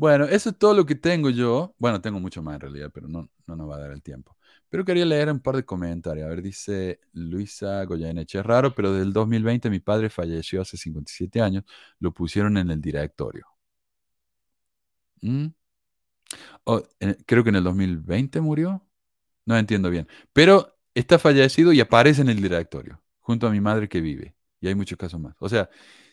[0.02, 1.76] Bueno, eso es todo lo que tengo yo.
[1.78, 4.36] Bueno, tengo mucho más en realidad, pero no, no nos va a dar el tiempo.
[4.68, 6.26] Pero quería leer un par de comentarios.
[6.26, 8.40] A ver, dice Luisa Goyeneche.
[8.40, 11.66] Es raro, pero del 2020 mi padre falleció hace 57 años.
[12.00, 13.46] Lo pusieron en el directorio.
[15.22, 15.54] ¿Mm?
[16.64, 16.82] Oh,
[17.26, 18.86] creo que en el 2020 murió.
[19.46, 20.08] No entiendo bien.
[20.34, 24.36] Pero está fallecido y aparece en el directorio, junto a mi madre que vive.
[24.62, 25.36] Y hay muchos casos más.
[25.40, 25.70] O sea,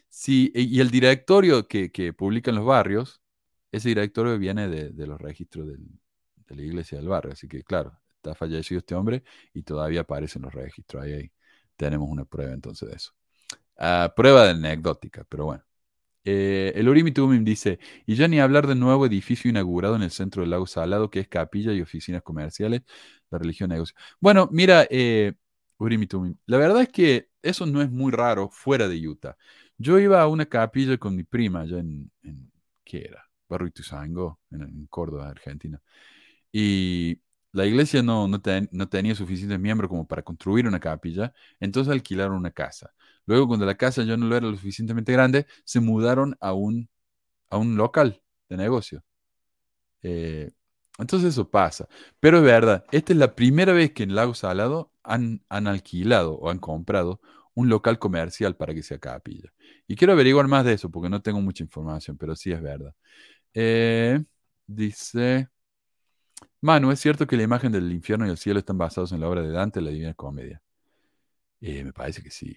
[0.09, 3.23] si, y el directorio que, que publica en los barrios,
[3.73, 7.33] ese directorio viene de, los registros de la iglesia del barrio.
[7.33, 9.25] Así que, claro, está fallecido este hombre
[9.55, 11.03] y todavía aparece en los registros.
[11.03, 11.31] Ahí,
[11.77, 13.13] tenemos una prueba entonces de eso.
[13.79, 15.65] Ah, prueba de anecdótica, pero bueno.
[16.25, 20.11] Eh, el Urimi Tumim dice, y ya ni hablar del nuevo edificio inaugurado en el
[20.11, 22.83] centro del lago Salado, que es capilla y oficinas comerciales,
[23.31, 23.97] la religión negocio.
[24.21, 25.35] Bueno, mira, eh,
[25.79, 29.37] Urimi Tumim, la verdad es que eso no es muy raro fuera de Utah.
[29.79, 32.11] Yo iba a una capilla con mi prima allá en,
[32.85, 33.28] ¿qué era?
[33.49, 35.81] Barrio Ituzango, en, en Córdoba, Argentina.
[36.53, 37.21] Y
[37.53, 38.41] la iglesia no, no,
[38.73, 42.93] no, tenía suficientes miembros como para construir una capilla, entonces alquilaron una casa.
[43.27, 46.89] Luego, cuando la casa ya no era lo suficientemente grande, se mudaron a un,
[47.51, 49.05] a un local de negocio.
[50.03, 50.51] Eh,
[50.99, 51.89] entonces eso pasa.
[52.21, 56.35] Pero es verdad, esta es la primera vez que en Lago Salado han, han alquilado
[56.35, 57.21] o han comprado
[57.55, 59.53] un local comercial para que sea capilla.
[59.87, 62.95] Y quiero averiguar más de eso porque no tengo mucha información, pero sí es verdad.
[63.61, 64.23] Eh,
[64.69, 65.49] dice...
[66.61, 69.29] Manu, ¿es cierto que la imagen del infierno y el cielo están basados en la
[69.29, 70.63] obra de Dante, la Divina Comedia?
[71.61, 72.57] Eh, me parece que sí.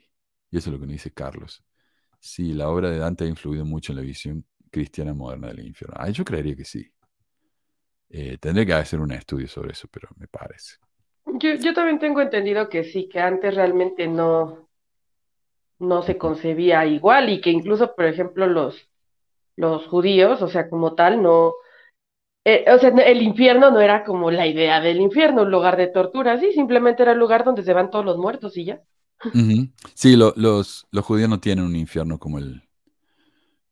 [0.51, 1.63] Y eso es lo que nos dice Carlos.
[2.19, 5.95] Sí, la obra de Dante ha influido mucho en la visión cristiana moderna del infierno.
[5.97, 6.87] Ah, yo creería que sí.
[8.09, 10.75] Eh, tendré que hacer un estudio sobre eso, pero me parece.
[11.25, 14.69] Yo, yo también tengo entendido que sí, que antes realmente no,
[15.79, 18.90] no se concebía igual y que incluso, por ejemplo, los,
[19.55, 21.53] los judíos, o sea, como tal, no,
[22.43, 25.87] eh, o sea, el infierno no era como la idea del infierno, un lugar de
[25.87, 28.81] tortura, sí, simplemente era el lugar donde se van todos los muertos y ya.
[29.93, 32.63] Sí, los, los judíos no tienen un infierno como el,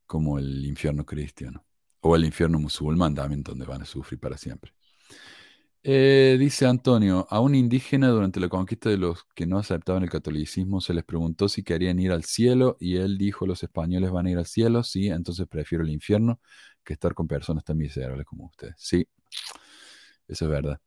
[0.05, 1.63] como el infierno cristiano,
[2.01, 4.73] o el infierno musulmán también, donde van a sufrir para siempre.
[5.81, 10.09] Eh, dice Antonio, a un indígena durante la conquista de los que no aceptaban el
[10.09, 14.27] catolicismo se les preguntó si querían ir al cielo y él dijo, los españoles van
[14.27, 16.41] a ir al cielo, sí, entonces prefiero el infierno
[16.83, 18.75] que estar con personas tan miserables como ustedes.
[18.77, 19.07] Sí,
[20.27, 20.79] eso es verdad.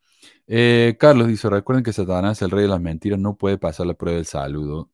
[0.46, 3.94] Eh, Carlos dice, recuerden que Satanás, el rey de las mentiras, no puede pasar la
[3.94, 4.90] prueba del saludo.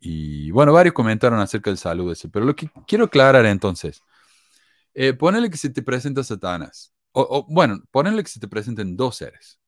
[0.00, 4.02] Y bueno, varios comentaron acerca del saludo ese, pero lo que quiero aclarar entonces,
[4.94, 9.16] eh, ponele que se te presenta Satanás o, bueno, ponerle que se te presenten dos
[9.16, 9.60] seres,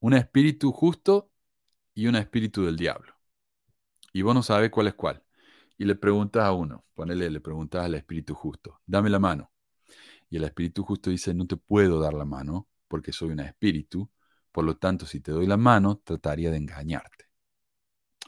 [0.00, 1.30] un espíritu justo
[1.94, 3.14] y un espíritu del diablo.
[4.12, 5.22] Y vos no sabes cuál es cuál.
[5.76, 9.52] Y le preguntas a uno, ponele, le preguntas al espíritu justo, dame la mano.
[10.30, 14.10] Y el espíritu justo dice, no te puedo dar la mano porque soy un espíritu,
[14.52, 17.26] por lo tanto, si te doy la mano, trataría de engañarte.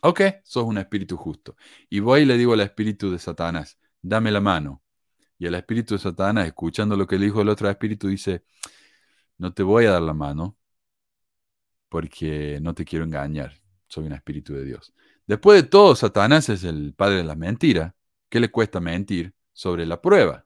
[0.02, 1.57] Ok, sos un espíritu justo.
[1.89, 4.82] Y voy y le digo al espíritu de Satanás, dame la mano.
[5.41, 8.45] Y el espíritu de Satanás, escuchando lo que le dijo el otro espíritu, dice,
[9.39, 10.59] no te voy a dar la mano
[11.89, 13.59] porque no te quiero engañar,
[13.89, 14.93] soy un espíritu de Dios.
[15.27, 17.95] Después de todo, Satanás es el padre de la mentira.
[18.29, 20.45] ¿Qué le cuesta mentir sobre la prueba?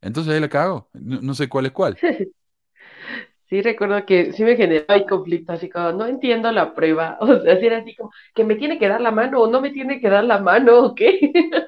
[0.00, 0.88] Entonces ahí la cago.
[0.92, 1.98] No, no sé cuál es cuál.
[3.50, 7.26] Sí, recuerdo que sí me generaba el conflicto, así como, no entiendo la prueba, o
[7.40, 10.00] sea, era así como, que me tiene que dar la mano o no me tiene
[10.00, 11.32] que dar la mano, ¿o qué?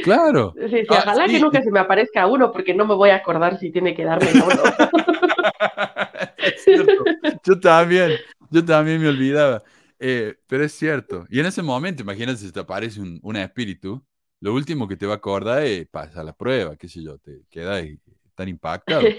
[0.00, 0.58] Claro.
[0.70, 1.30] Sí, sí, Ah, ojalá sí.
[1.30, 4.04] que nunca se me aparezca uno, porque no me voy a acordar si tiene que
[4.04, 4.62] darme la mano.
[6.42, 7.12] Es cierto.
[7.44, 8.20] Yo también,
[8.50, 9.62] yo también me olvidaba.
[9.98, 11.26] Eh, pero es cierto.
[11.30, 14.04] Y en ese momento, imagínate si te aparece un, un espíritu,
[14.40, 17.44] lo último que te va a acordar es pasar la prueba, qué sé yo, te
[17.50, 17.98] queda ahí
[18.34, 19.16] tan impactado.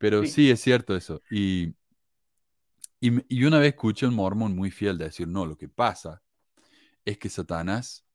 [0.00, 0.30] Pero Sí.
[0.30, 1.22] sí, es cierto eso.
[1.30, 1.74] Y,
[3.00, 6.22] y, una vez escuché a un mormón muy fiel decir, no, lo que pasa
[7.04, 8.06] es que Satanás,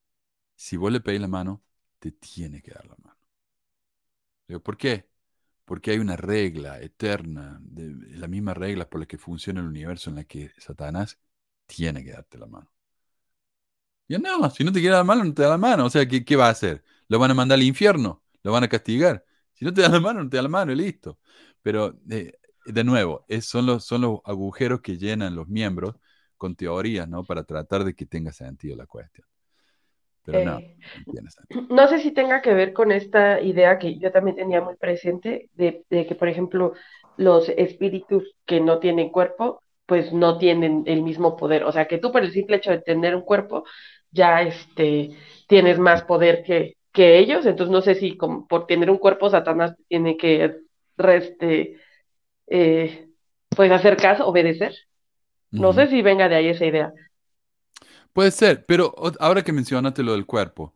[0.56, 1.62] si vos le pedís la mano,
[2.00, 3.18] te tiene que dar la mano.
[4.48, 5.08] Digo, ¿por qué?
[5.64, 9.66] Porque hay una regla eterna, de, de la misma regla por la que funciona el
[9.68, 11.18] universo en la que Satanás
[11.66, 12.70] tiene que darte la mano.
[14.08, 15.84] Y yo, no, si no te quiere dar la mano, no te da la mano.
[15.86, 16.84] O sea, ¿qué, qué va a hacer?
[17.08, 18.22] ¿Lo van a mandar al infierno?
[18.42, 19.24] ¿Lo van a castigar?
[19.54, 21.18] Si no te da la mano, no te da la mano y listo.
[21.66, 22.32] Pero, eh,
[22.66, 25.96] de nuevo, es- son, los, son los agujeros que llenan los miembros
[26.36, 27.24] con teorías, ¿no?
[27.24, 29.26] Para tratar de que tenga sentido la cuestión.
[30.24, 31.48] Pero no, Eh, no tiene sentido.
[31.70, 35.50] no sé si tenga que ver con esta idea que yo también tenía muy presente,
[35.54, 36.74] de, de que, por ejemplo,
[37.16, 41.64] los espíritus que no tienen cuerpo, pues no tienen el mismo poder.
[41.64, 43.64] O sea, que tú por el simple hecho de tener un cuerpo,
[44.10, 45.10] ya este,
[45.48, 47.46] tienes más poder que, que ellos.
[47.46, 50.56] Entonces, no sé si como por tener un cuerpo, Satanás tiene que,
[50.98, 51.78] este,
[52.46, 53.08] eh,
[53.48, 54.74] pues hacer caso, obedecer.
[55.50, 56.92] No sé si venga de ahí esa idea.
[58.12, 60.74] Puede ser, pero ahora que mencionaste lo del cuerpo,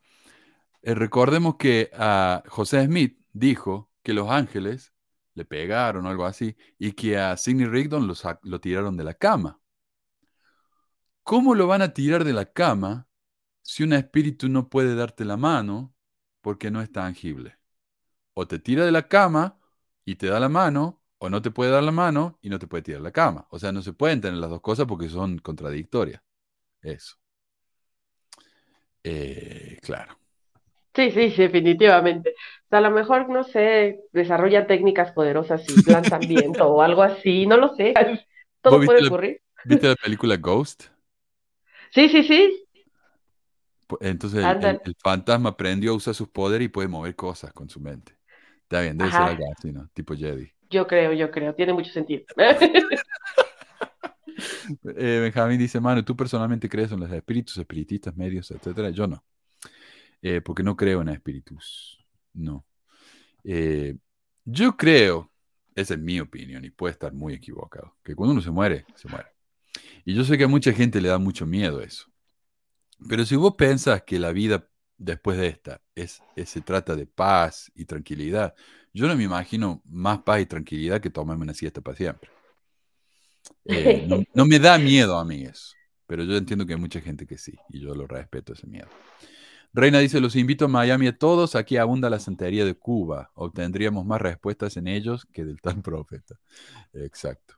[0.82, 4.92] eh, recordemos que a José Smith dijo que los ángeles
[5.34, 8.10] le pegaron o algo así y que a Sidney Rigdon
[8.42, 9.60] lo tiraron de la cama.
[11.22, 13.06] ¿Cómo lo van a tirar de la cama
[13.62, 15.94] si un espíritu no puede darte la mano
[16.40, 17.58] porque no es tangible?
[18.34, 19.59] O te tira de la cama
[20.10, 22.66] y te da la mano, o no te puede dar la mano y no te
[22.66, 23.46] puede tirar la cama.
[23.50, 26.20] O sea, no se pueden tener las dos cosas porque son contradictorias.
[26.82, 27.16] Eso.
[29.04, 30.18] Eh, claro.
[30.94, 32.30] Sí, sí, sí, definitivamente.
[32.30, 37.02] O sea, a lo mejor, no sé, desarrollan técnicas poderosas y lanzan viento o algo
[37.02, 37.94] así, no lo sé.
[37.94, 38.20] ¿Vos
[38.62, 39.40] Todo puede la, ocurrir.
[39.64, 40.84] viste la película Ghost?
[41.92, 42.66] Sí, sí, sí,
[44.00, 47.80] Entonces el, el fantasma aprendió a usar sus poderes y puede mover cosas con su
[47.80, 48.16] mente.
[48.70, 49.88] Está bien, debe ser Ajá, algo así, ¿no?
[49.92, 50.48] Tipo Jedi.
[50.70, 52.22] yo creo, yo creo, tiene mucho sentido.
[54.96, 58.88] Eh, Benjamín dice, Manu, ¿tú personalmente crees en los espíritus, espiritistas, medios, etcétera?
[58.88, 59.22] Yo no,
[60.22, 62.02] eh, porque no creo en espíritus.
[62.32, 62.64] No.
[63.44, 63.96] Eh,
[64.44, 65.30] yo creo,
[65.74, 69.08] esa es mi opinión y puede estar muy equivocado, que cuando uno se muere, se
[69.08, 69.28] muere.
[70.06, 72.06] Y yo sé que a mucha gente le da mucho miedo eso.
[73.08, 74.69] Pero si vos pensás que la vida
[75.00, 78.54] después de esta es, es- se trata de paz y tranquilidad,
[78.94, 82.30] yo no me imagino más paz y tranquilidad que tomarme una siesta para siempre.
[83.64, 85.74] Eh, no, no me da miedo a mí eso,
[86.06, 88.88] pero yo entiendo que hay mucha gente que sí, y yo lo respeto ese miedo.
[89.72, 94.06] Reina dice, los invito a Miami a todos, aquí abunda la santería de Cuba, obtendríamos
[94.06, 96.36] más respuestas en ellos que del tal profeta.
[96.94, 97.54] Exacto.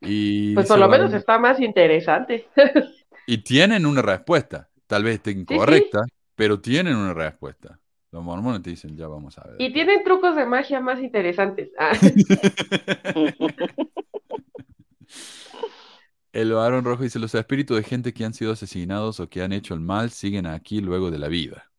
[0.00, 2.46] Y Pues por lo menos está más interesante.
[3.26, 5.82] y tienen una respuesta, tal vez esté Sí, sí.
[6.42, 7.78] Pero tienen una respuesta.
[8.10, 9.62] Los mormones te dicen, ya vamos a ver.
[9.62, 11.70] Y tienen trucos de magia más interesantes.
[11.78, 11.92] Ah,
[16.32, 19.52] El varón rojo dice, los espíritus de gente que han sido asesinados o que han
[19.52, 21.70] hecho el mal siguen aquí luego de la vida,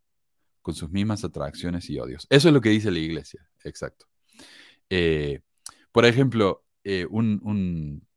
[0.61, 2.26] con sus mismas atracciones y odios.
[2.30, 4.06] Eso es lo que dice la iglesia, exacto.
[4.90, 5.41] Eh,
[5.91, 8.07] por ejemplo, eh, un, un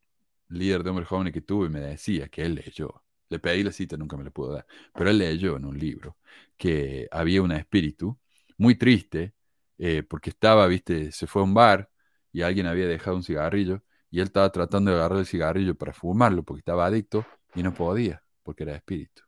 [0.49, 3.97] líder de hombres jóvenes que tuve me decía que él leyó, le pedí la cita,
[3.97, 6.17] nunca me la pudo dar, pero él leyó en un libro
[6.57, 8.19] que había un espíritu
[8.57, 9.35] muy triste
[9.79, 11.91] eh, porque estaba, viste, se fue a un bar
[12.33, 15.93] y alguien había dejado un cigarrillo y él estaba tratando de agarrar el cigarrillo para
[15.93, 19.23] fumarlo porque estaba adicto y no podía porque era espíritu.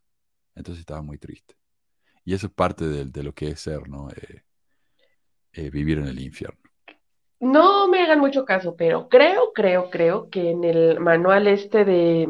[0.54, 1.56] Entonces estaba muy triste.
[2.24, 4.10] Y eso es parte de, lo que es ser, ¿no?
[4.10, 4.42] Eh,
[5.52, 6.60] eh, vivir en el infierno.
[7.40, 12.28] No me hagan mucho caso, pero creo, creo, creo que en el manual este de,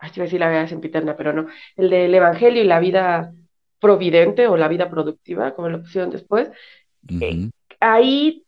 [0.00, 1.46] ay, iba a decir la vida sempiterna, pero no,
[1.76, 3.32] el del Evangelio y la vida
[3.78, 6.50] providente o la vida productiva, como lo pusieron después,
[7.20, 7.50] eh,
[7.80, 8.44] ahí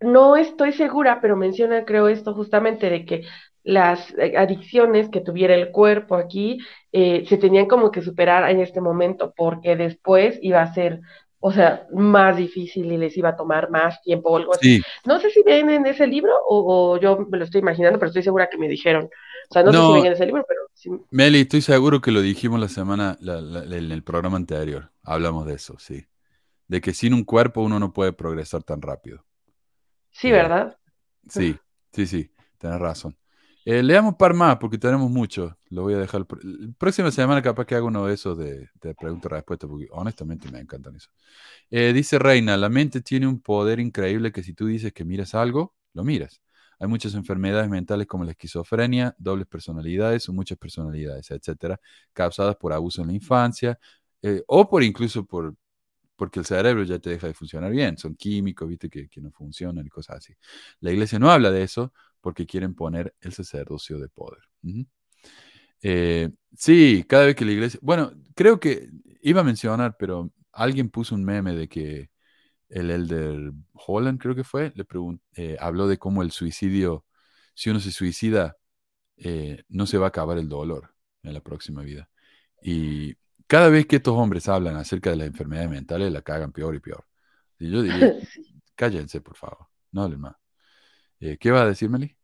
[0.00, 3.22] no estoy segura, pero mencionan, creo, esto justamente de que
[3.62, 6.58] las eh, adicciones que tuviera el cuerpo aquí
[6.92, 11.00] eh, se tenían como que superar en este momento, porque después iba a ser,
[11.40, 14.82] o sea, más difícil y les iba a tomar más tiempo o algo así.
[15.04, 18.22] No sé si ven en ese libro o, yo me lo estoy imaginando, pero estoy
[18.22, 19.08] segura que me dijeron.
[19.54, 20.90] O sea, no, sé si ven en ese libro, pero sí.
[21.10, 24.90] Meli, estoy seguro que lo dijimos la semana, en el programa anterior.
[25.04, 26.04] Hablamos de eso, sí.
[26.66, 29.24] De que sin un cuerpo uno no puede progresar tan rápido.
[30.10, 30.76] Sí, ¿verdad?
[31.28, 31.56] Sí,
[31.92, 33.16] sí, sí, tenés razón.
[33.64, 35.56] Eh, leamos un par más porque tenemos mucho.
[35.70, 36.26] Lo voy a dejar.
[36.42, 39.86] La próxima semana capaz que hago uno de esos de, de pregunta y respuesta porque
[39.92, 41.10] honestamente me encantan eso.
[41.70, 45.34] Eh, dice Reina, la mente tiene un poder increíble que si tú dices que miras
[45.36, 46.42] algo, lo miras.
[46.84, 51.80] Hay muchas enfermedades mentales como la esquizofrenia, dobles personalidades o muchas personalidades, etcétera,
[52.12, 53.78] causadas por abuso en la infancia
[54.20, 55.56] eh, o por incluso por,
[56.14, 57.96] porque el cerebro ya te deja de funcionar bien.
[57.96, 60.34] Son químicos, viste, que, que, no funcionan y cosas así.
[60.80, 64.42] La iglesia no habla de eso porque quieren poner el sacerdocio de poder.
[65.80, 67.80] Eh, sí, cada vez que la iglesia...
[67.82, 68.90] Bueno, creo que
[69.22, 72.10] iba a mencionar, pero alguien puso un meme de que
[72.68, 74.86] el elder Holland, creo que fue, le
[75.36, 77.04] eh, habló de cómo el suicidio,
[77.54, 78.56] si uno se suicida,
[79.16, 82.08] eh, no se va a acabar el dolor en la próxima vida.
[82.62, 83.14] Y
[83.46, 86.80] cada vez que estos hombres hablan acerca de las enfermedades mentales, la cagan peor y
[86.80, 87.06] peor.
[87.58, 88.14] Y yo diría,
[88.74, 90.36] cállense, por favor, no hablen más.
[91.20, 92.16] Eh, ¿Qué va a decir, Meli?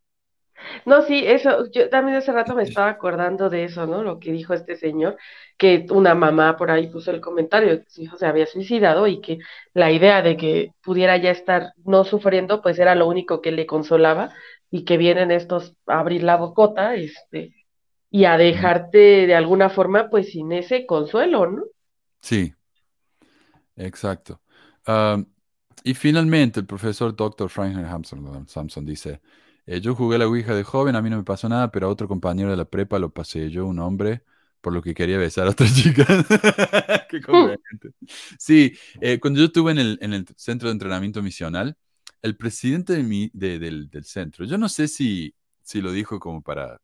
[0.85, 4.03] No, sí, eso, yo también hace rato me estaba acordando de eso, ¿no?
[4.03, 5.17] Lo que dijo este señor,
[5.57, 9.21] que una mamá por ahí puso el comentario, que su hijo se había suicidado y
[9.21, 9.39] que
[9.75, 13.67] la idea de que pudiera ya estar no sufriendo, pues era lo único que le
[13.67, 14.31] consolaba
[14.71, 17.55] y que vienen estos a abrir la bocota, este,
[18.11, 21.65] y a dejarte de alguna forma, pues sin ese consuelo, ¿no?
[22.21, 22.53] Sí,
[23.77, 24.41] exacto.
[25.85, 27.49] y finalmente, el profesor Dr.
[27.49, 27.77] Frank
[28.47, 29.21] Samson dice,
[29.71, 31.91] eh, yo jugué la Ouija de joven, a mí no me pasó nada, pero a
[31.91, 34.25] otro compañero de la prepa lo pasé yo, un hombre,
[34.61, 36.05] por lo que quería besar a otra chica.
[37.09, 37.91] Qué conveniente.
[38.37, 41.77] Sí, eh, cuando yo estuve en el, en el, centro de entrenamiento misional,
[42.21, 46.43] el presidente de mi, del, del, centro, yo no sé si, si lo dijo como
[46.43, 46.81] para,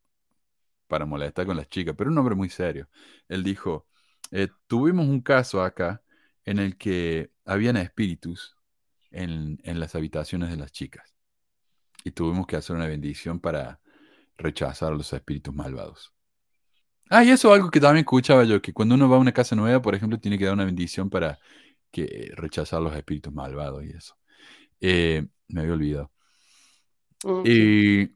[0.86, 2.88] para molestar con las chicas, pero un hombre muy serio.
[3.28, 3.88] Él dijo,
[4.30, 6.02] eh, tuvimos un caso acá
[6.44, 8.56] en el que habían espíritus
[9.10, 11.15] en, en las habitaciones de las chicas
[12.06, 13.80] y tuvimos que hacer una bendición para
[14.38, 16.14] rechazar a los espíritus malvados.
[17.10, 19.32] Ah, y eso es algo que también escuchaba yo, que cuando uno va a una
[19.32, 21.40] casa nueva, por ejemplo, tiene que dar una bendición para
[21.90, 24.16] que rechazar a los espíritus malvados y eso.
[24.80, 26.12] Eh, me había olvidado.
[27.44, 28.12] y,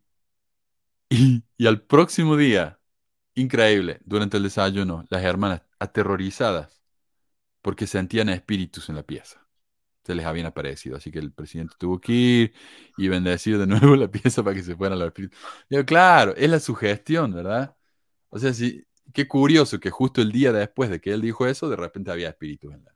[1.59, 2.79] y, al próximo día,
[3.35, 6.81] increíble, durante el desayuno, las hermanas aterrorizadas
[7.61, 9.40] porque sentían espíritus en la pieza
[10.05, 10.97] se les habían aparecido.
[10.97, 12.55] Así que el presidente tuvo que ir
[12.97, 15.39] y bendecir de nuevo la pieza para que se fueran los espíritus.
[15.86, 17.74] Claro, es la sugestión, ¿verdad?
[18.31, 21.68] O sea, sí, qué curioso que justo el día después de que él dijo eso,
[21.68, 22.93] de repente había espíritus en la,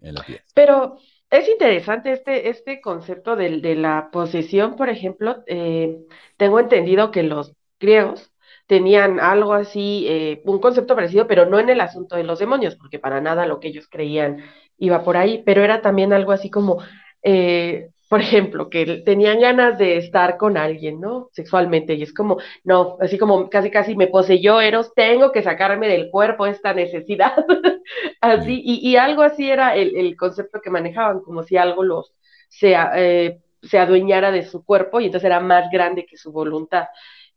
[0.00, 0.44] en la pieza.
[0.54, 0.98] Pero
[1.30, 5.42] es interesante este, este concepto de, de la posesión, por ejemplo.
[5.46, 5.98] Eh,
[6.36, 8.32] tengo entendido que los griegos
[8.66, 12.76] tenían algo así, eh, un concepto parecido, pero no en el asunto de los demonios,
[12.76, 14.42] porque para nada lo que ellos creían
[14.78, 16.82] iba por ahí, pero era también algo así como,
[17.22, 21.28] eh, por ejemplo, que tenían ganas de estar con alguien, ¿no?
[21.32, 25.88] Sexualmente, y es como, no, así como casi casi me poseyó Eros, tengo que sacarme
[25.88, 27.34] del cuerpo esta necesidad,
[28.20, 32.14] así, y, y, algo así era el, el, concepto que manejaban, como si algo los
[32.48, 36.86] se, eh, se adueñara de su cuerpo y entonces era más grande que su voluntad.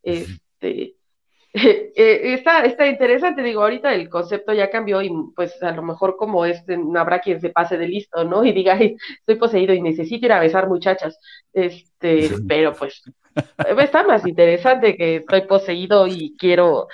[0.03, 0.95] Este,
[2.01, 6.15] Eh, está, está interesante, digo, ahorita el concepto ya cambió y pues a lo mejor
[6.15, 8.43] como este, no habrá quien se pase de listo, ¿no?
[8.49, 11.19] Y diga, estoy poseído y necesito ir a besar muchachas,
[11.51, 13.03] este, pero pues
[13.79, 16.87] está más interesante que estoy poseído y quiero,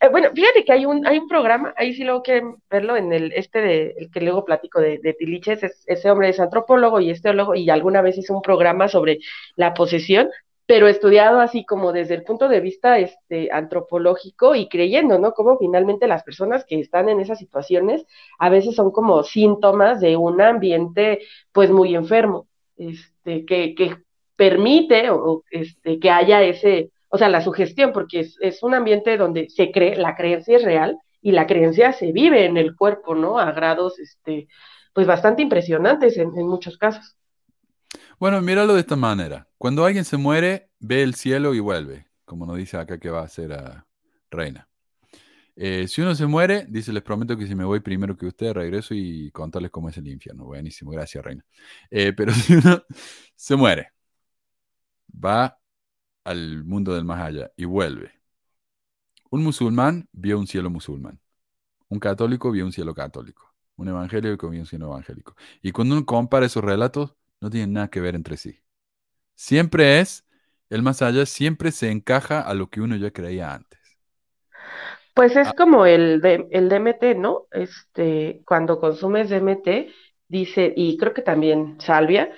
[0.00, 3.12] eh, bueno, fíjate que hay un, hay un programa, ahí sí luego quieren verlo en
[3.12, 7.10] el, este de, el que luego platico de, de Tiliches, ese hombre es antropólogo y
[7.10, 9.18] es teólogo y alguna vez hizo un programa sobre
[9.56, 10.30] la posesión,
[10.70, 15.32] pero estudiado así como desde el punto de vista este, antropológico y creyendo, ¿no?
[15.32, 18.06] Como finalmente las personas que están en esas situaciones
[18.38, 23.96] a veces son como síntomas de un ambiente pues muy enfermo, este, que,
[24.36, 29.50] permite o, este, que haya ese, o sea, la sugestión, porque es, un ambiente donde
[29.50, 33.40] se cree, la creencia es real y la creencia se vive en el cuerpo, ¿no?
[33.40, 34.46] A grados, este,
[34.92, 37.16] pues bastante impresionantes en muchos casos.
[38.20, 39.48] Bueno, míralo de esta manera.
[39.56, 43.22] Cuando alguien se muere, ve el cielo y vuelve, como nos dice acá que va
[43.22, 43.86] a ser a
[44.30, 44.68] Reina.
[45.56, 48.52] Eh, si uno se muere, dice, les prometo que si me voy primero que usted,
[48.52, 50.44] regreso y contarles cómo es el infierno.
[50.44, 51.44] Buenísimo, gracias, Reina.
[51.90, 52.84] Eh, pero si uno
[53.36, 53.92] se muere,
[55.12, 55.58] va
[56.24, 58.12] al mundo del más allá y vuelve.
[59.30, 61.20] Un musulmán vio un cielo musulmán.
[61.88, 63.54] Un católico vio un cielo católico.
[63.76, 65.36] Un evangélico vio un cielo evangélico.
[65.62, 68.60] Y cuando uno compara esos relatos, no tienen nada que ver entre sí.
[69.34, 70.24] Siempre es,
[70.70, 73.80] el más allá siempre se encaja a lo que uno ya creía antes.
[75.14, 77.46] Pues es como el, el DMT, ¿no?
[77.50, 79.88] Este, cuando consumes DMT,
[80.28, 82.30] dice, y creo que también salvia,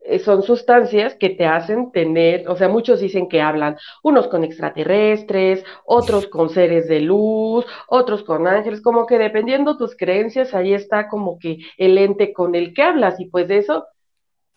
[0.00, 4.44] eh, son sustancias que te hacen tener, o sea, muchos dicen que hablan, unos con
[4.44, 10.74] extraterrestres, otros con seres de luz, otros con ángeles, como que dependiendo tus creencias, ahí
[10.74, 13.86] está como que el ente con el que hablas, y pues de eso,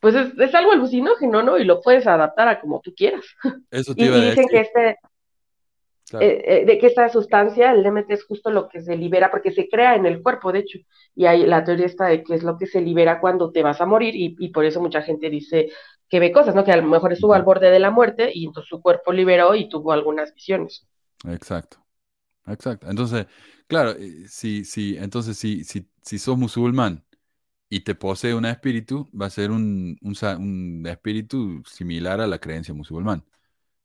[0.01, 1.57] pues es, algo alucinógeno, ¿no?
[1.57, 3.23] Y lo puedes adaptar a como tú quieras.
[3.69, 4.97] Eso te y, iba a dicen que este,
[6.19, 9.51] eh, eh, de que esta sustancia, el DMT es justo lo que se libera, porque
[9.51, 10.79] se crea en el cuerpo, de hecho,
[11.15, 13.79] y hay la teoría está de que es lo que se libera cuando te vas
[13.79, 15.69] a morir, y, por eso mucha gente dice
[16.09, 16.65] que ve cosas, ¿no?
[16.65, 19.55] Que a lo mejor estuvo al borde de la muerte y entonces su cuerpo liberó
[19.55, 20.85] y tuvo algunas visiones.
[21.29, 21.77] Exacto,
[22.47, 22.89] exacto.
[22.89, 23.27] Entonces,
[23.67, 27.05] claro, eh, si, si, entonces si, si, si sos musulmán
[27.71, 32.73] y te posee un espíritu, va a ser un, un, espíritu similar a la creencia
[32.73, 33.25] musulmán.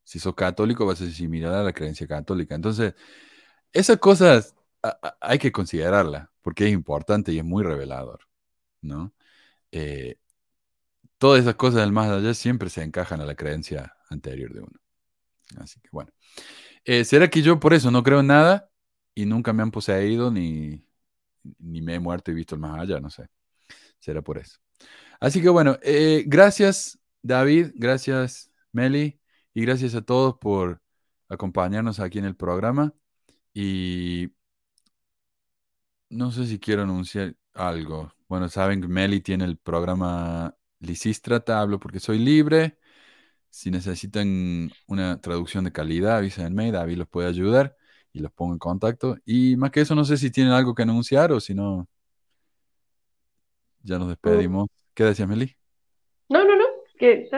[0.03, 2.55] Si sos católico, vas a similar a la creencia católica.
[2.55, 2.95] Entonces,
[3.73, 4.55] esas cosas
[5.21, 8.21] hay que considerarla, porque es importante y es muy revelador,
[8.81, 9.13] ¿no?
[9.71, 10.17] Eh,
[11.17, 14.79] todas esas cosas del más allá siempre se encajan a la creencia anterior de uno.
[15.59, 16.11] Así que bueno.
[16.85, 18.69] Eh, ¿Será que yo por eso no creo en nada
[19.15, 20.85] y nunca me han poseído ni,
[21.59, 22.99] ni me he muerto y visto el más allá?
[22.99, 23.29] No sé.
[23.99, 24.59] Será por eso.
[25.19, 29.19] Así que bueno, eh, gracias David, gracias Meli.
[29.53, 30.83] Y gracias a todos por
[31.29, 32.93] acompañarnos aquí en el programa.
[33.53, 34.31] Y
[36.09, 38.13] no sé si quiero anunciar algo.
[38.27, 42.77] Bueno, saben que Meli tiene el programa Lisístrata, hablo porque soy libre.
[43.49, 47.75] Si necesitan una traducción de calidad, avísenme, David los puede ayudar
[48.13, 49.17] y los pongo en contacto.
[49.25, 51.89] Y más que eso, no sé si tienen algo que anunciar o si no,
[53.87, 54.67] ya nos despedimos.
[54.93, 55.55] ¿Qué decías, Meli?
[56.29, 56.65] No, no, no,
[56.99, 57.29] que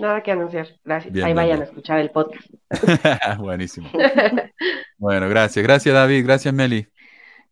[0.00, 0.68] nada que anunciar.
[0.84, 1.14] Gracias.
[1.24, 2.48] Ahí vayan a escuchar el podcast.
[3.38, 3.88] Buenísimo.
[4.98, 5.62] bueno, gracias.
[5.62, 6.24] Gracias, David.
[6.24, 6.88] Gracias, Meli.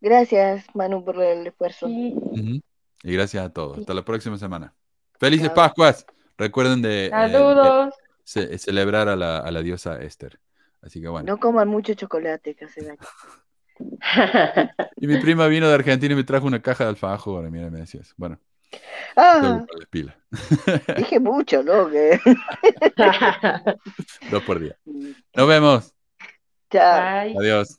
[0.01, 1.89] Gracias, Manu, por el esfuerzo.
[1.89, 2.63] Y
[3.03, 3.79] gracias a todos.
[3.79, 4.75] Hasta la próxima semana.
[5.19, 6.05] Felices Pascuas.
[6.37, 10.39] Recuerden de, eh, celebrar a la, a la, diosa Esther.
[10.83, 11.27] Así que bueno.
[11.27, 12.99] No coman mucho chocolate, que hace daño.
[14.97, 17.51] y mi prima vino de Argentina y me trajo una caja de alfajor.
[17.51, 18.15] Mira, me decías.
[18.17, 18.39] Bueno.
[19.17, 19.65] Ah,
[20.97, 21.89] dije mucho, ¿no?
[24.31, 24.77] Dos por día.
[25.35, 25.95] Nos vemos.
[26.71, 27.39] Chao.
[27.39, 27.79] Adiós.